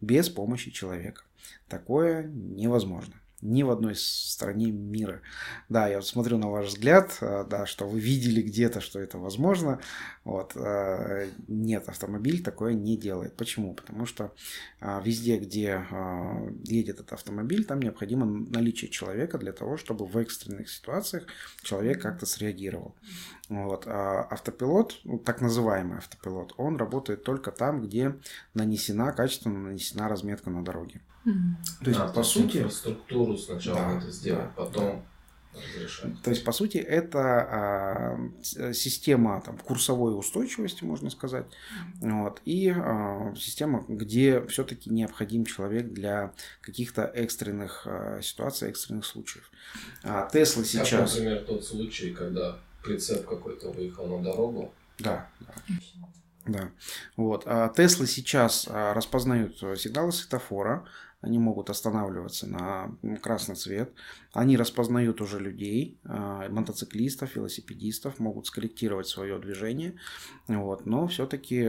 без 0.00 0.28
помощи 0.28 0.70
человека. 0.70 1.22
Такое 1.68 2.24
невозможно. 2.24 3.14
ни 3.42 3.64
в 3.64 3.70
одной 3.70 3.96
стране 3.96 4.70
мира. 4.70 5.20
Да, 5.68 5.88
я 5.88 5.96
вот 5.96 6.06
смотрю 6.06 6.38
на 6.38 6.48
ваш 6.48 6.68
взгляд, 6.68 7.18
э, 7.20 7.44
да, 7.50 7.66
что 7.66 7.88
вы 7.88 7.98
видели 7.98 8.40
где-то, 8.40 8.80
что 8.80 9.00
это 9.00 9.18
возможно. 9.18 9.80
Вот. 10.24 10.52
Э, 10.54 11.28
нет, 11.48 11.88
автомобиль 11.88 12.42
такое 12.42 12.72
не 12.72 12.96
делает. 12.96 13.36
Почему? 13.36 13.74
Потому 13.74 14.06
что 14.06 14.32
а, 14.80 15.00
везде, 15.04 15.38
где 15.38 15.84
а, 15.90 16.48
едет 16.62 17.00
этот 17.00 17.12
автомобиль, 17.12 17.64
там 17.64 17.80
необходимо 17.80 18.26
наличие 18.26 18.90
человека 18.90 19.38
для 19.38 19.52
того, 19.52 19.76
чтобы 19.76 20.06
в 20.06 20.16
экстренных 20.16 20.68
ситуациях 20.68 21.24
человек 21.62 22.00
как-то 22.00 22.26
среагировал. 22.26 22.94
Вот. 23.48 23.86
А 23.88 24.22
автопилот, 24.22 25.00
ну, 25.02 25.18
так 25.18 25.40
называемый 25.40 25.98
автопилот, 25.98 26.54
он 26.58 26.76
работает 26.76 27.24
только 27.24 27.50
там, 27.50 27.82
где 27.82 28.14
нанесена, 28.54 29.12
качественно 29.12 29.58
нанесена 29.58 30.08
разметка 30.08 30.48
на 30.48 30.64
дороге. 30.64 31.00
То 31.24 31.90
есть, 31.90 32.00
а, 32.00 32.08
по 32.08 32.22
сути... 32.22 32.68
Структуру 32.68 33.36
сначала 33.36 33.78
да, 33.78 33.94
надо 33.94 34.10
сделать, 34.10 34.46
да, 34.56 34.64
потом 34.64 35.04
да. 35.54 35.60
разрешать. 35.60 36.22
То 36.22 36.30
есть, 36.30 36.44
по 36.44 36.52
сути, 36.52 36.78
это 36.78 37.20
а, 37.20 38.30
система 38.72 39.40
там, 39.42 39.56
курсовой 39.58 40.18
устойчивости, 40.18 40.84
можно 40.84 41.10
сказать, 41.10 41.46
вот, 42.00 42.40
и 42.44 42.70
а, 42.74 43.34
система, 43.36 43.84
где 43.86 44.44
все-таки 44.46 44.90
необходим 44.90 45.44
человек 45.44 45.92
для 45.92 46.32
каких-то 46.60 47.04
экстренных 47.04 47.86
а, 47.86 48.20
ситуаций, 48.20 48.68
экстренных 48.68 49.06
случаев. 49.06 49.50
А 50.02 50.28
Тесла 50.28 50.64
сейчас... 50.64 50.90
Как, 50.90 51.20
например, 51.20 51.44
тот 51.44 51.64
случай, 51.64 52.12
когда 52.12 52.58
прицеп 52.82 53.26
какой-то 53.26 53.70
выехал 53.70 54.06
на 54.06 54.24
дорогу. 54.24 54.72
Да, 54.98 55.28
да. 55.40 55.54
Да, 56.44 56.70
вот. 57.16 57.44
А 57.46 57.68
Теслы 57.68 58.06
сейчас 58.06 58.66
а, 58.68 58.94
распознают 58.94 59.58
сигналы 59.78 60.10
светофора, 60.12 60.84
они 61.22 61.38
могут 61.38 61.70
останавливаться 61.70 62.46
на 62.46 62.94
красный 63.22 63.54
цвет, 63.54 63.92
они 64.32 64.56
распознают 64.56 65.20
уже 65.20 65.38
людей, 65.38 65.98
а, 66.04 66.48
мотоциклистов, 66.50 67.36
велосипедистов, 67.36 68.18
могут 68.18 68.46
скорректировать 68.46 69.06
свое 69.06 69.38
движение, 69.38 69.94
вот. 70.48 70.84
но 70.84 71.06
все-таки 71.06 71.64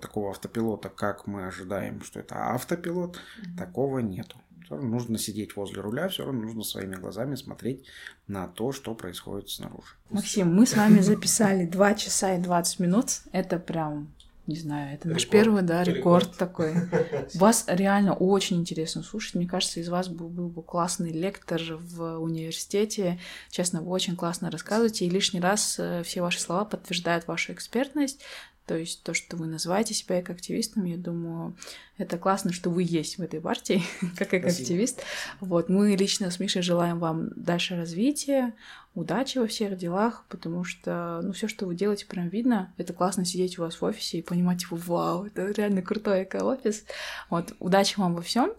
такого 0.00 0.30
автопилота, 0.30 0.88
как 0.88 1.26
мы 1.26 1.46
ожидаем, 1.46 2.00
что 2.02 2.20
это 2.20 2.54
автопилот, 2.54 3.18
такого 3.58 3.98
нету. 3.98 4.38
Все 4.64 4.76
равно 4.76 4.90
нужно 4.90 5.18
сидеть 5.18 5.56
возле 5.56 5.80
руля, 5.80 6.08
все 6.08 6.24
равно 6.24 6.42
нужно 6.42 6.62
своими 6.62 6.94
глазами 6.94 7.34
смотреть 7.34 7.84
на 8.26 8.46
то, 8.48 8.72
что 8.72 8.94
происходит 8.94 9.50
снаружи. 9.50 9.96
Максим, 10.10 10.54
мы 10.54 10.66
с 10.66 10.76
вами 10.76 11.00
записали 11.00 11.66
2 11.66 11.94
часа 11.94 12.34
и 12.36 12.40
20 12.40 12.78
минут. 12.80 13.22
Это 13.32 13.58
прям 13.58 14.12
не 14.46 14.56
знаю, 14.56 14.94
это 14.94 15.08
наш 15.08 15.28
первый, 15.28 15.62
да, 15.62 15.84
рекорд, 15.84 16.24
рекорд 16.24 16.36
такой. 16.36 16.74
Вас 17.34 17.64
реально 17.68 18.14
очень 18.14 18.58
интересно 18.58 19.02
слушать. 19.02 19.34
Мне 19.36 19.46
кажется, 19.46 19.78
из 19.78 19.88
вас 19.88 20.08
был, 20.08 20.28
был 20.28 20.48
бы 20.48 20.62
классный 20.62 21.12
лектор 21.12 21.60
в 21.78 22.18
университете. 22.18 23.20
Честно, 23.50 23.82
вы 23.82 23.90
очень 23.90 24.16
классно 24.16 24.50
рассказываете, 24.50 25.06
и 25.06 25.10
лишний 25.10 25.40
раз 25.40 25.76
э, 25.78 26.02
все 26.02 26.22
ваши 26.22 26.40
слова 26.40 26.64
подтверждают 26.64 27.28
вашу 27.28 27.52
экспертность. 27.52 28.20
То 28.66 28.76
есть 28.76 29.02
то, 29.02 29.12
что 29.12 29.36
вы 29.36 29.46
называете 29.46 29.92
себя 29.92 30.22
как 30.22 30.36
активистом, 30.36 30.84
я 30.84 30.96
думаю, 30.96 31.56
это 31.98 32.16
классно, 32.16 32.52
что 32.52 32.70
вы 32.70 32.84
есть 32.84 33.18
в 33.18 33.22
этой 33.22 33.40
партии, 33.40 33.82
как 34.16 34.32
активист. 34.34 35.02
Вот, 35.40 35.68
мы 35.68 35.96
лично 35.96 36.30
с 36.30 36.38
Мишей 36.38 36.62
желаем 36.62 36.98
вам 36.98 37.30
дальше 37.34 37.76
развития, 37.76 38.54
удачи 38.94 39.38
во 39.38 39.46
всех 39.46 39.76
делах, 39.76 40.24
потому 40.28 40.64
что, 40.64 41.20
ну, 41.22 41.32
все, 41.32 41.48
что 41.48 41.66
вы 41.66 41.74
делаете, 41.74 42.06
прям 42.06 42.28
видно. 42.28 42.72
Это 42.76 42.92
классно 42.92 43.24
сидеть 43.24 43.58
у 43.58 43.62
вас 43.62 43.80
в 43.80 43.84
офисе 43.84 44.18
и 44.18 44.22
понимать, 44.22 44.60
типа, 44.60 44.76
вау, 44.86 45.26
это 45.26 45.50
реально 45.50 45.82
крутой 45.82 46.24
эко-офис. 46.24 46.84
Вот, 47.30 47.54
удачи 47.58 47.98
вам 47.98 48.14
во 48.14 48.22
всем. 48.22 48.52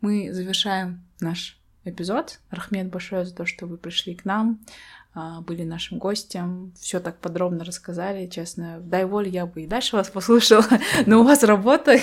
Мы 0.00 0.32
завершаем 0.32 1.02
наш 1.20 1.58
эпизод. 1.84 2.40
Рахмет 2.50 2.88
большое 2.88 3.24
за 3.24 3.34
то, 3.34 3.46
что 3.46 3.66
вы 3.66 3.76
пришли 3.78 4.14
к 4.14 4.24
нам. 4.24 4.60
А, 5.18 5.40
были 5.40 5.62
нашим 5.62 5.98
гостем, 5.98 6.74
все 6.78 7.00
так 7.00 7.16
подробно 7.20 7.64
рассказали, 7.64 8.26
честно. 8.26 8.80
Дай 8.80 9.06
волю, 9.06 9.30
я 9.30 9.46
бы 9.46 9.62
и 9.62 9.66
дальше 9.66 9.96
вас 9.96 10.10
послушала, 10.10 10.66
но 11.06 11.20
у 11.20 11.24
вас 11.24 11.42
работа, 11.42 11.96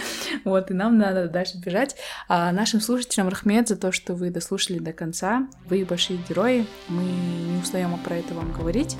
вот, 0.44 0.70
и 0.70 0.74
нам 0.74 0.96
надо 0.96 1.26
дальше 1.26 1.58
бежать. 1.58 1.96
А 2.28 2.52
нашим 2.52 2.80
слушателям 2.80 3.28
Рахмет 3.28 3.66
за 3.66 3.76
то, 3.76 3.90
что 3.90 4.14
вы 4.14 4.30
дослушали 4.30 4.78
до 4.78 4.92
конца. 4.92 5.48
Вы 5.68 5.84
большие 5.84 6.20
герои, 6.28 6.64
мы 6.86 7.02
не 7.02 7.60
устаем 7.60 7.98
про 8.04 8.14
это 8.14 8.34
вам 8.34 8.52
говорить. 8.52 8.96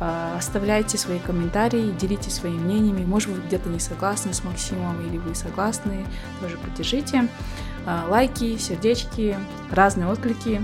А, 0.00 0.36
оставляйте 0.36 0.98
свои 0.98 1.20
комментарии, 1.20 1.94
делитесь 2.00 2.34
своими 2.34 2.58
мнениями. 2.58 3.04
Может, 3.04 3.28
вы 3.28 3.40
где-то 3.46 3.68
не 3.68 3.78
согласны 3.78 4.34
с 4.34 4.42
Максимом, 4.42 5.00
или 5.06 5.18
вы 5.18 5.36
согласны, 5.36 6.04
тоже 6.40 6.58
поддержите. 6.58 7.28
А, 7.86 8.04
лайки, 8.08 8.56
сердечки, 8.56 9.36
разные 9.70 10.08
отклики 10.08 10.60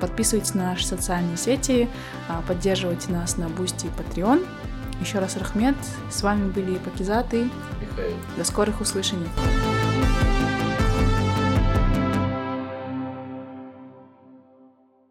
Подписывайтесь 0.00 0.54
на 0.54 0.70
наши 0.70 0.86
социальные 0.86 1.36
сети, 1.36 1.88
а, 2.28 2.42
поддерживайте 2.46 3.12
нас 3.12 3.36
на 3.36 3.48
Boosty 3.48 3.86
и 3.86 3.90
Patreon. 3.90 4.46
Еще 5.00 5.18
раз 5.18 5.36
Рақмет. 5.36 5.76
С 6.10 6.22
вами 6.22 6.50
были 6.50 6.76
Пакизаты. 6.78 7.48
До 8.36 8.44
скорых 8.44 8.80
услышаний. 8.80 9.28